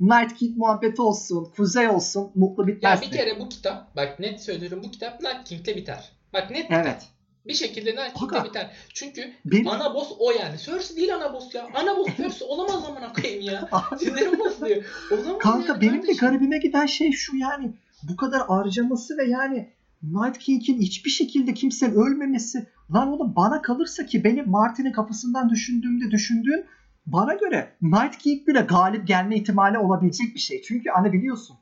Night 0.00 0.34
King 0.34 0.56
muhabbeti 0.58 1.02
olsun, 1.02 1.48
Kuzey 1.56 1.88
olsun, 1.88 2.30
mutlu 2.34 2.62
Ya 2.62 2.68
bitmez. 2.68 3.02
bir 3.02 3.10
kere 3.10 3.40
bu 3.40 3.48
kitap 3.48 3.96
bak 3.96 4.20
net 4.20 4.42
söylüyorum 4.42 4.80
bu 4.84 4.90
kitap 4.90 5.20
Night 5.20 5.44
King'le 5.44 5.76
biter. 5.76 6.12
Bak 6.32 6.50
net 6.50 6.70
biter. 6.70 6.98
Bir 7.50 7.54
şekilde 7.54 7.94
Aga. 8.22 8.44
biter. 8.44 8.70
Çünkü 8.94 9.32
Benim... 9.44 9.68
ana 9.68 9.94
boss 9.94 10.12
o 10.18 10.30
yani. 10.30 10.58
Cersei 10.58 10.96
değil 10.96 11.14
ana 11.14 11.32
boss 11.32 11.54
ya. 11.54 11.68
Ana 11.74 11.96
boss 11.96 12.16
Cersei 12.16 12.48
olamaz 12.48 12.84
amına 12.84 13.12
koyayım 13.12 13.42
ya. 13.42 13.68
Sinirim 13.98 14.38
bozuluyor. 14.38 14.84
Olamaz 15.12 15.38
Kanka 15.38 15.72
yani 15.72 15.80
benim 15.80 15.94
de 15.94 16.00
kardeşim. 16.00 16.28
garibime 16.28 16.58
giden 16.58 16.86
şey 16.86 17.12
şu 17.12 17.36
yani 17.36 17.72
bu 18.02 18.16
kadar 18.16 18.46
harcaması 18.46 19.18
ve 19.18 19.24
yani 19.24 19.70
Night 20.02 20.38
King'in 20.38 20.80
hiçbir 20.80 21.10
şekilde 21.10 21.54
kimsenin 21.54 21.94
ölmemesi. 21.94 22.66
Lan 22.94 23.08
oğlum 23.08 23.36
bana 23.36 23.62
kalırsa 23.62 24.06
ki 24.06 24.24
benim 24.24 24.50
Martin'in 24.50 24.92
kafasından 24.92 25.50
düşündüğümde 25.50 26.10
düşündüğüm 26.10 26.66
bana 27.06 27.34
göre 27.34 27.72
Night 27.82 28.18
King 28.18 28.48
bile 28.48 28.60
galip 28.60 29.06
gelme 29.06 29.36
ihtimali 29.36 29.78
olabilecek 29.78 30.34
bir 30.34 30.40
şey. 30.40 30.62
Çünkü 30.62 30.90
hani 30.90 31.12
biliyorsun 31.12 31.56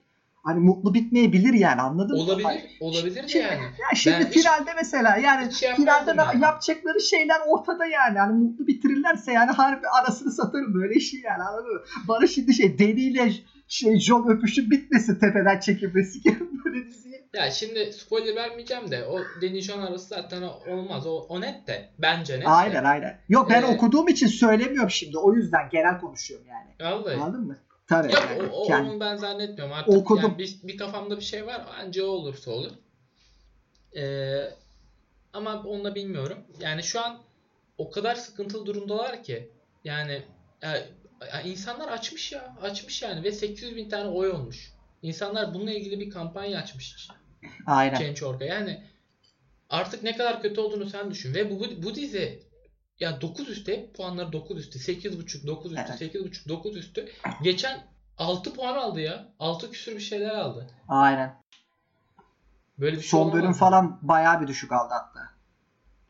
hani 0.48 0.60
mutlu 0.60 0.94
bitmeyebilir 0.94 1.52
yani 1.54 1.80
anladın 1.80 2.16
mı? 2.16 2.22
Olabilir. 2.22 2.44
Hani- 2.44 2.64
Olabilir 2.80 3.22
de 3.22 3.28
Şimdi- 3.28 3.44
yani. 3.44 3.62
Ya 3.62 3.94
şimdi 3.96 4.16
Ben 4.20 4.26
hiç- 4.26 4.34
finalde 4.42 4.70
mesela 4.76 5.16
yani 5.16 5.46
hiç 5.46 5.56
şey 5.56 5.74
finalde 5.74 6.10
yani. 6.18 6.42
yapacakları 6.42 7.00
şeyler 7.00 7.40
ortada 7.46 7.86
yani. 7.86 8.18
Hani 8.18 8.32
mutlu 8.44 8.66
bitirirlerse 8.66 9.32
yani 9.32 9.50
harbi 9.50 9.86
arasını 9.88 10.30
satarım 10.32 10.74
böyle 10.74 10.94
işi 10.94 11.16
yani 11.16 11.42
anladın 11.42 11.74
mı? 11.74 11.80
Bana 12.08 12.26
şimdi 12.26 12.54
şey 12.54 12.78
deliyle 12.78 13.32
şey 13.68 13.98
John 13.98 14.28
öpüşüp 14.28 14.70
bitmesin 14.70 15.14
tepeden 15.14 15.60
çekilmesi 15.60 16.20
gibi 16.22 16.38
böyle 16.64 16.86
diziyi. 16.86 17.08
Ya 17.34 17.50
şimdi 17.50 17.92
spoiler 17.92 18.36
vermeyeceğim 18.36 18.90
de 18.90 19.04
o 19.04 19.18
Deni 19.42 19.60
John 19.60 19.78
arası 19.78 20.08
zaten 20.08 20.42
olmaz. 20.70 21.06
O, 21.06 21.10
o 21.28 21.40
net 21.40 21.66
de. 21.66 21.88
Bence 21.98 22.38
net 22.38 22.46
Aynen 22.48 22.84
de. 22.84 22.88
aynen. 22.88 23.18
Yok 23.28 23.50
ben 23.50 23.62
Ee, 23.62 23.66
okuduğum 23.66 24.08
için 24.08 24.26
söylemiyorum 24.26 24.90
şimdi. 24.90 25.18
O 25.18 25.34
yüzden 25.34 25.68
genel 25.72 26.00
konuşuyorum 26.00 26.46
yani. 26.48 26.92
Vallahi. 26.92 27.16
Anladın 27.16 27.46
mı? 27.46 27.56
Tabii. 27.88 28.12
Yok 28.12 28.26
yani. 28.30 28.50
o, 28.52 28.66
Yani 28.70 28.90
onu 28.90 29.00
ben 29.00 29.16
zannetmiyorum. 29.16 29.74
Artık 29.74 29.94
Okudum. 29.94 30.22
yani 30.22 30.38
bir, 30.38 30.58
bir 30.62 30.76
kafamda 30.76 31.16
bir 31.16 31.24
şey 31.24 31.46
var. 31.46 31.66
Anca 31.80 32.04
o 32.04 32.08
olursa 32.08 32.50
olur. 32.50 32.72
Ee, 33.96 34.50
ama 35.32 35.62
onu 35.62 35.84
da 35.84 35.94
bilmiyorum. 35.94 36.38
Yani 36.60 36.82
şu 36.82 37.00
an 37.00 37.18
o 37.78 37.90
kadar 37.90 38.14
sıkıntılı 38.14 38.66
durumdalar 38.66 39.22
ki 39.22 39.50
yani 39.84 40.22
ya, 40.62 40.76
ya 41.32 41.40
insanlar 41.44 41.88
açmış 41.88 42.32
ya. 42.32 42.56
Açmış 42.62 43.02
yani 43.02 43.22
ve 43.24 43.32
800 43.32 43.76
bin 43.76 43.88
tane 43.88 44.08
oy 44.08 44.30
olmuş. 44.30 44.72
İnsanlar 45.02 45.54
bununla 45.54 45.72
ilgili 45.72 46.00
bir 46.00 46.10
kampanya 46.10 46.58
açmış. 46.58 47.08
aynen. 47.66 47.98
Change.org'a. 47.98 48.44
Yani 48.44 48.82
artık 49.70 50.02
ne 50.02 50.16
kadar 50.16 50.42
kötü 50.42 50.60
olduğunu 50.60 50.86
sen 50.86 51.10
düşün. 51.10 51.34
Ve 51.34 51.50
bu, 51.50 51.60
bu, 51.60 51.82
bu 51.82 51.94
dizi 51.94 52.42
ya 53.00 53.20
9 53.20 53.48
üstü 53.48 53.72
hep 53.72 53.94
puanları 53.94 54.32
9 54.32 54.58
üstü. 54.58 54.78
8.5 54.78 55.46
9 55.46 55.72
üstü. 55.72 55.84
Evet. 55.88 56.14
8.5 56.14 56.48
9 56.48 56.76
üstü. 56.76 57.08
Geçen 57.42 57.80
6 58.18 58.54
puan 58.54 58.74
aldı 58.74 59.00
ya. 59.00 59.28
6 59.38 59.70
küsür 59.70 59.94
bir 59.94 60.00
şeyler 60.00 60.30
aldı. 60.30 60.70
Aynen. 60.88 61.42
Böyle 62.78 62.96
bir 62.96 63.02
şey 63.02 63.10
Son 63.10 63.32
bölüm 63.32 63.52
falan 63.52 63.98
bayağı 64.02 64.40
bir 64.40 64.46
düşük 64.46 64.72
aldı 64.72 64.94
hatta. 64.94 65.20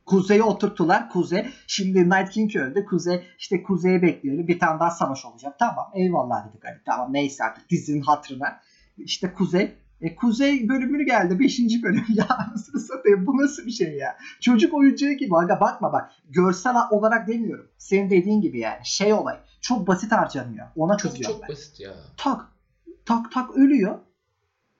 Kuzey'e 0.07 0.42
oturttular. 0.42 1.11
Kuzey. 1.11 1.46
Şimdi 1.66 2.11
Night 2.11 2.31
King 2.31 2.57
öldü. 2.57 2.85
Kuzey 2.85 3.27
işte 3.38 3.62
Kuzey'i 3.62 4.03
bekliyor. 4.03 4.48
Bir 4.48 4.59
tane 4.59 4.81
daha 4.81 4.90
savaş 4.90 5.24
olacak. 5.24 5.59
Tamam 5.59 5.90
eyvallah 5.94 6.48
dedik. 6.48 6.64
Hani, 6.64 6.77
tamam 6.87 7.12
neyse 7.12 7.44
artık 7.44 7.70
dizinin 7.70 8.03
hatırına. 8.03 8.61
İşte 8.98 9.33
Kuzey. 9.33 9.74
E, 10.00 10.14
Kuzey 10.14 10.68
bölümünü 10.68 11.04
geldi. 11.04 11.38
Beşinci 11.38 11.82
bölüm. 11.82 12.04
Ya 12.14 12.26
anasını 12.28 12.80
satayım. 12.80 13.26
Bu 13.26 13.37
nasıl 13.37 13.66
bir 13.66 13.70
şey 13.70 13.96
ya? 13.96 14.16
Çocuk 14.40 14.74
oyuncağı 14.74 15.12
gibi. 15.12 15.37
Aga 15.37 15.61
bakma 15.61 15.92
bak. 15.92 16.11
Görsel 16.30 16.76
olarak 16.90 17.28
demiyorum. 17.28 17.70
Senin 17.78 18.11
dediğin 18.11 18.40
gibi 18.40 18.58
yani. 18.58 18.80
Şey 18.84 19.12
olay. 19.12 19.37
Çok 19.61 19.87
basit 19.87 20.12
harcanıyor. 20.12 20.66
Ona 20.76 20.96
Çok 20.96 21.12
kızıyorum 21.12 21.37
çok 21.37 21.42
ben 21.42 21.48
basit 21.48 21.80
ya. 21.80 21.90
tak 22.16 22.48
tak 23.04 23.32
tak 23.32 23.56
ölüyor. 23.56 23.98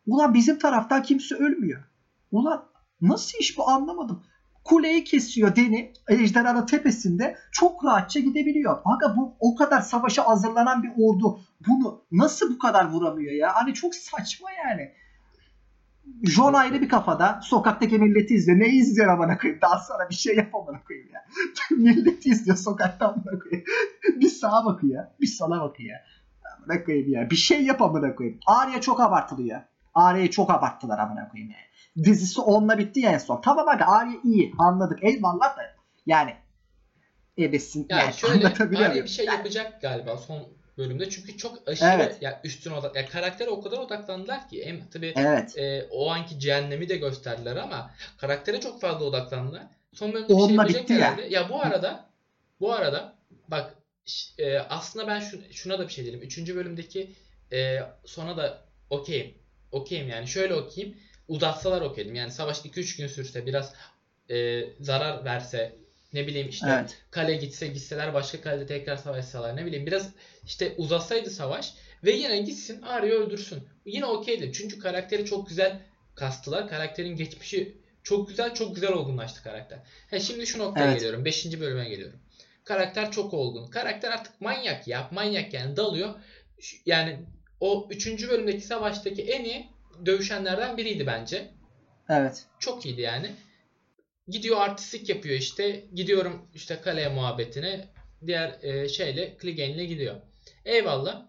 Ulan 0.07 0.35
bizim 0.35 0.59
taraftan 0.59 1.03
kimse 1.03 1.35
ölmüyor. 1.35 1.83
Ulan 2.31 2.65
nasıl 3.01 3.39
iş 3.39 3.59
bu 3.59 3.69
anlamadım. 3.69 4.23
Kuleyi 4.65 5.05
kesiyor 5.05 5.57
Deni 5.57 5.93
ejderhanın 6.09 6.67
tepesinde 6.67 7.37
çok 7.53 7.85
rahatça 7.85 8.21
gidebiliyor. 8.21 8.79
Aga 8.85 9.17
bu 9.17 9.37
o 9.41 9.55
kadar 9.55 9.81
savaşa 9.81 10.29
hazırlanan 10.29 10.83
bir 10.83 10.91
ordu 10.97 11.41
bunu 11.69 12.05
nasıl 12.13 12.55
bu 12.55 12.59
kadar 12.59 12.91
vuramıyor 12.91 13.33
ya? 13.33 13.55
Hani 13.55 13.75
çok 13.75 13.95
saçma 13.95 14.49
yani. 14.53 14.93
John 16.23 16.55
ayrı 16.55 16.81
bir 16.83 16.89
kafada. 16.89 17.41
Sokaktaki 17.43 17.99
milleti 17.99 18.35
izliyor. 18.35 18.59
Ne 18.59 18.69
izliyor 18.69 19.09
amına 19.09 19.39
koyayım? 19.39 19.61
Daha 19.63 19.79
sonra 19.79 20.11
bir 20.11 20.15
şey 20.15 20.37
yap 20.37 20.55
amına 20.55 20.85
koyayım 20.85 21.09
ya. 21.13 21.25
milleti 21.77 22.29
izliyor 22.29 22.57
sokakta 22.57 23.09
amına 23.09 23.39
koyayım. 23.39 23.65
bir 24.21 24.29
sağa 24.29 24.65
bakıyor. 24.65 25.05
Bir 25.21 25.27
sola 25.27 25.61
bakıyor. 25.61 25.99
Amına 26.59 26.85
koyayım 26.85 27.13
ya. 27.13 27.31
Bir 27.31 27.37
şey 27.37 27.65
yap 27.65 27.83
amına 27.83 28.15
koyayım. 28.15 28.39
Arya 28.47 28.81
çok 28.81 29.01
abartılıyor. 29.01 29.61
Arya'yı 29.95 30.31
çok 30.31 30.51
abarttılar 30.51 30.99
amına 30.99 31.29
koyayım 31.29 31.51
yani. 31.53 32.05
Dizisi 32.07 32.41
onunla 32.41 32.79
bitti 32.79 33.01
ya 33.01 33.11
en 33.13 33.19
son. 33.19 33.41
Tamam 33.41 33.69
abi 33.69 33.85
Arya 33.85 34.17
iyi 34.25 34.53
anladık 34.59 35.05
eyvallah 35.05 35.57
da 35.57 35.63
yani 36.07 36.35
ebesin 37.39 37.87
Yani, 37.91 38.03
yani, 38.03 38.15
şöyle 38.15 38.35
anlatabiliyor 38.47 38.91
Arya 38.91 39.05
bir 39.05 39.09
şey 39.09 39.25
Yani- 39.27 39.37
yapacak 39.37 39.83
galiba 39.83 40.17
son 40.17 40.43
bölümde 40.79 41.11
çünkü 41.11 41.37
çok 41.37 41.69
aşırı 41.69 41.89
Evet. 41.95 42.23
ya 42.23 42.41
üstüne 42.45 42.75
odak 42.75 42.97
ya 42.97 43.07
karaktere 43.07 43.51
o 43.51 43.61
kadar 43.61 43.79
odaklandılar 43.79 44.49
ki 44.49 44.67
hem 44.67 44.89
tabii 44.91 45.13
Evet. 45.17 45.59
e, 45.59 45.87
o 45.91 46.11
anki 46.11 46.41
cehennemi 46.41 46.89
de 46.89 46.97
gösterdiler 46.97 47.57
ama 47.57 47.91
karaktere 48.19 48.61
çok 48.61 48.81
fazla 48.81 49.05
odaklandılar. 49.05 49.63
Son 49.95 50.13
bölümde 50.13 50.29
bir 50.29 50.35
şey 50.35 50.45
Onunla 50.45 50.63
yapacak 50.63 50.83
bitti 50.83 50.93
ya. 50.93 50.99
herhalde. 50.99 51.27
Ya. 51.35 51.49
bu 51.49 51.63
arada 51.63 52.11
bu 52.61 52.73
arada 52.73 53.15
bak 53.49 53.75
e, 54.39 54.59
aslında 54.59 55.07
ben 55.07 55.21
şu, 55.21 55.53
şuna 55.53 55.79
da 55.79 55.89
bir 55.89 55.93
şey 55.93 56.07
dedim. 56.07 56.21
Üçüncü 56.23 56.57
bölümdeki 56.57 57.11
e, 57.53 57.79
sona 58.05 58.37
da 58.37 58.63
okeyim. 58.91 59.35
Okeyim 59.73 60.09
yani. 60.09 60.27
Şöyle 60.29 60.55
okuyayım. 60.55 60.97
Uzatsalar 61.29 61.81
okeydim. 61.83 62.15
Yani 62.15 62.31
savaş 62.31 62.59
2-3 62.59 62.97
gün 62.99 63.07
sürse 63.07 63.47
biraz 63.47 63.75
e, 64.31 64.65
zarar 64.81 65.25
verse 65.25 65.77
ne 66.13 66.27
bileyim 66.27 66.49
işte 66.49 66.67
Evet. 66.71 66.99
kale 67.11 67.37
gitse 67.37 67.67
gitseler 67.67 68.15
başka 68.15 68.41
kalede 68.41 68.67
tekrar 68.67 68.97
savaşsalar 68.97 69.57
ne 69.57 69.67
bileyim 69.67 69.87
biraz 69.87 70.11
işte 70.45 70.75
uzatsaydı 70.77 71.31
savaş 71.31 71.75
ve 72.05 72.11
yine 72.11 72.39
gitsin 72.39 72.83
Arya'yı 72.83 73.15
öldürsün. 73.21 73.63
Yine 73.85 74.07
okeydim. 74.07 74.53
Çünkü 74.53 74.79
karakteri 74.79 75.25
çok 75.25 75.49
güzel 75.49 75.81
kastılar. 76.15 76.69
Karakterin 76.69 77.17
geçmişi 77.17 77.77
çok 78.03 78.29
güzel 78.29 78.55
çok 78.55 78.75
güzel 78.75 78.93
olgunlaştı 78.93 79.43
karakter. 79.43 79.79
He, 80.11 80.21
şimdi 80.21 80.47
şu 80.47 80.59
noktaya 80.59 80.85
Evet. 80.85 80.95
geliyorum. 80.95 81.25
Beşinci 81.25 81.61
bölüme 81.61 81.89
geliyorum. 81.89 82.21
Karakter 82.65 83.11
çok 83.11 83.35
olgun. 83.35 83.71
Karakter 83.71 84.11
artık 84.11 84.41
manyak 84.41 84.89
ya. 84.89 85.09
Manyak 85.13 85.55
yani 85.55 85.77
dalıyor. 85.77 86.15
Yani 86.87 87.19
o 87.61 87.89
üçüncü 87.91 88.29
bölümdeki 88.29 88.61
savaştaki 88.67 89.23
en 89.23 89.45
iyi 89.45 89.69
dövüşenlerden 90.07 90.77
biriydi 90.77 91.07
bence. 91.07 91.51
Evet. 92.09 92.47
Çok 92.59 92.87
iyiydi 92.87 93.01
yani. 93.01 93.31
Gidiyor 94.29 94.61
artistik 94.61 95.09
yapıyor 95.09 95.39
işte. 95.39 95.85
Gidiyorum 95.95 96.49
işte 96.55 96.81
kaleye 96.81 97.09
muhabbetine. 97.09 97.89
Diğer 98.27 98.63
e, 98.63 98.89
şeyle 98.89 99.37
Clegane'le 99.43 99.85
gidiyor. 99.87 100.17
Eyvallah. 100.65 101.29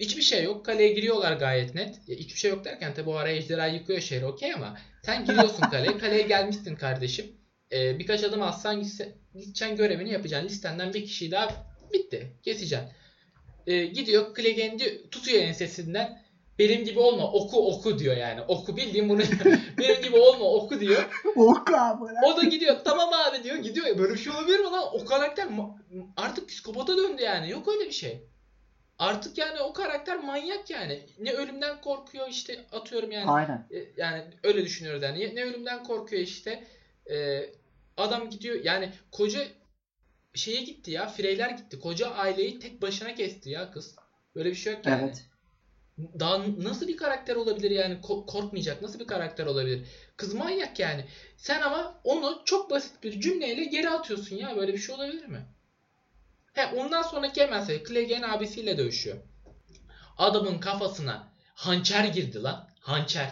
Hiçbir 0.00 0.22
şey 0.22 0.44
yok. 0.44 0.66
Kaleye 0.66 0.92
giriyorlar 0.92 1.32
gayet 1.32 1.74
net. 1.74 2.08
Ya, 2.08 2.16
hiçbir 2.16 2.38
şey 2.38 2.50
yok 2.50 2.64
derken 2.64 2.94
tabi 2.94 3.10
o 3.10 3.14
ara 3.14 3.30
ejderha 3.30 3.66
yıkıyor 3.66 4.00
şehri 4.00 4.26
okey 4.26 4.54
ama 4.54 4.78
sen 5.02 5.24
giriyorsun 5.24 5.62
kaleye. 5.70 5.98
Kaleye 5.98 6.22
gelmişsin 6.22 6.76
kardeşim. 6.76 7.26
E, 7.72 7.98
birkaç 7.98 8.24
adım 8.24 8.42
atsan 8.42 8.82
gitse, 8.82 9.14
gideceksin 9.34 9.76
görevini 9.76 10.12
yapacaksın. 10.12 10.48
Listenden 10.48 10.94
bir 10.94 11.06
kişiyi 11.06 11.30
daha 11.30 11.66
bitti. 11.92 12.36
Keseceksin. 12.42 12.88
E, 13.66 13.86
gidiyor 13.86 14.36
diyor, 14.36 14.90
tutuyor 15.10 15.42
ensesinden. 15.42 16.21
Benim 16.62 16.84
gibi 16.84 16.98
olma 16.98 17.32
oku 17.32 17.68
oku 17.72 17.98
diyor 17.98 18.16
yani. 18.16 18.40
Oku 18.48 18.76
bildiğim 18.76 19.08
bunu 19.08 19.22
benim 19.78 20.02
gibi 20.02 20.16
olma 20.18 20.44
oku 20.44 20.80
diyor. 20.80 21.22
Oku 21.36 21.76
abi. 21.76 22.04
O 22.26 22.36
da 22.36 22.44
gidiyor 22.44 22.76
tamam 22.84 23.10
abi 23.12 23.44
diyor 23.44 23.56
gidiyor. 23.56 23.98
Böyle 23.98 24.14
bir 24.14 24.18
şey 24.18 24.32
olabilir 24.32 24.58
mi 24.58 24.64
lan? 24.64 24.84
O 24.92 25.04
karakter 25.04 25.48
artık 26.16 26.48
psikopata 26.48 26.96
döndü 26.96 27.22
yani. 27.22 27.50
Yok 27.50 27.68
öyle 27.68 27.86
bir 27.86 27.92
şey. 27.92 28.28
Artık 28.98 29.38
yani 29.38 29.60
o 29.60 29.72
karakter 29.72 30.18
manyak 30.24 30.70
yani. 30.70 31.06
Ne 31.18 31.32
ölümden 31.32 31.80
korkuyor 31.80 32.28
işte 32.28 32.66
atıyorum 32.72 33.10
yani. 33.10 33.30
Aynen. 33.30 33.66
E, 33.70 33.78
Yani 33.96 34.24
öyle 34.42 34.64
düşünüyoruz 34.64 35.02
yani. 35.02 35.34
Ne 35.34 35.44
ölümden 35.44 35.84
korkuyor 35.84 36.22
işte. 36.22 36.64
E, 37.10 37.46
adam 37.96 38.30
gidiyor 38.30 38.64
yani 38.64 38.92
koca 39.12 39.40
şeye 40.34 40.62
gitti 40.62 40.90
ya. 40.90 41.06
Freyler 41.08 41.50
gitti. 41.50 41.80
Koca 41.80 42.10
aileyi 42.10 42.58
tek 42.58 42.82
başına 42.82 43.14
kesti 43.14 43.50
ya 43.50 43.70
kız. 43.70 43.96
Böyle 44.34 44.50
bir 44.50 44.54
şey 44.54 44.72
yok 44.72 44.86
yani. 44.86 45.02
Evet. 45.04 45.24
Daha 45.98 46.40
nasıl 46.58 46.88
bir 46.88 46.96
karakter 46.96 47.36
olabilir 47.36 47.70
yani 47.70 47.94
Ko- 47.94 48.26
korkmayacak 48.26 48.82
nasıl 48.82 48.98
bir 48.98 49.06
karakter 49.06 49.46
olabilir? 49.46 49.86
Kız 50.16 50.34
manyak 50.34 50.78
yani. 50.78 51.04
Sen 51.36 51.60
ama 51.60 52.00
onu 52.04 52.42
çok 52.44 52.70
basit 52.70 53.02
bir 53.02 53.20
cümleyle 53.20 53.64
geri 53.64 53.90
atıyorsun 53.90 54.36
ya 54.36 54.56
böyle 54.56 54.72
bir 54.72 54.78
şey 54.78 54.94
olabilir 54.94 55.26
mi? 55.26 55.46
He 56.52 56.66
ondan 56.66 57.02
sonraki 57.02 57.40
hemen 57.42 57.60
say 57.60 57.84
Clegane 57.84 58.26
abisiyle 58.26 58.78
dövüşüyor. 58.78 59.16
Adamın 60.18 60.58
kafasına 60.58 61.28
hançer 61.54 62.04
girdi 62.04 62.42
lan. 62.42 62.68
Hançer. 62.80 63.30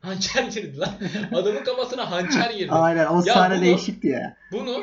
Hançer 0.00 0.42
girdi 0.44 0.78
lan. 0.78 0.94
Adamın 1.32 1.64
kafasına 1.64 2.10
hançer 2.10 2.50
girdi. 2.50 2.72
Aynen. 2.74 3.06
O 3.06 3.16
Ya 3.16 3.34
sahne 3.34 3.54
bunu- 3.54 3.62
değişikti 3.64 4.08
ya. 4.08 4.36
Bunu 4.52 4.82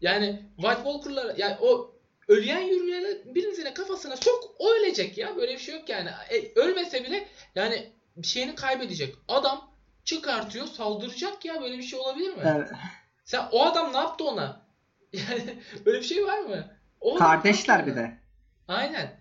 yani 0.00 0.42
White 0.56 0.82
Walker'lara 0.84 1.34
yani 1.36 1.56
o 1.60 1.95
ölüyen 2.28 2.60
yürüyen 2.60 3.04
birisine 3.34 3.74
kafasına 3.74 4.16
sok 4.16 4.54
o 4.58 4.70
ölecek 4.72 5.18
ya. 5.18 5.36
Böyle 5.36 5.52
bir 5.52 5.58
şey 5.58 5.74
yok 5.74 5.88
yani. 5.88 6.10
E, 6.30 6.52
ölmese 6.60 7.04
bile 7.04 7.26
yani 7.54 7.92
bir 8.16 8.26
şeyini 8.26 8.54
kaybedecek. 8.54 9.14
Adam 9.28 9.70
çıkartıyor 10.04 10.66
saldıracak 10.66 11.44
ya. 11.44 11.60
Böyle 11.62 11.78
bir 11.78 11.82
şey 11.82 11.98
olabilir 11.98 12.30
mi? 12.30 12.42
Evet. 12.44 12.68
Sen 13.24 13.48
o 13.52 13.64
adam 13.66 13.92
ne 13.92 13.96
yaptı 13.96 14.24
ona? 14.24 14.66
Yani 15.12 15.58
böyle 15.86 15.98
bir 15.98 16.04
şey 16.04 16.24
var 16.24 16.38
mı? 16.40 16.70
O 17.00 17.16
adam 17.16 17.18
Kardeşler 17.26 17.86
bir 17.86 17.96
de. 17.96 18.18
Aynen. 18.68 19.20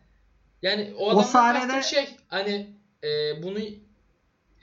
Yani 0.62 0.94
o 0.98 1.10
adamın 1.10 1.24
sahnede- 1.24 1.84
şey 1.84 2.10
hani 2.28 2.76
e, 3.04 3.44
bunu 3.44 3.60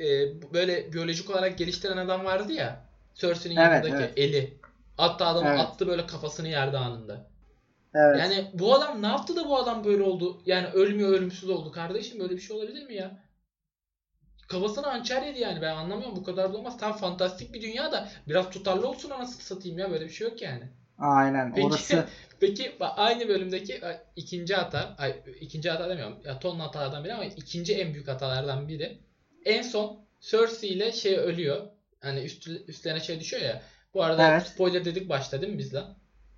e, 0.01 0.07
böyle 0.55 0.93
biyolojik 0.93 1.31
olarak 1.31 1.59
geliştiren 1.59 1.97
adam 1.97 2.25
vardı 2.25 2.53
ya. 2.53 2.85
Cersei'nin 3.15 3.57
Evet, 3.57 3.85
yanındaki 3.85 4.05
evet. 4.05 4.19
eli. 4.19 4.59
Hatta 4.97 5.27
adam 5.27 5.47
Evet. 5.47 5.61
attı 5.61 5.87
böyle 5.87 6.07
kafasını 6.07 6.49
yerde 6.49 6.79
anında. 6.79 7.27
Evet. 7.95 8.19
Yani 8.19 8.51
bu 8.55 8.75
adam 8.75 9.03
ne 9.03 9.07
yaptı 9.07 9.37
da 9.37 9.49
bu 9.49 9.57
adam 9.57 9.85
böyle 9.85 10.03
oldu? 10.03 10.43
Yani 10.47 10.67
ölmüyor 10.67 11.11
ölümsüz 11.11 11.51
oldu. 11.51 11.73
Kardeşim 11.73 12.21
böyle 12.21 12.37
bir 12.37 12.41
şey 12.41 12.57
olabilir 12.57 12.87
mi 12.87 12.95
ya? 12.95 13.19
Kafasına 14.49 14.87
hançer 14.87 15.23
yedi 15.23 15.39
yani 15.39 15.63
ben 15.63 15.77
anlamıyorum 15.77 16.17
bu 16.17 16.23
kadar 16.23 16.53
da 16.53 16.57
olmaz. 16.57 16.79
Tam 16.79 16.97
fantastik 16.97 17.55
bir 17.55 17.63
dünya 17.63 17.93
da 17.93 18.09
biraz 18.29 18.51
tutarlı 18.51 18.89
olsun 18.89 19.11
anasını 19.11 19.43
satayım 19.43 19.79
ya 19.79 19.91
böyle 19.91 20.05
bir 20.05 20.11
şey 20.11 20.29
yok 20.29 20.43
yani. 20.43 20.69
Aynen. 20.99 21.55
Peki, 21.55 21.67
Orası 21.67 22.07
peki 22.41 22.73
aynı 22.81 23.29
bölümdeki 23.29 23.81
ikinci 24.17 24.55
hata, 24.55 24.95
ay, 24.99 25.23
ikinci 25.41 25.71
hata 25.71 25.89
demiyorum. 25.89 26.19
Ya 26.25 26.39
tonla 26.39 26.63
hatalardan 26.65 27.05
biri 27.05 27.15
ama 27.15 27.25
ikinci 27.25 27.75
en 27.75 27.95
büyük 27.95 28.09
hatalardan 28.09 28.69
biri. 28.69 28.99
En 29.45 29.63
son 29.63 30.03
Cersei 30.21 30.69
ile 30.69 30.93
şey 30.93 31.17
ölüyor. 31.17 31.67
Hani 32.01 32.21
üstü, 32.21 32.65
üstlerine 32.67 33.01
şey 33.01 33.21
düşüyor 33.21 33.43
ya. 33.43 33.63
Bu 33.95 34.03
arada 34.03 34.31
Evet. 34.33 34.47
spoiler 34.47 34.85
dedik 34.85 35.09
başta 35.09 35.43
değil 35.43 35.53
mi 35.53 35.59
biz 35.59 35.75
lan? 35.75 35.97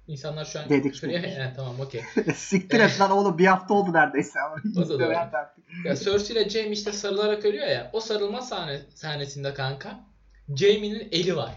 İnsanlar 0.09 0.45
şu 0.45 0.61
an 0.61 0.69
Dedik, 0.69 0.95
şuraya. 0.95 1.23
He, 1.23 1.53
tamam 1.57 1.81
okey. 1.81 2.03
siktir 2.37 2.81
et 2.81 3.01
lan 3.01 3.11
oğlum 3.11 3.39
bir 3.39 3.47
hafta 3.47 3.75
oldu 3.75 3.93
neredeyse. 3.93 4.39
O 4.77 4.89
da 4.89 4.89
doğru. 4.89 5.13
Ya 5.85 5.97
Cersei 5.97 6.33
ile 6.37 6.49
Jaime 6.49 6.71
işte 6.71 6.93
sarılarak 6.93 7.45
ölüyor 7.45 7.67
ya. 7.67 7.91
O 7.93 8.01
sarılma 8.01 8.43
sahne, 8.43 8.81
sahnesinde 8.95 9.55
kanka 9.55 10.01
Jaime'nin 10.57 11.09
eli 11.13 11.37
var. 11.37 11.53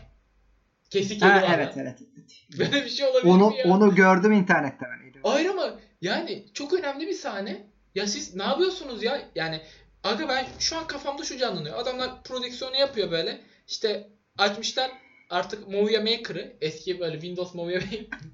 Kesik 0.89 1.23
eli 1.23 1.29
Ha, 1.29 1.41
var. 1.41 1.53
evet 1.57 1.73
evet. 1.77 1.97
evet. 2.15 2.59
Böyle 2.59 2.85
bir 2.85 2.89
şey 2.89 3.07
olabilir 3.07 3.31
Onu 3.31 3.49
mi 3.49 3.57
ya? 3.57 3.65
onu 3.67 3.95
gördüm 3.95 4.31
internette 4.31 4.85
ben. 4.85 5.07
Hayır 5.23 5.49
ama 5.49 5.73
yani 6.01 6.45
çok 6.53 6.73
önemli 6.73 7.07
bir 7.07 7.13
sahne. 7.13 7.67
Ya 7.95 8.07
siz 8.07 8.35
ne 8.35 8.43
yapıyorsunuz 8.43 9.03
ya? 9.03 9.21
Yani 9.35 9.61
aga 10.03 10.29
ben 10.29 10.45
şu 10.59 10.77
an 10.77 10.87
kafamda 10.87 11.23
şu 11.23 11.37
canlanıyor. 11.37 11.77
Adamlar 11.79 12.23
prodüksiyonu 12.23 12.75
yapıyor 12.75 13.11
böyle. 13.11 13.39
İşte 13.67 14.09
açmışlar 14.37 14.91
artık 15.29 15.67
Movie 15.67 15.99
Maker'ı. 15.99 16.53
Eski 16.61 16.99
böyle 16.99 17.13
Windows 17.13 17.53
Movie, 17.55 17.81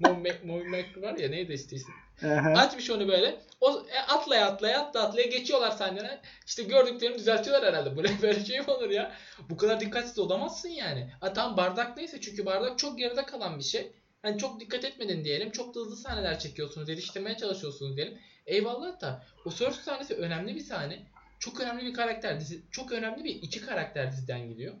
Movie 0.00 0.40
Movie 0.44 0.68
Maker 0.68 1.02
var 1.02 1.18
ya 1.18 1.28
neydi 1.28 1.52
istiyorsun. 1.52 1.94
Aha. 2.22 2.52
Açmış 2.52 2.90
onu 2.90 3.08
böyle. 3.08 3.40
O 3.60 3.82
e, 3.92 3.98
atlaya 3.98 4.46
atlaya 4.46 4.80
atla 4.80 5.02
atlaya 5.02 5.26
geçiyorlar 5.26 5.70
sahnene. 5.70 6.20
İşte 6.46 6.62
gördüklerini 6.62 7.18
düzeltiyorlar 7.18 7.74
herhalde. 7.74 8.02
Ne 8.02 8.22
böyle 8.22 8.44
şey 8.44 8.60
mi 8.60 8.70
olur 8.70 8.90
ya? 8.90 9.12
Bu 9.50 9.56
kadar 9.56 9.80
dikkatsiz 9.80 10.18
olamazsın 10.18 10.68
yani. 10.68 11.10
Ha 11.20 11.32
tamam 11.32 11.56
bardak 11.56 11.96
neyse 11.96 12.20
çünkü 12.20 12.46
bardak 12.46 12.78
çok 12.78 12.98
geride 12.98 13.26
kalan 13.26 13.58
bir 13.58 13.64
şey. 13.64 13.92
Hani 14.22 14.38
çok 14.38 14.60
dikkat 14.60 14.84
etmedin 14.84 15.24
diyelim. 15.24 15.50
Çok 15.50 15.74
da 15.74 15.80
hızlı 15.80 15.96
sahneler 15.96 16.38
çekiyorsunuz. 16.38 16.88
Yetiştirmeye 16.88 17.36
çalışıyorsunuz 17.36 17.96
diyelim. 17.96 18.18
Eyvallah 18.46 19.00
da 19.00 19.24
o 19.44 19.50
Cersei 19.50 19.82
sahnesi 19.82 20.14
önemli 20.14 20.54
bir 20.54 20.60
sahne. 20.60 20.98
Çok 21.38 21.60
önemli 21.60 21.84
bir 21.84 21.94
karakter 21.94 22.40
dizi. 22.40 22.62
Çok 22.70 22.92
önemli 22.92 23.24
bir 23.24 23.34
iki 23.34 23.60
karakter 23.60 24.12
diziden 24.12 24.48
gidiyor. 24.48 24.74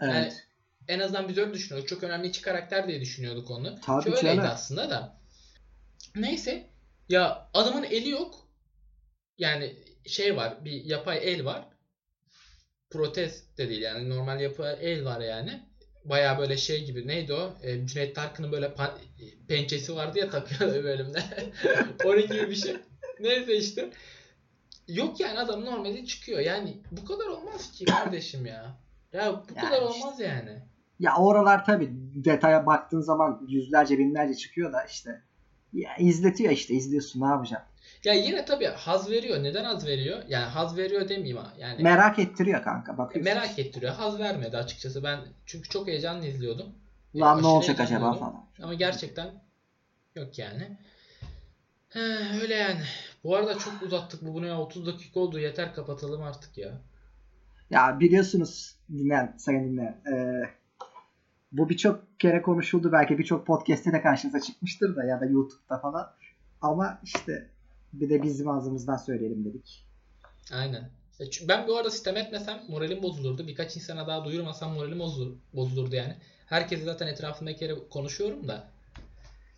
Yani 0.00 0.18
Evet. 0.18 0.45
En 0.88 0.98
azından 1.00 1.28
biz 1.28 1.38
öyle 1.38 1.54
düşünüyoruz. 1.54 1.88
Çok 1.90 2.02
önemli 2.04 2.28
iki 2.28 2.42
karakter 2.42 2.88
diye 2.88 3.00
düşünüyorduk 3.00 3.50
onu. 3.50 3.80
Tabii 3.80 4.04
Ki 4.04 4.10
öyleydi 4.16 4.36
canım. 4.36 4.50
aslında 4.52 4.90
da. 4.90 5.18
Neyse. 6.16 6.66
Ya 7.08 7.48
adamın 7.54 7.82
eli 7.84 8.08
yok. 8.08 8.48
Yani 9.38 9.76
şey 10.06 10.36
var. 10.36 10.64
Bir 10.64 10.84
yapay 10.84 11.18
el 11.34 11.44
var. 11.44 11.64
Protez 12.90 13.56
de 13.58 13.68
değil 13.68 13.82
yani. 13.82 14.08
Normal 14.10 14.40
yapay 14.40 14.76
el 14.80 15.04
var 15.04 15.20
yani. 15.20 15.62
Baya 16.04 16.38
böyle 16.38 16.56
şey 16.56 16.84
gibi. 16.84 17.06
Neydi 17.08 17.32
o? 17.32 17.54
E, 17.62 17.86
Cüneyt 17.86 18.14
Tarkın'ın 18.14 18.52
böyle 18.52 18.66
pan- 18.66 18.98
pençesi 19.48 19.94
vardı 19.96 20.18
ya 20.18 20.30
takıyor 20.30 20.74
bölümde. 20.84 21.22
Onun 22.04 22.22
gibi 22.22 22.50
bir 22.50 22.56
şey. 22.56 22.76
Neyse 23.20 23.56
işte. 23.56 23.90
Yok 24.88 25.20
yani 25.20 25.38
adam 25.38 25.64
normalde 25.64 26.06
çıkıyor. 26.06 26.40
Yani 26.40 26.82
bu 26.90 27.04
kadar 27.04 27.26
olmaz 27.26 27.72
ki 27.72 27.84
kardeşim 27.84 28.46
ya. 28.46 28.78
Ya 29.12 29.32
bu 29.48 29.54
Yani 29.56 29.68
kadar 29.68 29.90
işte. 29.90 30.04
olmaz 30.04 30.20
yani. 30.20 30.62
Ya 30.98 31.16
oralar 31.16 31.64
tabi 31.64 31.88
detaya 32.24 32.66
baktığın 32.66 33.00
zaman 33.00 33.46
yüzlerce 33.48 33.98
binlerce 33.98 34.34
çıkıyor 34.34 34.72
da 34.72 34.84
işte 34.84 35.22
Ya 35.72 35.96
izletiyor 35.96 36.52
işte 36.52 36.74
izliyorsun 36.74 37.20
ne 37.20 37.26
yapacaksın. 37.26 37.68
Ya 38.04 38.14
yine 38.14 38.44
tabii 38.44 38.64
haz 38.66 39.10
veriyor. 39.10 39.42
Neden 39.42 39.64
haz 39.64 39.86
veriyor? 39.86 40.22
Yani 40.28 40.44
haz 40.44 40.76
veriyor 40.76 41.08
demeyeyim 41.08 41.36
ha. 41.36 41.52
Yani 41.58 41.82
Merak 41.82 42.18
ettiriyor 42.18 42.62
kanka 42.62 42.98
bakıyorsun. 42.98 43.34
merak 43.34 43.58
ettiriyor. 43.58 43.92
Haz 43.94 44.18
vermedi 44.18 44.56
açıkçası. 44.56 45.02
Ben 45.04 45.20
çünkü 45.46 45.68
çok 45.68 45.86
heyecanlı 45.88 46.26
izliyordum. 46.26 46.66
Lan 47.14 47.42
ne 47.42 47.46
olacak 47.46 47.80
acaba 47.80 48.12
falan. 48.12 48.44
Ama 48.62 48.74
gerçekten 48.74 49.30
yok 50.14 50.38
yani. 50.38 50.78
He, 51.88 52.00
öyle 52.42 52.54
yani. 52.54 52.80
Bu 53.24 53.36
arada 53.36 53.58
çok 53.58 53.82
uzattık 53.82 54.22
bu 54.26 54.34
bunu 54.34 54.46
ya. 54.46 54.60
30 54.60 54.86
dakika 54.86 55.20
oldu. 55.20 55.38
Yeter 55.38 55.74
kapatalım 55.74 56.22
artık 56.22 56.58
ya. 56.58 56.70
Ya 57.70 58.00
biliyorsunuz 58.00 58.76
dinleyen, 58.92 59.34
sayın 59.38 59.64
dinleyen. 59.72 60.00
eee, 60.06 60.50
bu 61.52 61.68
birçok 61.68 62.20
kere 62.20 62.42
konuşuldu. 62.42 62.92
Belki 62.92 63.18
birçok 63.18 63.46
podcast'te 63.46 63.92
de 63.92 64.02
karşınıza 64.02 64.40
çıkmıştır 64.40 64.96
da 64.96 65.04
ya 65.04 65.20
da 65.20 65.26
YouTube'da 65.26 65.78
falan. 65.78 66.12
Ama 66.60 67.00
işte 67.04 67.50
bir 67.92 68.10
de 68.10 68.22
bizim 68.22 68.48
ağzımızdan 68.48 68.96
söyleyelim 68.96 69.44
dedik. 69.44 69.86
Aynen. 70.52 70.90
E, 71.20 71.48
Ben 71.48 71.68
bu 71.68 71.76
arada 71.76 71.90
sistem 71.90 72.16
etmesem 72.16 72.60
moralim 72.68 73.02
bozulurdu. 73.02 73.46
Birkaç 73.46 73.76
insana 73.76 74.06
daha 74.06 74.24
duyurmasam 74.24 74.74
moralim 74.74 74.98
bozulur, 74.98 75.36
bozulurdu 75.54 75.96
yani. 75.96 76.16
Herkese 76.46 76.84
zaten 76.84 77.06
etrafımdakilere 77.06 77.88
konuşuyorum 77.90 78.48
da. 78.48 78.68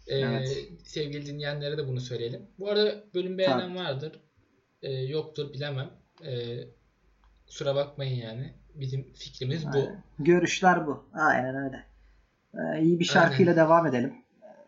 e, 0.06 0.18
Evet. 0.18 0.68
Sevgili 0.84 1.26
dinleyenlere 1.26 1.78
de 1.78 1.88
bunu 1.88 2.00
söyleyelim. 2.00 2.42
Bu 2.58 2.70
arada 2.70 3.04
bölüm 3.14 3.38
beğenen 3.38 3.76
vardır. 3.76 4.20
E, 4.82 4.92
yoktur 4.92 5.52
bilemem. 5.52 5.90
E, 6.24 6.58
kusura 7.48 7.74
bakmayın 7.74 8.16
yani. 8.16 8.52
Bizim 8.74 9.12
fikrimiz 9.14 9.66
bu. 9.66 9.78
Aynen. 9.78 10.02
Görüşler 10.18 10.86
bu. 10.86 11.04
Aynen 11.14 11.54
öyle. 11.56 11.84
Ee, 12.54 12.82
iyi 12.82 13.00
bir 13.00 13.04
şarkıyla 13.04 13.56
devam 13.56 13.86
edelim. 13.86 14.14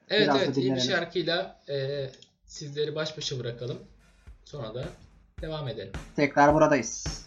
Evet 0.09 0.23
Biraz 0.23 0.43
evet 0.43 0.57
iyi 0.57 0.75
bir 0.75 0.81
şarkıyla 0.81 1.61
e, 1.69 2.07
sizleri 2.45 2.95
baş 2.95 3.17
başa 3.19 3.39
bırakalım. 3.39 3.79
Sonra 4.45 4.75
da 4.75 4.85
devam 5.41 5.69
edelim. 5.69 5.93
Tekrar 6.17 6.55
buradayız. 6.55 7.27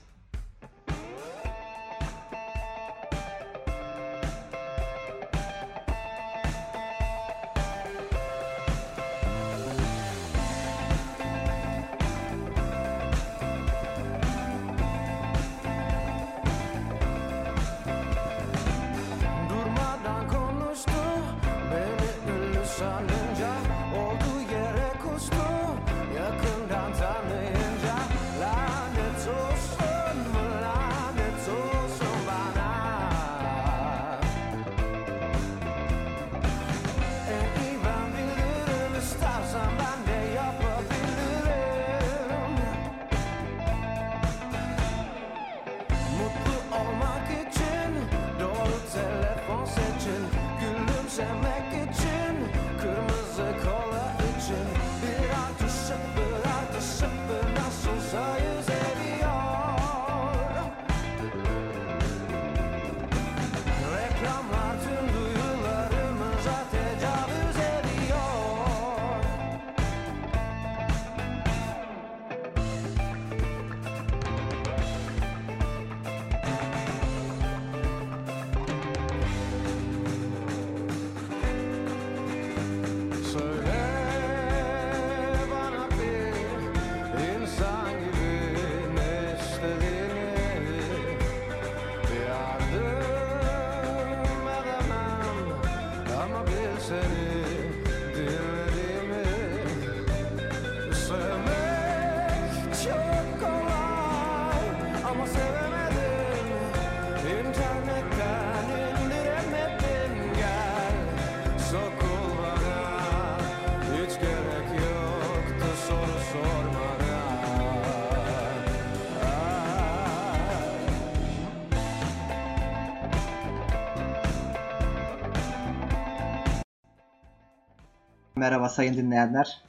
Merhaba 128.44 128.70
sayın 128.70 128.94
dinleyenler. 128.94 129.62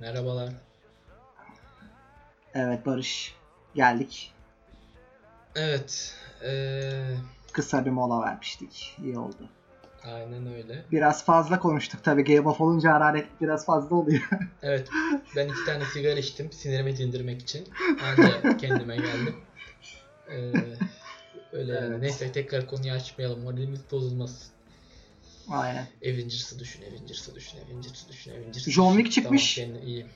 Merhabalar. 0.00 0.48
Evet 2.54 2.86
Barış. 2.86 3.34
Geldik. 3.74 4.32
Evet. 5.56 6.14
eee, 6.44 7.16
Kısa 7.52 7.84
bir 7.84 7.90
mola 7.90 8.20
vermiştik. 8.26 8.96
İyi 9.04 9.18
oldu. 9.18 9.48
aynen 10.04 10.46
öyle. 10.54 10.84
Biraz 10.92 11.24
fazla 11.24 11.58
konuştuk 11.58 12.04
tabii. 12.04 12.24
Game 12.24 12.48
of 12.48 12.60
olunca 12.60 12.92
hararet 12.92 13.26
biraz 13.40 13.66
fazla 13.66 13.96
oluyor. 13.96 14.22
Evet. 14.62 14.88
Ben 15.36 15.48
iki 15.48 15.64
tane 15.66 15.84
sigara 15.84 16.18
içtim 16.18 16.52
sinirimi 16.52 16.96
dindirmek 16.96 17.42
için. 17.42 17.68
Anca 18.04 18.56
kendime 18.56 18.96
geldim. 18.96 19.36
Eee, 20.30 20.52
öyle 21.52 21.72
yani. 21.72 21.86
Evet. 21.86 22.00
Neyse 22.00 22.32
tekrar 22.32 22.66
konuyu 22.66 22.92
açmayalım. 22.92 23.42
Moralimiz 23.42 23.80
bozulmasın. 23.90 24.53
Aynen. 25.48 25.86
Avengers'ı 26.04 26.58
düşün, 26.58 26.82
Avengers'ı 26.82 27.34
düşün, 27.34 27.58
Avengers'ı 27.66 28.08
düşün, 28.08 28.30
Avengers'ı 28.30 28.70
John 28.70 28.92
düşün. 28.92 29.04
Wick 29.04 29.14
çıkmış. 29.22 29.54
Tamam, 29.54 29.70
kendine 29.72 29.86
iyi. 29.90 30.06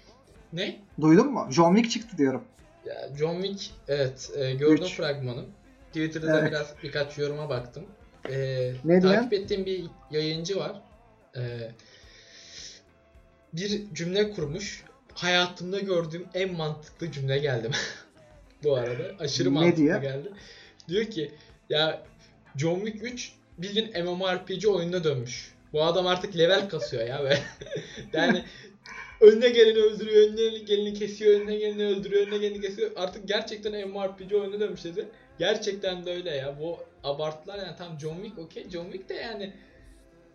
Ne? 0.53 0.79
Duydun 1.01 1.33
mu? 1.33 1.49
John 1.51 1.75
Wick 1.77 1.93
çıktı 2.01 2.19
diyorum. 2.19 2.45
Ya 2.87 3.09
John 3.19 3.43
Wick 3.43 3.71
evet 3.89 4.31
e, 4.37 4.55
gördüm 4.55 4.85
Üç. 4.85 4.95
fragmanı. 4.97 5.45
Twitter'da 5.87 6.27
da 6.27 6.39
Evet. 6.41 6.51
biraz 6.51 6.75
birkaç 6.83 7.19
yoruma 7.19 7.49
baktım. 7.49 7.85
E, 8.31 8.73
Ne 8.85 9.01
takip 9.01 9.33
ettiğim 9.33 9.67
bir 9.67 9.85
yayıncı 10.11 10.57
var. 10.57 10.83
E, 11.37 11.71
bir 13.53 13.95
cümle 13.95 14.31
kurmuş. 14.31 14.85
Hayatımda 15.15 15.81
gördüğüm 15.81 16.27
en 16.35 16.53
mantıklı 16.57 17.13
cümle 17.13 17.39
geldi. 17.39 17.71
Bu 18.65 18.75
arada 18.77 19.03
aşırı 19.19 19.49
Ne 19.49 19.53
mantıklı 19.53 19.77
diyor? 19.83 20.03
geldi. 20.03 20.33
Diyor 20.89 21.05
ki 21.05 21.33
ya 21.71 22.03
John 22.57 22.81
Wick 22.87 23.05
3 23.05 23.33
bildiğin 23.59 24.05
MMORPG 24.05 24.67
oyununa 24.67 25.05
dönmüş. 25.05 25.55
Bu 25.73 25.85
adam 25.85 26.07
artık 26.07 26.39
level 26.39 26.69
kasıyor 26.69 27.07
ya 27.07 27.25
ve 27.25 27.39
yani 28.13 28.45
önüne 29.21 29.49
geleni 29.49 29.79
öldürüyor, 29.79 30.29
önüne 30.29 30.59
geleni 30.59 30.95
kesiyor, 30.95 31.41
önüne 31.41 31.57
geleni 31.57 31.85
öldürüyor, 31.87 32.27
önüne 32.27 32.39
geleni 32.39 32.61
kesiyor. 32.61 32.91
Artık 32.97 33.29
gerçekten 33.29 33.89
MMORPG 33.89 34.33
oyunu 34.33 34.61
dönmüş 34.61 34.85
dedi. 34.85 35.09
Gerçekten 35.39 36.07
de 36.07 36.11
öyle 36.15 36.31
ya. 36.31 36.61
Bu 36.61 36.79
abartılar 37.05 37.59
yani 37.59 37.77
tam 37.77 38.01
John 38.01 38.15
Wick 38.15 38.39
okey. 38.39 38.71
John 38.71 38.85
Wick 38.85 39.09
de 39.09 39.15
yani 39.15 39.53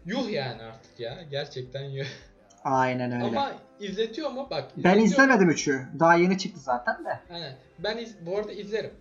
yuh 0.06 0.30
yani 0.30 0.62
artık 0.64 1.00
ya. 1.00 1.26
Gerçekten 1.32 1.84
yuh. 1.84 2.06
Aynen 2.64 3.12
öyle. 3.12 3.24
Ama 3.24 3.52
izletiyor 3.80 4.30
mu? 4.30 4.48
Bak. 4.52 4.72
ben 4.78 4.89
izletiyor. 4.89 5.06
izlemedim 5.06 5.50
üçü. 5.50 5.82
Daha 6.00 6.16
yeni 6.16 6.38
çıktı 6.38 6.60
zaten 6.60 7.06
de. 7.06 7.20
Aynen. 7.30 7.56
Ben 7.80 7.98
iz- 7.98 8.26
bu 8.26 8.38
arada 8.38 8.52
izlerim. 8.52 8.91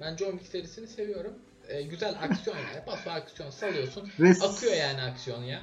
Ben 0.00 0.16
John 0.16 0.30
Wick 0.30 0.46
serisini 0.52 0.86
seviyorum. 0.86 1.34
Ee, 1.72 1.82
güzel 1.82 2.14
aksiyon 2.22 2.56
yani. 2.56 2.84
Paso 2.86 3.10
aksiyon 3.10 3.50
salıyorsun. 3.50 4.10
Ve 4.20 4.30
Akıyor 4.30 4.72
yani 4.74 5.02
aksiyon 5.02 5.42
ya. 5.42 5.60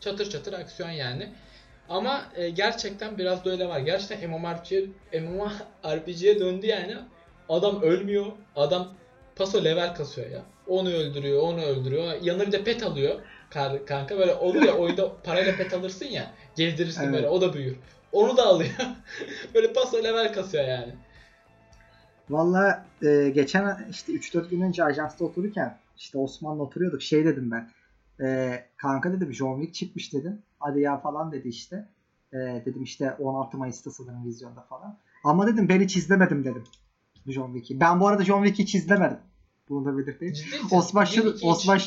Çatır 0.00 0.30
çatır 0.30 0.52
aksiyon 0.52 0.90
yani. 0.90 1.32
Ama 1.88 2.24
e, 2.36 2.50
gerçekten 2.50 3.18
biraz 3.18 3.44
da 3.44 3.50
öyle 3.50 3.68
var. 3.68 3.80
Gerçekten 3.80 4.30
MMORPG'ye 4.30 4.86
MMORPG'ye 5.20 6.40
döndü 6.40 6.66
yani. 6.66 6.96
Adam 7.48 7.82
ölmüyor. 7.82 8.26
Adam 8.56 8.94
paso 9.36 9.64
level 9.64 9.94
kasıyor 9.94 10.30
ya. 10.30 10.42
Onu 10.66 10.88
öldürüyor, 10.88 11.42
onu 11.42 11.62
öldürüyor. 11.62 12.12
Yanına 12.22 12.46
bir 12.46 12.52
de 12.52 12.64
pet 12.64 12.82
alıyor. 12.82 13.20
kanka 13.86 14.18
böyle 14.18 14.34
olur 14.34 14.62
ya 14.62 14.76
oyunda 14.76 15.12
parayla 15.24 15.56
pet 15.56 15.74
alırsın 15.74 16.06
ya 16.06 16.30
gezdirirsin 16.56 17.02
Evet. 17.02 17.14
böyle 17.14 17.28
o 17.28 17.40
da 17.40 17.54
büyür. 17.54 17.76
Onu 18.12 18.36
da 18.36 18.46
alıyor. 18.46 18.70
böyle 19.54 19.72
paso 19.72 20.04
level 20.04 20.32
kasıyor 20.32 20.64
yani. 20.64 20.94
Valla 22.30 22.86
e, 23.02 23.30
geçen 23.34 23.86
işte 23.90 24.12
3-4 24.12 24.48
gün 24.48 24.60
önce 24.60 24.84
ajansta 24.84 25.24
otururken 25.24 25.78
işte 25.96 26.18
Osman'la 26.18 26.62
oturuyorduk. 26.62 27.02
Şey 27.02 27.24
dedim 27.24 27.50
ben. 27.50 27.70
E, 28.26 28.58
kanka 28.76 29.12
dedim 29.12 29.32
John 29.32 29.60
Wick 29.60 29.74
çıkmış 29.74 30.12
dedim. 30.12 30.42
Hadi 30.58 30.80
ya 30.80 30.98
falan 30.98 31.32
dedi 31.32 31.48
işte. 31.48 31.88
E, 32.32 32.36
dedim 32.38 32.82
işte 32.82 33.12
16 33.12 33.56
Mayıs'ta 33.56 33.90
sanırım 33.90 34.24
vizyonda 34.24 34.60
falan. 34.60 34.98
Ama 35.24 35.46
dedim 35.46 35.68
ben 35.68 35.80
hiç 35.80 35.96
izlemedim 35.96 36.44
dedim. 36.44 36.64
John 37.26 37.52
Wick'i. 37.52 37.80
Ben 37.80 38.00
bu 38.00 38.08
arada 38.08 38.24
John 38.24 38.44
Wick'i 38.44 38.62
hiç 38.62 38.74
izlemedim. 38.74 39.18
Bunu 39.68 39.84
da 39.84 39.98
belirteyim. 39.98 40.34
Osman 40.70 41.04
şu. 41.04 41.36
Osman 41.42 41.80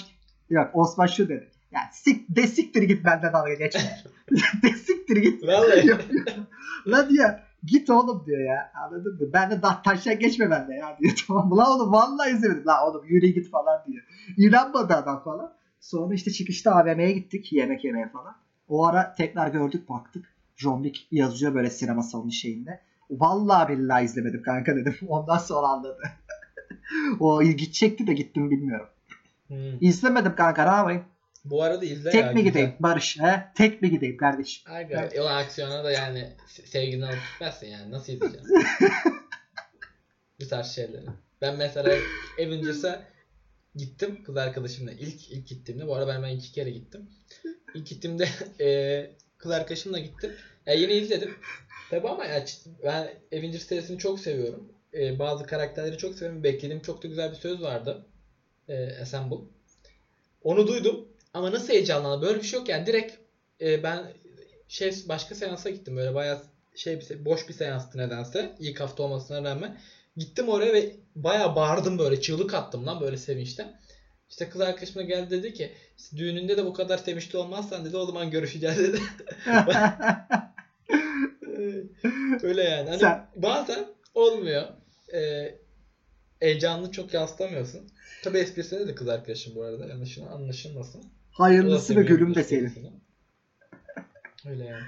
yok 0.49 0.69
Osman 0.73 1.05
şu 1.05 1.29
dedi. 1.29 1.51
Ya 1.71 1.79
sik, 1.93 2.35
de 2.35 2.47
siktir 2.47 2.83
git 2.83 3.05
benden 3.05 3.33
dalga 3.33 3.53
geçme. 3.53 4.03
de 4.63 4.69
siktir 4.69 5.17
git. 5.17 5.43
Vallahi. 5.43 5.89
Lan 6.87 7.09
diyor 7.09 7.44
git 7.67 7.89
oğlum 7.89 8.23
diyor 8.25 8.39
ya. 8.39 8.71
Anladın 8.85 9.13
mı? 9.13 9.33
Ben 9.33 9.51
de 9.51 9.61
taşa 9.83 10.13
geçme 10.13 10.49
bende 10.49 10.73
ya 10.73 10.97
diyor. 10.99 11.13
Tamam? 11.27 11.57
Lan 11.57 11.71
oğlum 11.71 11.91
vallahi 11.91 12.31
izlemedim. 12.31 12.65
Lan 12.65 12.89
oğlum 12.89 13.05
yürü 13.05 13.27
git 13.27 13.51
falan 13.51 13.83
diyor. 13.87 14.03
İnanmadı 14.37 14.93
adam 14.93 15.23
falan. 15.23 15.53
Sonra 15.79 16.13
işte 16.13 16.31
çıkışta 16.31 16.75
AVM'ye 16.75 17.11
gittik 17.11 17.53
yemek 17.53 17.85
yemeye 17.85 18.09
falan. 18.09 18.35
O 18.67 18.85
ara 18.85 19.15
tekrar 19.15 19.47
gördük 19.47 19.89
baktık. 19.89 20.25
John 20.55 20.83
Wick 20.83 21.07
yazıyor 21.11 21.55
böyle 21.55 21.69
sinema 21.69 22.03
salonu 22.03 22.31
şeyinde. 22.31 22.81
Vallahi 23.09 23.77
billahi 23.77 24.05
izlemedim 24.05 24.41
kanka 24.41 24.75
dedim. 24.75 24.95
Ondan 25.07 25.37
sonra 25.37 25.67
anladı. 25.67 25.99
o 27.19 27.41
ilgi 27.41 27.71
çekti 27.71 28.07
de 28.07 28.13
gittim 28.13 28.51
bilmiyorum. 28.51 28.87
Hmm. 29.47 29.77
İzlemedim 29.81 30.35
kanka 30.35 30.63
ne 30.63 30.75
yapayım? 30.75 31.03
Bu 31.45 31.63
arada 31.63 31.85
izle 31.85 32.09
Tek 32.09 32.21
ya. 32.21 32.27
mi 32.31 32.33
güzel. 32.35 32.49
gideyim 32.49 32.73
Barış? 32.79 33.19
He? 33.19 33.43
Tek 33.55 33.81
mi 33.81 33.89
gideyim 33.91 34.17
kardeşim? 34.17 34.71
Aga, 34.71 35.01
Evet. 35.01 35.19
o 35.19 35.25
aksiyona 35.27 35.83
da 35.83 35.91
yani 35.91 36.35
se- 36.47 36.65
sevgilini 36.67 37.05
alıp 37.05 37.19
gitmezsin 37.33 37.67
yani. 37.67 37.91
Nasıl 37.91 38.13
izleyeceksin? 38.13 38.55
Bu 40.41 40.47
tarz 40.47 40.67
şeyleri. 40.71 41.05
Ben 41.41 41.55
mesela 41.55 41.97
Avengers'a 42.39 43.03
gittim 43.75 44.23
kız 44.23 44.37
arkadaşımla. 44.37 44.91
ilk 44.91 45.31
ilk 45.31 45.47
gittiğimde. 45.47 45.87
Bu 45.87 45.95
arada 45.95 46.07
ben, 46.13 46.23
ben 46.23 46.35
iki 46.35 46.51
kere 46.51 46.69
gittim. 46.69 47.09
İlk 47.75 47.87
gittiğimde 47.87 48.27
e, 48.59 49.11
kız 49.37 49.51
arkadaşımla 49.51 49.99
gittim. 49.99 50.31
Ya 50.65 50.73
yine 50.73 50.93
izledim. 50.93 51.35
Tabi 51.89 52.07
ama 52.09 52.25
ya, 52.25 52.45
ben 52.83 53.09
Avengers 53.33 53.63
serisini 53.65 53.97
çok 53.97 54.19
seviyorum. 54.19 54.71
E, 54.93 55.19
bazı 55.19 55.45
karakterleri 55.45 55.97
çok 55.97 56.13
seviyorum. 56.13 56.43
Beklediğim 56.43 56.81
çok 56.81 57.03
da 57.03 57.07
güzel 57.07 57.31
bir 57.31 57.35
söz 57.35 57.61
vardı. 57.61 58.05
E, 58.69 58.97
Assemble. 59.01 59.35
Onu 60.43 60.67
duydum. 60.67 61.07
Ama 61.35 61.51
nasıl 61.51 61.69
heyecanlandım? 61.73 62.21
Böyle 62.27 62.39
bir 62.39 62.45
şey 62.47 62.59
yok 62.59 62.69
yani. 62.69 62.85
Direkt 62.85 63.13
e, 63.61 63.83
ben 63.83 64.03
şey 64.67 64.93
başka 65.09 65.35
seansa 65.35 65.69
gittim. 65.69 65.97
Böyle 65.97 66.13
bayağı 66.13 66.41
şey 66.75 66.99
bir 66.99 67.25
boş 67.25 67.49
bir 67.49 67.53
seanstı 67.53 67.97
nedense. 67.97 68.55
İlk 68.59 68.79
hafta 68.79 69.03
olmasına 69.03 69.43
rağmen. 69.49 69.77
Gittim 70.17 70.49
oraya 70.49 70.73
ve 70.73 70.95
bayağı 71.15 71.55
bağırdım 71.55 71.99
böyle. 71.99 72.21
Çığlık 72.21 72.53
attım 72.53 72.85
lan 72.87 73.01
böyle 73.01 73.17
sevinçten. 73.17 73.79
İşte 74.29 74.49
kız 74.49 74.61
arkadaşım 74.61 74.95
da 74.95 75.01
geldi 75.03 75.29
dedi 75.31 75.53
ki 75.53 75.71
"İşte 75.97 76.17
düğününde 76.17 76.57
de 76.57 76.65
bu 76.65 76.73
kadar 76.73 76.97
sevinçli 76.97 77.37
olmazsan 77.37 77.85
dedi 77.85 77.97
o 77.97 78.05
zaman 78.05 78.31
görüşeceğiz 78.31 78.77
dedi. 78.77 78.99
Öyle 82.43 82.63
yani. 82.63 82.89
Hani 82.89 82.99
Sen- 82.99 83.27
bazen 83.35 83.85
olmuyor. 84.13 84.63
Ee, 85.13 85.55
heyecanını 86.39 86.91
çok 86.91 87.13
yansıtamıyorsun. 87.13 87.89
Tabi 88.23 88.37
esprisinde 88.37 88.87
de 88.87 88.95
kız 88.95 89.07
arkadaşım 89.07 89.55
bu 89.55 89.63
arada. 89.63 89.85
Yanlışına 89.85 90.29
anlaşılmasın. 90.29 91.03
Hayırlısı 91.37 91.95
ve 91.95 92.01
gülüm 92.03 92.35
de 92.35 92.43
senin. 92.43 92.65
esprisini. 92.65 92.91
Öyle 94.49 94.65
yani. 94.65 94.83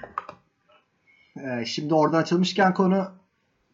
Ee, 1.62 1.66
şimdi 1.66 1.94
oradan 1.94 2.22
açılmışken 2.22 2.74
konu 2.74 3.12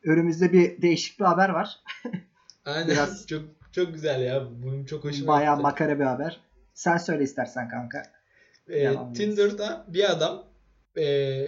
önümüzde 0.03 0.53
bir 0.53 0.81
değişik 0.81 1.19
bir 1.19 1.25
haber 1.25 1.49
var. 1.49 1.79
Aynen. 2.65 2.87
Biraz- 2.87 3.27
çok 3.27 3.43
çok 3.71 3.93
güzel 3.93 4.21
ya. 4.21 4.47
Bunun 4.63 4.85
çok 4.85 5.03
hoşuma 5.03 5.27
Bayağı 5.33 5.55
gitti. 5.55 5.63
makara 5.63 5.99
bir 5.99 6.03
haber. 6.03 6.39
Sen 6.73 6.97
söyle 6.97 7.23
istersen 7.23 7.69
kanka. 7.69 8.03
Ee, 8.69 8.93
Tinder'da 9.15 9.85
bir 9.87 10.11
adam 10.11 10.45
e, 10.97 11.45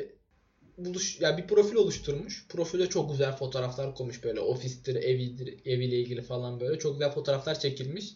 buluş 0.78 1.22
ya 1.22 1.38
bir 1.38 1.48
profil 1.48 1.76
oluşturmuş. 1.76 2.48
Profile 2.48 2.90
çok 2.90 3.12
güzel 3.12 3.36
fotoğraflar 3.36 3.96
koymuş 3.96 4.24
böyle 4.24 4.40
ofistir, 4.40 4.96
evidir, 4.96 5.60
eviyle 5.66 6.00
ilgili 6.00 6.22
falan 6.22 6.60
böyle 6.60 6.80
çok 6.80 6.94
güzel 6.94 7.12
fotoğraflar 7.12 7.60
çekilmiş. 7.60 8.16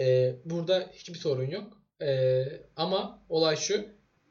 Ee, 0.00 0.34
burada 0.44 0.90
hiçbir 0.92 1.18
sorun 1.18 1.50
yok. 1.50 1.77
Ee, 2.02 2.44
ama 2.76 3.22
olay 3.28 3.56
şu. 3.56 3.84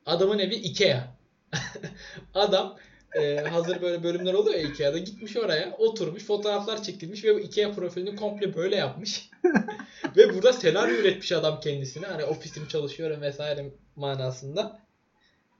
Adamın 0.05 0.39
evi 0.39 0.55
Ikea. 0.55 1.18
Adam 2.34 2.78
e, 3.15 3.36
hazır 3.36 3.82
böyle 3.82 4.03
bölümler 4.03 4.34
oluyor 4.34 4.59
ya 4.59 4.70
Ikea'da 4.70 4.97
gitmiş 4.97 5.38
oraya 5.38 5.76
oturmuş 5.78 6.24
fotoğraflar 6.24 6.84
çekilmiş 6.84 7.24
ve 7.24 7.41
Ikea 7.41 7.72
profilini 7.72 8.15
komple 8.15 8.55
böyle 8.55 8.76
yapmış. 8.76 9.30
ve 10.18 10.34
burada 10.34 10.53
senaryo 10.53 10.95
üretmiş 10.95 11.32
adam 11.32 11.59
kendisine. 11.59 12.05
Hani 12.05 12.24
ofisim 12.24 12.68
çalışıyorum 12.68 13.22
vesaire 13.22 13.72
manasında. 13.95 14.80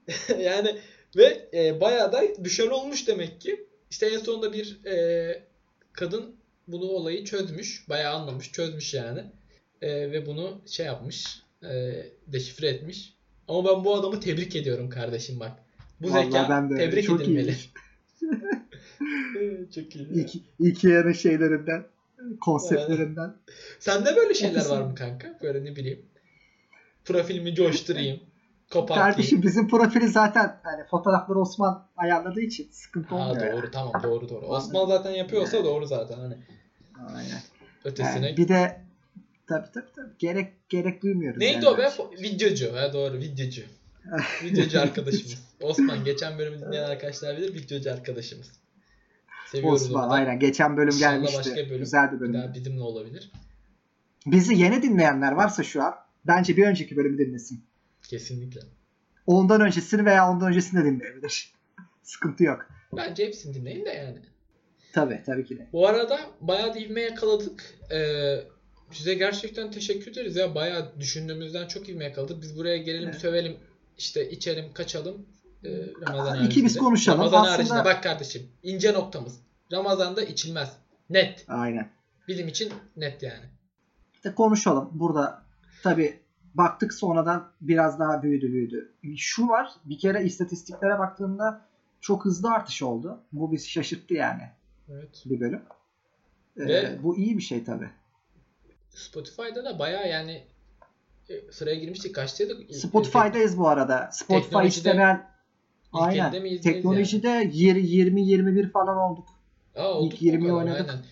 yani 0.39 0.80
ve 1.16 1.49
e, 1.53 1.82
bayağı 1.82 2.12
da 2.12 2.43
düşen 2.43 2.68
olmuş 2.68 3.08
demek 3.08 3.41
ki. 3.41 3.68
İşte 3.91 4.05
en 4.05 4.18
sonunda 4.18 4.53
bir 4.53 4.86
e, 4.86 5.43
kadın 5.93 6.36
bunu 6.68 6.86
olayı 6.86 7.26
çözmüş. 7.26 7.89
Bayağı 7.89 8.14
anlamış, 8.14 8.51
çözmüş 8.51 8.93
yani. 8.93 9.24
E, 9.82 10.12
ve 10.12 10.26
bunu 10.26 10.62
şey 10.68 10.86
yapmış, 10.86 11.41
e, 11.64 12.03
deşifre 12.28 12.68
etmiş. 12.68 13.14
Ama 13.47 13.70
ben 13.70 13.84
bu 13.86 13.95
adamı 13.95 14.20
tebrik 14.20 14.55
ediyorum 14.55 14.89
kardeşim 14.89 15.39
bak. 15.39 15.51
Bu 16.01 16.10
Vallahi 16.10 16.26
zeka 16.26 16.49
ben 16.49 16.70
de 16.70 16.76
tebrik 16.78 17.05
Çok 17.05 17.22
edilmeli. 17.22 17.55
Çok 19.76 19.95
iyi. 19.95 20.24
İki, 20.24 20.43
Ikea'nın 20.60 21.14
şeylerinden, 21.14 21.86
konseptlerinden. 22.41 23.34
Sende 23.80 24.16
böyle 24.16 24.34
şeyler 24.34 24.66
var 24.66 24.82
mı 24.82 24.95
kanka? 24.95 25.39
Böyle 25.43 25.66
ne 25.66 25.76
bileyim. 25.76 26.05
Profilimi 27.05 27.55
coşturayım. 27.55 28.20
Kopartayım. 28.72 29.12
Kardeşim 29.12 29.41
bizim 29.41 29.68
profili 29.68 30.08
zaten 30.08 30.60
hani 30.64 30.84
fotoğrafları 30.91 31.39
Osman 31.39 31.88
ayarladığı 31.97 32.41
için 32.41 32.68
sıkıntı 32.72 33.16
Ha 33.16 33.30
olmuyor. 33.30 33.53
doğru 33.53 33.72
tamam 33.72 34.03
doğru 34.03 34.30
doğru. 34.30 34.45
Osman 34.45 34.86
zaten 34.88 35.12
yapıyorsa 35.12 35.64
doğru 35.64 35.86
zaten 35.86 36.18
hani 36.20 36.38
Aynen. 37.16 37.41
ötesine. 37.86 38.26
Yani 38.26 38.38
bir 38.38 38.47
de 38.47 38.82
tabii 39.47 39.67
tabii 39.73 39.91
tabii 39.95 40.11
gerek 40.19 40.53
gerek 40.69 41.03
duymuyoruz. 41.03 41.39
Neydi 41.39 41.55
yani. 41.65 41.67
o 41.67 41.77
be? 41.77 41.81
Fo- 41.81 42.21
Videocu. 42.23 42.75
Ha 42.75 42.93
doğru 42.93 43.13
videocu. 43.17 43.61
Videocu 44.43 44.81
arkadaşımız. 44.81 45.43
Osman 45.61 46.03
geçen 46.03 46.37
bölümü 46.37 46.59
dinleyen 46.61 46.83
arkadaşlar 46.83 47.37
bilir 47.37 47.53
videocu 47.53 47.91
arkadaşımız. 47.93 48.51
Seviyoruz 49.51 49.81
Osman 49.83 50.03
onu 50.03 50.13
aynen 50.13 50.39
geçen 50.39 50.77
bölüm 50.77 50.89
İnşallah 50.95 51.11
gelmişti. 51.11 51.37
başka 51.37 51.55
bölüm 51.69 51.79
Güzel 51.79 52.07
bir 52.11 52.15
Bir 52.15 52.19
bölüm. 52.19 52.33
daha 52.33 52.53
bizimle 52.53 52.81
olabilir. 52.81 53.31
Bizi 54.25 54.55
yeni 54.55 54.81
dinleyenler 54.83 55.31
varsa 55.31 55.63
şu 55.63 55.83
an 55.83 55.95
bence 56.27 56.57
bir 56.57 56.65
önceki 56.67 56.95
bölümü 56.95 57.17
dinlesin. 57.17 57.63
Kesinlikle. 58.03 58.59
Ondan 59.27 59.61
öncesini 59.61 60.05
veya 60.05 60.29
ondan 60.29 60.47
öncesini 60.49 60.81
de 60.83 60.85
dinleyebilir. 60.85 61.53
Sıkıntı 62.03 62.43
yok. 62.43 62.67
Bence 62.97 63.25
hepsini 63.25 63.53
dinleyin 63.53 63.85
de 63.85 63.89
yani. 63.89 64.17
Tabii 64.93 65.23
tabii 65.25 65.45
ki 65.45 65.57
de. 65.59 65.67
Bu 65.73 65.87
arada 65.87 66.19
bayağı 66.41 66.73
da 66.73 66.79
ivme 66.79 67.01
yakaladık. 67.01 67.63
Ee, 67.91 68.35
size 68.91 69.13
gerçekten 69.13 69.71
teşekkür 69.71 70.11
ederiz 70.11 70.35
ya. 70.35 70.55
Bayağı 70.55 70.91
düşündüğümüzden 70.99 71.67
çok 71.67 71.89
ivme 71.89 72.03
yakaladık. 72.03 72.41
Biz 72.41 72.57
buraya 72.57 72.77
gelelim, 72.77 73.09
Evet. 73.09 73.19
sövelim, 73.21 73.57
işte 73.97 74.29
içelim, 74.31 74.73
kaçalım. 74.73 75.25
Ee, 75.65 75.69
Ramazan 76.09 76.31
Aa, 76.38 76.45
ikimiz 76.45 76.55
haricinde. 76.71 76.79
konuşalım. 76.83 77.19
Ramazan 77.19 77.38
Aslında- 77.41 77.53
haricinde 77.57 77.85
bak 77.85 78.03
kardeşim. 78.03 78.47
ince 78.63 78.93
noktamız. 78.93 79.39
Ramazan'da 79.71 80.21
içilmez. 80.21 80.73
Net. 81.09 81.45
Aynen. 81.47 81.89
Bizim 82.27 82.47
için 82.47 82.73
net 82.97 83.23
yani. 83.23 83.45
İşte 84.13 84.35
konuşalım. 84.35 84.89
Burada 84.91 85.43
tabii 85.83 86.19
baktık 86.55 86.93
sonradan 86.93 87.51
biraz 87.61 87.99
daha 87.99 88.23
büyüdü 88.23 88.51
büyüdü. 88.53 88.91
Şu 89.17 89.47
var 89.47 89.69
bir 89.85 89.97
kere 89.99 90.23
istatistiklere 90.23 90.99
baktığımda 90.99 91.65
çok 92.01 92.25
hızlı 92.25 92.49
artış 92.51 92.81
oldu. 92.81 93.19
Bu 93.31 93.51
bizi 93.51 93.69
şaşırttı 93.69 94.13
yani 94.13 94.43
Evet. 94.89 95.23
bir 95.25 95.39
bölüm. 95.39 95.61
Ee, 96.57 96.65
Ve- 96.65 97.03
bu 97.03 97.17
iyi 97.17 97.38
bir 97.38 97.43
şey 97.43 97.63
tabii. 97.63 97.89
Spotify'da 98.97 99.65
da 99.65 99.79
bayağı 99.79 100.09
yani 100.09 100.43
e, 101.29 101.51
sıraya 101.51 101.75
girmiştik. 101.75 102.15
Kaçtaydık? 102.15 102.75
Spotify'dayız 102.75 103.57
bu 103.57 103.67
arada. 103.67 104.09
Spotify 104.11 104.55
İlk 105.93 106.01
aynen. 106.01 106.41
miyiz? 106.41 106.61
Teknolojide 106.61 107.29
20-21 107.29 108.71
falan 108.71 108.97
olduk. 108.97 109.27
Aa, 109.75 109.93
olduk 109.93 110.21
ilk 110.21 110.41
mu 110.41 110.47
o 110.47 110.61
20'yi 110.61 110.67
kadar? 110.67 110.73
oynadık. 110.73 110.89
Aynen. 110.89 111.03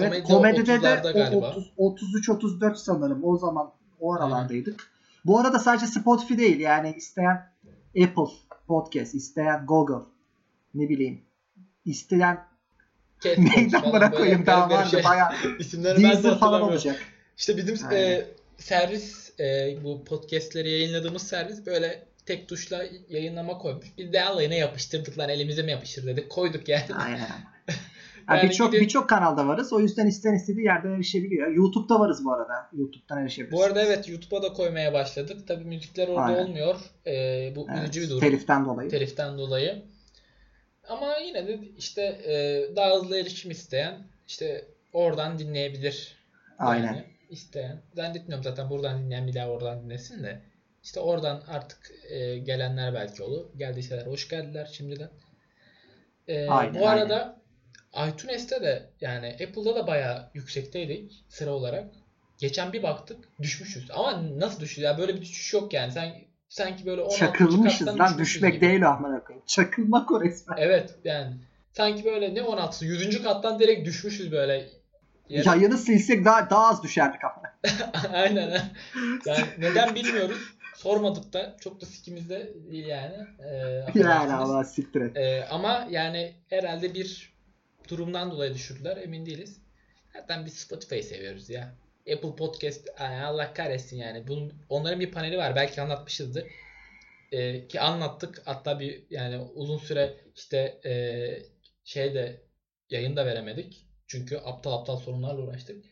Evet. 0.00 0.22
komedi 0.22 0.22
Komedide 0.22 0.82
de 0.82 0.86
30'larda 0.86 1.12
galiba. 1.12 1.56
33-34 1.78 2.76
sanırım. 2.76 3.24
O 3.24 3.36
zaman 3.36 3.72
o 4.00 4.14
aralardaydık. 4.14 4.90
Bu 5.24 5.38
arada 5.38 5.58
sadece 5.58 5.86
Spotify 5.86 6.38
değil. 6.38 6.60
Yani 6.60 6.94
isteyen 6.96 7.50
Apple 8.02 8.34
Podcast, 8.66 9.14
isteyen 9.14 9.66
Google, 9.66 10.04
ne 10.74 10.88
bileyim, 10.88 11.22
isteyen 11.84 12.38
Catbox 13.20 13.92
böyle 13.92 14.10
koyayım 14.10 14.46
daha 14.46 14.70
vardı. 14.70 14.90
şey. 14.90 15.02
Ben 15.74 15.84
de 15.84 16.02
Deezer 16.02 16.38
falan 16.38 16.62
olacak. 16.62 16.96
İşte 17.40 17.56
bizim 17.56 17.86
Aynen. 17.86 18.00
e, 18.02 18.24
servis 18.58 19.40
e, 19.40 19.76
bu 19.84 20.04
podcastleri 20.04 20.70
yayınladığımız 20.70 21.22
servis 21.22 21.66
böyle 21.66 22.02
tek 22.26 22.48
tuşla 22.48 22.84
yayınlama 23.08 23.58
koymuş. 23.58 23.86
Biz 23.98 24.12
de 24.12 24.24
alayına 24.24 24.54
yapıştırdık 24.54 25.18
lan 25.18 25.28
elimize 25.28 25.62
mi 25.62 25.70
yapıştır 25.70 26.06
dedik. 26.06 26.30
Koyduk 26.30 26.68
yani. 26.68 26.84
Aynen. 26.98 27.28
Yani 28.28 28.48
birçok 28.48 28.72
gidip- 28.72 28.80
birçok 28.80 29.08
kanalda 29.08 29.46
varız. 29.46 29.72
O 29.72 29.80
yüzden 29.80 30.06
isten 30.06 30.34
istediği 30.36 30.64
yerden 30.64 30.90
erişebiliyor. 30.90 31.48
YouTube'da 31.50 32.00
varız 32.00 32.24
bu 32.24 32.32
arada. 32.32 32.68
YouTube'dan 32.72 33.22
erişebilirsiniz. 33.22 33.60
Bu 33.60 33.64
arada 33.64 33.82
evet 33.82 34.08
YouTube'a 34.08 34.42
da 34.42 34.52
koymaya 34.52 34.92
başladık. 34.92 35.48
Tabii 35.48 35.64
müzikler 35.64 36.08
orada 36.08 36.20
Aynen. 36.20 36.44
olmuyor. 36.44 36.76
E, 37.06 37.12
bu 37.56 37.66
Evet, 37.70 37.82
üzücü 37.82 38.00
bir 38.02 38.08
durum. 38.10 38.20
teliften 38.20 38.64
dolayı. 38.64 38.90
teliften 38.90 39.38
dolayı. 39.38 39.82
Ama 40.88 41.16
yine 41.16 41.46
de 41.48 41.58
işte 41.78 42.02
e, 42.02 42.64
daha 42.76 42.96
hızlı 42.96 43.18
erişim 43.18 43.50
isteyen 43.50 43.94
işte 44.28 44.64
oradan 44.92 45.38
dinleyebilir. 45.38 46.16
Aynen. 46.58 46.86
Yani 46.86 47.04
isteyen. 47.30 47.82
Zannetmiyorum 47.94 48.44
zaten 48.44 48.70
buradan 48.70 49.04
dinleyen 49.04 49.26
bir 49.26 49.34
daha 49.34 49.48
oradan 49.48 49.84
dinlesin 49.84 50.24
de. 50.24 50.40
İşte 50.82 51.00
oradan 51.00 51.42
artık 51.48 51.92
e, 52.10 52.38
gelenler 52.38 52.94
belki 52.94 53.22
olur. 53.22 53.46
Geldiyseler 53.56 54.06
hoş 54.06 54.28
geldiler 54.28 54.70
şimdiden. 54.72 55.10
E, 56.28 56.48
Aynen, 56.48 56.80
bu 56.80 56.88
arada 56.88 57.40
iTunes'te 58.08 58.62
de 58.62 58.90
yani 59.00 59.26
Apple'da 59.32 59.74
da 59.74 59.86
bayağı 59.86 60.30
yüksekteydik 60.34 61.24
sıra 61.28 61.50
olarak. 61.50 61.84
Geçen 62.38 62.72
bir 62.72 62.82
baktık 62.82 63.18
düşmüşüz. 63.42 63.90
Ama 63.90 64.38
nasıl 64.38 64.60
düşüyor? 64.60 64.92
Ya 64.92 64.98
böyle 64.98 65.14
bir 65.14 65.20
düşüş 65.20 65.52
yok 65.54 65.72
yani. 65.72 65.92
Sen 65.92 66.12
sanki 66.48 66.86
böyle 66.86 67.00
16. 67.00 67.18
Çakılmışız 67.18 67.98
lan. 67.98 68.18
Düşmek 68.18 68.52
gibi. 68.52 68.60
değil 68.60 68.88
amına 68.88 69.24
koyayım. 69.24 69.46
Çakılmak 69.46 70.10
o 70.10 70.20
resmen. 70.20 70.56
Evet 70.60 70.94
yani 71.04 71.34
sanki 71.72 72.04
böyle 72.04 72.34
ne 72.34 72.40
16'sı 72.40 72.86
100. 72.86 73.22
kattan 73.22 73.58
direkt 73.58 73.86
düşmüşüz 73.86 74.32
böyle. 74.32 74.79
Yere. 75.30 75.48
Yayını 75.48 75.78
silsek 75.78 76.24
daha 76.24 76.50
daha 76.50 76.68
az 76.68 76.82
düşerdik 76.82 77.20
ama. 77.24 77.42
Aynen. 78.12 78.62
Yani 79.26 79.44
neden 79.58 79.94
bilmiyoruz. 79.94 80.38
Sormadık 80.76 81.32
da 81.32 81.56
çok 81.60 81.80
da 81.80 81.86
sikimizde 81.86 82.54
değil 82.70 82.86
yani. 82.86 83.14
Ee, 83.50 83.84
Yani. 83.94 84.32
Allah 84.32 84.64
siktir 84.64 85.00
et. 85.00 85.16
Ee, 85.16 85.44
ama 85.50 85.86
yani 85.90 86.32
herhalde 86.48 86.94
bir 86.94 87.32
durumdan 87.88 88.30
dolayı 88.30 88.54
düşürdüler 88.54 88.96
emin 88.96 89.26
değiliz. 89.26 89.58
Zaten 90.12 90.46
biz 90.46 90.54
Spotify'ı 90.54 91.02
seviyoruz 91.02 91.50
ya. 91.50 91.74
Apple 92.14 92.36
Podcast 92.36 92.88
ay 93.00 93.24
Allah 93.24 93.54
kahretsin 93.54 93.96
yani. 93.96 94.28
Bunun, 94.28 94.52
onların 94.68 95.00
bir 95.00 95.10
paneli 95.10 95.38
var. 95.38 95.56
Belki 95.56 95.80
anlatmışızdır. 95.82 96.44
Ee, 97.32 97.68
ki 97.68 97.80
anlattık. 97.80 98.42
Hatta 98.44 98.80
bir 98.80 99.02
yani 99.10 99.38
uzun 99.54 99.78
süre 99.78 100.14
işte 100.36 100.80
e, 100.84 100.92
şeyde 101.84 102.42
yayın 102.90 103.16
da 103.16 103.26
veremedik. 103.26 103.89
Çünkü 104.10 104.36
aptal 104.36 104.72
aptal 104.72 104.96
sorunlarla 104.96 105.42
uğraştık. 105.42 105.84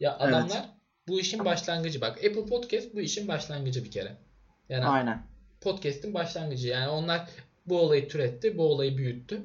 Ya 0.00 0.18
Evet. 0.20 0.34
adamlar 0.34 0.68
bu 1.08 1.20
işin 1.20 1.44
başlangıcı. 1.44 2.00
Bak 2.00 2.16
Apple 2.16 2.46
Podcast 2.46 2.94
bu 2.94 3.00
işin 3.00 3.28
başlangıcı 3.28 3.84
bir 3.84 3.90
kere. 3.90 4.16
Yani 4.68 4.84
Aynen. 4.84 5.22
podcast'in 5.60 6.14
başlangıcı. 6.14 6.68
Yani 6.68 6.88
onlar 6.88 7.28
bu 7.66 7.80
olayı 7.80 8.08
türetti, 8.08 8.58
bu 8.58 8.62
olayı 8.62 8.98
büyüttü. 8.98 9.42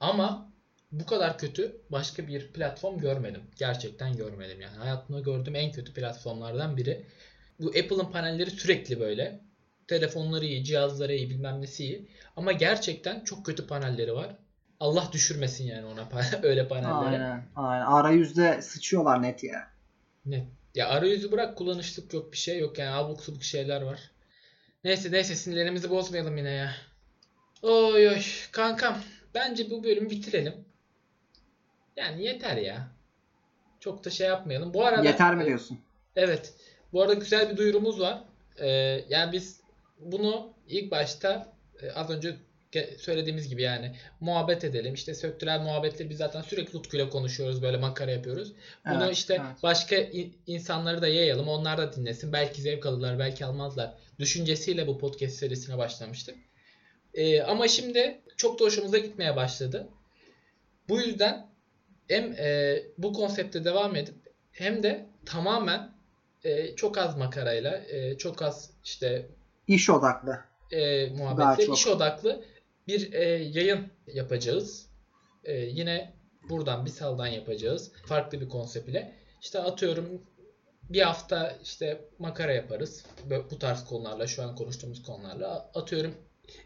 Ama 0.00 0.52
bu 0.92 1.06
kadar 1.06 1.38
kötü 1.38 1.80
başka 1.90 2.28
bir 2.28 2.52
platform 2.52 2.98
görmedim. 2.98 3.42
Gerçekten 3.56 4.16
görmedim 4.16 4.60
yani. 4.60 4.76
Hayatımda 4.76 5.20
gördüğüm 5.20 5.56
en 5.56 5.72
kötü 5.72 5.94
platformlardan 5.94 6.76
biri. 6.76 7.06
Bu 7.58 7.68
Apple'ın 7.68 8.12
panelleri 8.12 8.50
sürekli 8.50 9.00
böyle. 9.00 9.40
Telefonları 9.88 10.44
iyi, 10.44 10.64
cihazları 10.64 11.14
iyi, 11.14 11.30
bilmem 11.30 11.62
nesi 11.62 11.84
iyi. 11.84 12.08
Ama 12.36 12.52
gerçekten 12.52 13.24
çok 13.24 13.46
kötü 13.46 13.66
panelleri 13.66 14.14
var. 14.14 14.36
Allah 14.80 15.08
düşürmesin 15.12 15.64
yani 15.64 15.86
ona 15.86 16.08
öyle 16.42 16.68
panelleri. 16.68 17.22
Aynen. 17.22 17.44
Aynen. 17.56 17.86
Arayüzde 17.86 18.62
sıçıyorlar 18.62 19.22
net 19.22 19.44
ya. 19.44 19.70
Ne? 20.26 20.46
Ya 20.74 20.88
arayüzü 20.88 21.32
bırak 21.32 21.58
kullanışlık 21.58 22.14
yok 22.14 22.32
bir 22.32 22.36
şey 22.36 22.58
yok 22.58 22.78
yani 22.78 22.90
abuk 22.90 23.20
subuk 23.20 23.42
şeyler 23.42 23.82
var. 23.82 24.10
Neyse 24.84 25.12
neyse 25.12 25.34
sinirlerimizi 25.34 25.90
bozmayalım 25.90 26.36
yine 26.36 26.50
ya. 26.50 26.74
Oy 27.62 28.08
oy 28.08 28.20
kankam 28.52 28.96
bence 29.34 29.70
bu 29.70 29.84
bölümü 29.84 30.10
bitirelim. 30.10 30.54
Yani 31.96 32.24
yeter 32.24 32.56
ya. 32.56 32.88
Çok 33.80 34.04
da 34.04 34.10
şey 34.10 34.26
yapmayalım. 34.26 34.74
Bu 34.74 34.84
arada 34.84 35.04
Yeter 35.04 35.34
mi 35.34 35.46
diyorsun? 35.46 35.78
Evet. 36.16 36.54
Bu 36.92 37.02
arada 37.02 37.14
güzel 37.14 37.50
bir 37.50 37.56
duyurumuz 37.56 38.00
var. 38.00 38.24
Ee, 38.58 38.68
yani 39.08 39.32
biz 39.32 39.60
bunu 39.98 40.52
ilk 40.68 40.90
başta 40.90 41.52
e, 41.82 41.90
az 41.90 42.10
önce 42.10 42.36
söylediğimiz 42.98 43.48
gibi 43.48 43.62
yani 43.62 43.96
muhabbet 44.20 44.64
edelim. 44.64 44.94
İşte 44.94 45.14
söktürel 45.14 45.60
muhabbetleri 45.60 46.10
biz 46.10 46.16
zaten 46.18 46.42
sürekli 46.42 46.78
Utku'yla 46.78 47.10
konuşuyoruz. 47.10 47.62
Böyle 47.62 47.76
makara 47.76 48.10
yapıyoruz. 48.10 48.52
Bunu 48.86 49.04
Evet, 49.04 49.16
işte 49.16 49.34
evet. 49.34 49.62
başka 49.62 49.96
in- 49.96 50.36
insanları 50.46 51.02
da 51.02 51.08
yayalım. 51.08 51.48
Onlar 51.48 51.78
da 51.78 51.92
dinlesin. 51.92 52.32
Belki 52.32 52.62
zevk 52.62 52.86
alırlar, 52.86 53.18
belki 53.18 53.44
almazlar. 53.44 53.94
Düşüncesiyle 54.18 54.86
bu 54.86 54.98
podcast 54.98 55.36
serisine 55.36 55.78
başlamıştık. 55.78 56.34
Ee, 57.14 57.42
ama 57.42 57.68
şimdi 57.68 58.20
çok 58.36 58.60
da 58.60 58.64
hoşumuza 58.64 58.98
gitmeye 58.98 59.36
başladı. 59.36 59.88
Bu 60.88 61.00
yüzden 61.00 61.46
hem 62.08 62.32
e, 62.32 62.78
bu 62.98 63.12
konsepte 63.12 63.64
devam 63.64 63.96
edip 63.96 64.14
hem 64.52 64.82
de 64.82 65.06
tamamen 65.26 65.90
e, 66.44 66.76
çok 66.76 66.98
az 66.98 67.16
makarayla, 67.16 67.76
e, 67.78 68.18
çok 68.18 68.42
az 68.42 68.70
işte 68.84 69.26
İş 69.66 69.90
odaklı. 69.90 70.38
e, 70.72 71.06
muhabbetle, 71.06 71.72
iş 71.72 71.86
odaklı 71.86 72.44
bir 72.88 73.12
e, 73.12 73.24
yayın 73.28 73.88
yapacağız. 74.14 74.86
E, 75.44 75.52
yine 75.56 76.12
buradan 76.48 76.84
bir 76.84 76.90
saldan 76.90 77.26
yapacağız. 77.26 77.92
Farklı 78.06 78.40
bir 78.40 78.48
konsept 78.48 78.88
ile. 78.88 79.12
İşte 79.42 79.58
atıyorum 79.58 80.22
bir 80.90 81.00
hafta 81.02 81.56
işte 81.64 82.04
makara 82.18 82.52
yaparız. 82.52 83.04
Bu 83.50 83.58
tarz 83.58 83.84
konularla, 83.84 84.26
şu 84.26 84.42
an 84.42 84.56
konuştuğumuz 84.56 85.02
konularla. 85.02 85.70
Atıyorum 85.74 86.14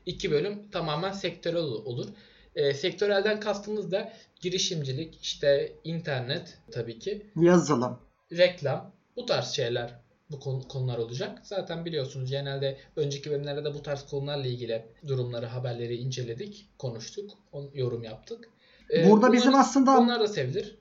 iki 0.07 0.31
bölüm 0.31 0.71
tamamen 0.71 1.13
sektörel 1.13 1.59
ol- 1.61 1.85
olur. 1.87 2.09
E, 2.57 2.75
sektörelden 2.75 3.41
kastımız 3.41 3.93
da 3.93 4.13
girişimcilik, 4.41 5.19
işte 5.23 5.73
internet 5.85 6.59
tabii 6.73 6.99
ki 6.99 7.27
Yazılım. 7.37 7.99
reklam 8.33 8.93
bu 9.17 9.27
tarz 9.27 9.49
şeyler 9.51 9.91
bu 10.31 10.41
konu- 10.41 10.69
konular 10.69 10.99
olacak. 10.99 11.39
Zaten 11.43 11.85
biliyorsunuz 11.85 12.31
genelde 12.31 12.77
önceki 12.97 13.31
bölümlerde 13.31 13.65
de 13.65 13.75
bu 13.75 13.83
tarz 13.83 14.03
konularla 14.07 14.47
ilgili 14.47 14.83
durumları, 15.07 15.47
haberleri 15.47 15.95
inceledik, 15.97 16.69
konuştuk, 16.79 17.31
on- 17.53 17.71
yorum 17.75 18.03
yaptık. 18.03 18.49
Ee, 18.91 19.11
Burada 19.11 19.33
bizim 19.33 19.49
umarız 19.53 19.67
aslında 19.67 19.99
onlar 19.99 20.21
da 20.21 20.29
sevilir. 20.29 20.79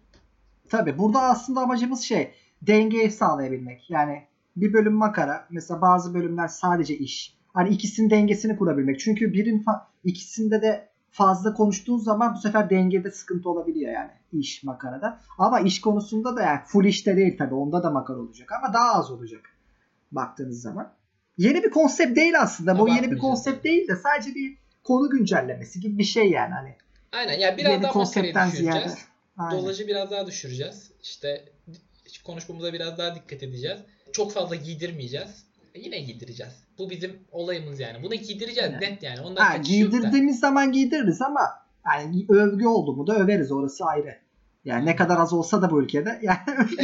tabii 0.69 0.97
burada 0.97 1.19
aslında 1.21 1.59
amacımız 1.61 2.01
şey 2.01 2.31
dengeyi 2.61 3.11
sağlayabilmek. 3.11 3.89
Yani 3.89 4.23
bir 4.55 4.73
bölüm 4.73 4.93
makara 4.93 5.47
mesela 5.49 5.81
bazı 5.81 6.13
bölümler 6.13 6.47
sadece 6.47 6.97
iş. 6.97 7.37
Hani 7.53 7.69
ikisinin 7.69 8.09
dengesini 8.09 8.57
kurabilmek. 8.57 8.99
Çünkü 8.99 9.33
birin 9.33 9.65
ikisinde 10.03 10.61
de 10.61 10.89
fazla 11.13 11.53
konuştuğun 11.53 11.97
zaman 11.97 12.35
bu 12.35 12.37
sefer 12.37 12.69
dengede 12.69 13.11
sıkıntı 13.11 13.49
olabiliyor 13.49 13.93
yani 13.93 14.11
iş 14.31 14.63
makarada. 14.63 15.19
Ama 15.37 15.59
iş 15.59 15.81
konusunda 15.81 16.35
da 16.35 16.41
yani 16.41 16.59
full 16.65 16.85
işte 16.85 17.17
değil 17.17 17.37
tabii 17.37 17.53
onda 17.53 17.83
da 17.83 17.89
makara 17.89 18.17
olacak 18.17 18.51
ama 18.51 18.73
daha 18.73 18.93
az 18.93 19.11
olacak 19.11 19.41
baktığınız 20.11 20.61
zaman. 20.61 20.93
Yeni 21.37 21.63
bir 21.63 21.69
konsept 21.69 22.15
değil 22.17 22.41
aslında. 22.41 22.79
Bu 22.79 22.89
yeni 22.89 23.11
bir 23.11 23.17
konsept 23.17 23.55
yani. 23.55 23.63
değil 23.63 23.87
de 23.87 23.95
sadece 23.95 24.35
bir 24.35 24.57
konu 24.83 25.09
güncellemesi 25.09 25.79
gibi 25.79 25.97
bir 25.97 26.03
şey 26.03 26.29
yani 26.29 26.53
hani. 26.53 26.75
Aynen 27.11 27.39
ya 27.39 27.57
biraz 27.57 27.71
Yeni 27.71 27.83
daha 27.83 27.91
konseptten 27.91 28.49
ziyade. 28.49 28.91
Aynen. 29.37 29.61
Dolajı 29.61 29.87
biraz 29.87 30.11
daha 30.11 30.27
düşüreceğiz. 30.27 30.91
İşte 31.03 31.45
konuşmamıza 32.23 32.73
biraz 32.73 32.97
daha 32.97 33.15
dikkat 33.15 33.43
edeceğiz. 33.43 33.79
Çok 34.11 34.31
fazla 34.31 34.55
giydirmeyeceğiz. 34.55 35.45
Yine 35.75 35.99
giydireceğiz. 35.99 36.62
Bu 36.77 36.89
bizim 36.89 37.19
olayımız 37.31 37.79
yani. 37.79 38.03
Bunu 38.03 38.15
giydireceğiz 38.15 38.71
Yani. 38.73 38.81
net 38.81 39.03
yani. 39.03 39.21
Ondan 39.21 39.45
Ha, 39.45 39.57
giydirdiğimiz 39.57 40.39
zaman 40.39 40.71
giydiririz 40.71 41.21
ama 41.21 41.41
yani 41.85 42.25
övgü 42.29 42.67
oldu 42.67 42.95
mu 42.95 43.07
da 43.07 43.15
överiz 43.15 43.51
orası 43.51 43.85
ayrı. 43.85 44.15
Yani 44.65 44.85
ne 44.85 44.95
kadar 44.95 45.17
az 45.17 45.33
olsa 45.33 45.61
da 45.61 45.71
bu 45.71 45.81
ülkede 45.81 46.19
yani 46.23 46.39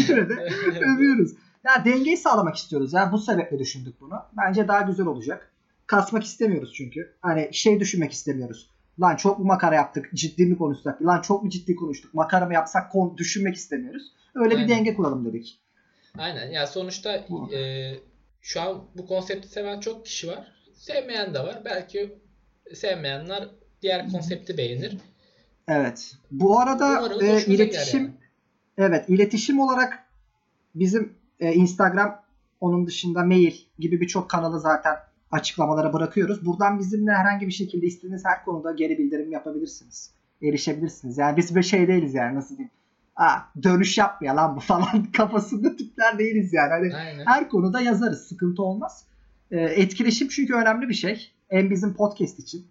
yine 0.10 0.30
de 0.30 0.34
övüyoruz. 0.96 1.32
Ya 1.64 1.86
dengeyi 1.86 2.18
sağlamak 2.18 2.56
istiyoruz. 2.56 2.94
Yani 2.94 3.12
bu 3.12 3.18
sebeple 3.18 3.60
düşündük 3.60 4.02
bunu. 4.02 4.16
Bence 4.38 4.68
daha 4.68 4.82
güzel 4.82 5.06
olacak. 5.06 5.52
Kasmak 5.88 6.24
istemiyoruz 6.24 6.74
çünkü. 6.74 7.16
Hani 7.22 7.50
şey 7.52 7.80
düşünmek 7.80 8.12
istemiyoruz. 8.12 8.70
Lan 9.02 9.16
çok 9.16 9.40
mu 9.40 9.46
makara 9.46 9.76
yaptık? 9.76 10.10
Ciddi 10.16 10.46
mi 10.46 10.58
konuşsak? 10.58 11.02
Lan 11.06 11.22
çok 11.22 11.44
mu 11.44 11.50
ciddi 11.50 11.76
konuştuk? 11.76 12.14
Makara 12.14 12.46
mı 12.46 12.54
yapsak? 12.54 12.92
Kon 12.92 13.18
düşünmek 13.18 13.56
istemiyoruz. 13.56 14.04
Öyle 14.36 14.56
Aynen. 14.56 14.68
bir 14.68 14.74
denge 14.74 14.94
kuralım 14.96 15.26
dedik. 15.26 15.60
Aynen. 16.18 16.52
Ya 16.52 16.68
sonuçta 16.68 17.26
Bu. 17.30 17.54
e, 17.54 17.92
şu 18.50 18.62
an 18.62 18.84
bu 18.98 19.06
konsepti 19.06 19.48
seven 19.48 19.80
çok 19.80 20.06
kişi 20.06 20.28
var. 20.28 20.52
Sevmeyen 20.74 21.34
de 21.34 21.40
var. 21.40 21.62
Belki 21.66 22.16
sevmeyenler 22.74 23.50
diğer 23.82 24.12
konsepti 24.12 24.58
beğenir. 24.58 24.98
Evet. 25.68 26.16
Bu 26.32 26.60
arada 26.60 27.00
Umarım 27.00 27.26
e, 27.26 27.42
iletişim 27.46 28.02
yani. 28.02 28.14
evet 28.78 29.10
iletişim 29.10 29.60
olarak 29.60 30.00
bizim 30.76 31.14
e, 31.40 31.54
Instagram 31.54 32.22
onun 32.62 32.88
dışında 32.88 33.24
mail 33.24 33.54
gibi 33.80 34.02
birçok 34.02 34.30
kanalı 34.30 34.60
zaten 34.60 34.96
açıklamalara 35.32 35.94
bırakıyoruz. 35.94 36.46
Buradan 36.46 36.80
bizimle 36.80 37.12
herhangi 37.12 37.48
bir 37.48 37.52
şekilde 37.52 37.86
istediğiniz 37.86 38.26
her 38.26 38.46
konuda 38.46 38.72
geri 38.72 38.98
bildirim 38.98 39.32
yapabilirsiniz. 39.32 40.12
Erişebilirsiniz. 40.42 41.18
Yani 41.18 41.38
biz 41.38 41.56
bir 41.56 41.64
şey 41.64 41.88
değiliz 41.88 42.14
yani 42.14 42.36
nasıl 42.36 42.58
diyeyim. 42.58 42.72
Ha, 43.20 43.50
dönüş 43.64 43.98
yapmıyor 43.98 44.36
lan 44.36 44.56
bu 44.56 44.60
falan 44.72 45.12
kafasında 45.12 45.76
tipler 45.76 46.20
değiliz 46.20 46.54
yani. 46.54 46.70
Hani 46.70 46.96
Aynen. 46.96 47.26
her 47.26 47.50
konuda 47.50 47.82
yazarız. 47.82 48.28
Sıkıntı 48.28 48.64
olmaz. 48.64 49.04
Ee, 49.52 49.60
etkileşim 49.60 50.28
çünkü 50.28 50.54
önemli 50.54 50.90
bir 50.90 50.94
şey. 50.94 51.32
Hem 51.50 51.70
bizim 51.70 51.94
podcast 51.94 52.40
için 52.40 52.68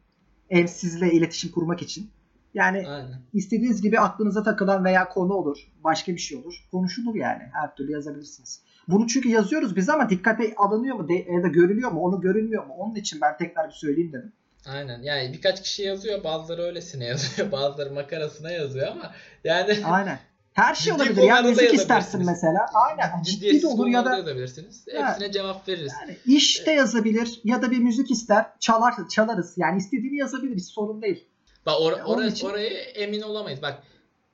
hem 0.49 0.69
sizle 0.69 1.13
iletişim 1.13 1.51
kurmak 1.53 1.83
için. 1.83 2.11
Yani 2.55 2.89
Aynen. 2.89 3.21
istediğiniz 3.33 3.83
gibi 3.83 4.01
aklınıza 4.01 4.43
takılan 4.43 4.85
veya 4.85 5.09
konu 5.09 5.33
olur. 5.35 5.59
Başka 5.85 6.13
bir 6.13 6.19
şey 6.19 6.39
olur. 6.39 6.55
Konuşulur 6.73 7.15
yani. 7.15 7.43
Her 7.53 7.75
türlü 7.77 7.93
yazabilirsiniz. 7.93 8.61
Bunu 8.89 9.07
çünkü 9.07 9.29
yazıyoruz 9.29 9.77
biz 9.77 9.89
ama 9.89 10.11
dikkate 10.11 10.55
alınıyor 10.57 10.97
mu 10.97 11.09
de- 11.09 11.33
ya 11.33 11.43
da 11.43 11.49
görülüyor 11.49 11.93
mu? 11.93 12.01
Onu 12.01 12.21
görülmüyor 12.21 12.67
mu? 12.67 12.75
Onun 12.79 12.95
için 12.95 13.21
ben 13.21 13.37
tekrar 13.37 13.69
bir 13.69 13.75
söyleyeyim 13.75 14.13
dedim. 14.13 14.33
Aynen. 14.67 15.03
Yani 15.03 15.33
birkaç 15.33 15.63
kişi 15.63 15.83
yazıyor. 15.83 16.25
Bazıları 16.25 16.63
öylesine 16.63 17.05
yazıyor. 17.13 17.53
Bazıları 17.53 17.95
makarasına 17.95 18.51
yazıyor 18.51 18.89
ama 18.89 19.13
yani 19.45 19.73
Aynen. 19.85 20.19
Her 20.59 20.75
şey 20.75 20.93
Ciddi 20.93 21.03
olabilir. 21.03 21.23
Ya 21.23 21.37
konularda 21.37 21.49
müzik 21.49 21.75
istersin 21.75 22.27
mesela. 22.27 22.67
Aynen. 22.75 23.23
Ciddi 23.23 23.63
de 23.63 23.67
olur 23.67 23.87
ya 23.87 24.05
da 24.05 24.17
yazabilirsiniz. 24.17 24.85
Hepsine 24.93 25.33
cevap 25.33 25.69
veririz. 25.69 25.93
yani 26.01 26.17
işte 26.27 26.73
yazabilir 26.73 27.41
ya 27.45 27.63
da 27.63 27.71
bir 27.71 27.79
müzik 27.79 28.11
ister. 28.11 28.47
Çalar, 28.61 28.95
çalarız. 29.09 29.55
Yani 29.57 29.79
istediğini 29.79 30.17
yazabilir. 30.17 30.57
Hiç 30.57 30.65
sorun 30.67 31.03
değil. 31.03 31.25
Bak 31.67 31.75
or- 31.81 32.03
oraya, 32.03 32.29
için- 32.29 32.47
oraya 32.47 32.69
emin 32.81 33.21
olamayız. 33.23 33.63
Bak 33.63 33.83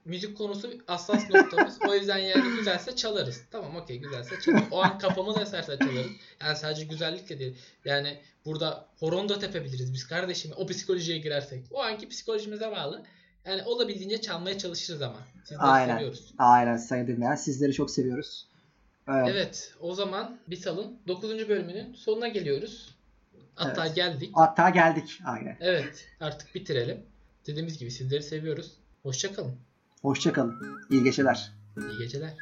müzik 0.04 0.38
konusu 0.38 0.70
hassas 0.86 1.30
noktamız. 1.30 1.78
o 1.88 1.94
yüzden 1.94 2.18
yani 2.18 2.56
güzelse 2.58 2.96
çalarız. 2.96 3.42
Tamam 3.50 3.76
okey 3.76 3.98
güzelse 3.98 4.40
çalarız. 4.40 4.64
O 4.70 4.82
an 4.82 4.98
kafamız 4.98 5.38
eserse 5.38 5.78
çalarız. 5.78 6.10
Yani 6.40 6.56
sadece 6.56 6.84
güzellikle 6.84 7.38
değil. 7.38 7.56
Yani 7.84 8.18
burada 8.44 8.86
horon 8.98 9.28
da 9.28 9.38
tepebiliriz 9.38 9.92
biz 9.92 10.06
kardeşim. 10.06 10.50
O 10.56 10.66
psikolojiye 10.66 11.18
girersek. 11.18 11.64
O 11.70 11.82
anki 11.82 12.08
psikolojimize 12.08 12.70
bağlı. 12.70 13.02
Yani 13.46 13.62
olabildiğince 13.62 14.20
çalmaya 14.20 14.58
çalışırız 14.58 15.02
ama. 15.02 15.18
Sizleri 15.44 15.60
Aynen. 15.60 15.94
seviyoruz. 15.96 16.34
Aynen 16.38 16.76
sayın 16.76 17.06
dinleyen. 17.06 17.34
Sizleri 17.34 17.72
çok 17.72 17.90
seviyoruz. 17.90 18.46
Evet. 19.08 19.28
Evet 19.30 19.74
o 19.80 19.94
zaman 19.94 20.38
Bisal'ın 20.48 20.98
9. 21.08 21.48
bölümünün 21.48 21.94
sonuna 21.94 22.28
geliyoruz. 22.28 22.94
Hatta 23.54 23.86
Evet. 23.86 23.96
geldik. 23.96 24.30
Hatta 24.34 24.70
geldik. 24.70 25.20
Aynen. 25.26 25.56
Evet 25.60 26.06
artık 26.20 26.54
bitirelim. 26.54 27.02
Dediğimiz 27.46 27.78
gibi 27.78 27.90
sizleri 27.90 28.22
seviyoruz. 28.22 28.72
Hoşçakalın. 29.02 29.54
Hoşçakalın. 30.02 30.54
İyi 30.90 31.04
geceler. 31.04 31.52
İyi 31.76 31.98
geceler. 31.98 32.34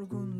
Yorgunluğum, 0.00 0.39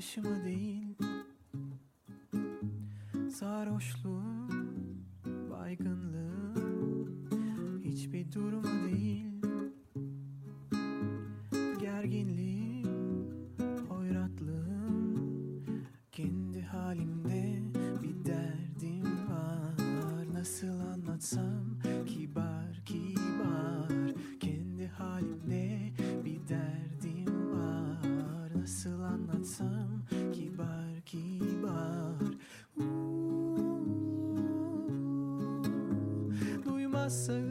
último 0.00 0.34
dia. 0.40 0.79
So. 37.10 37.49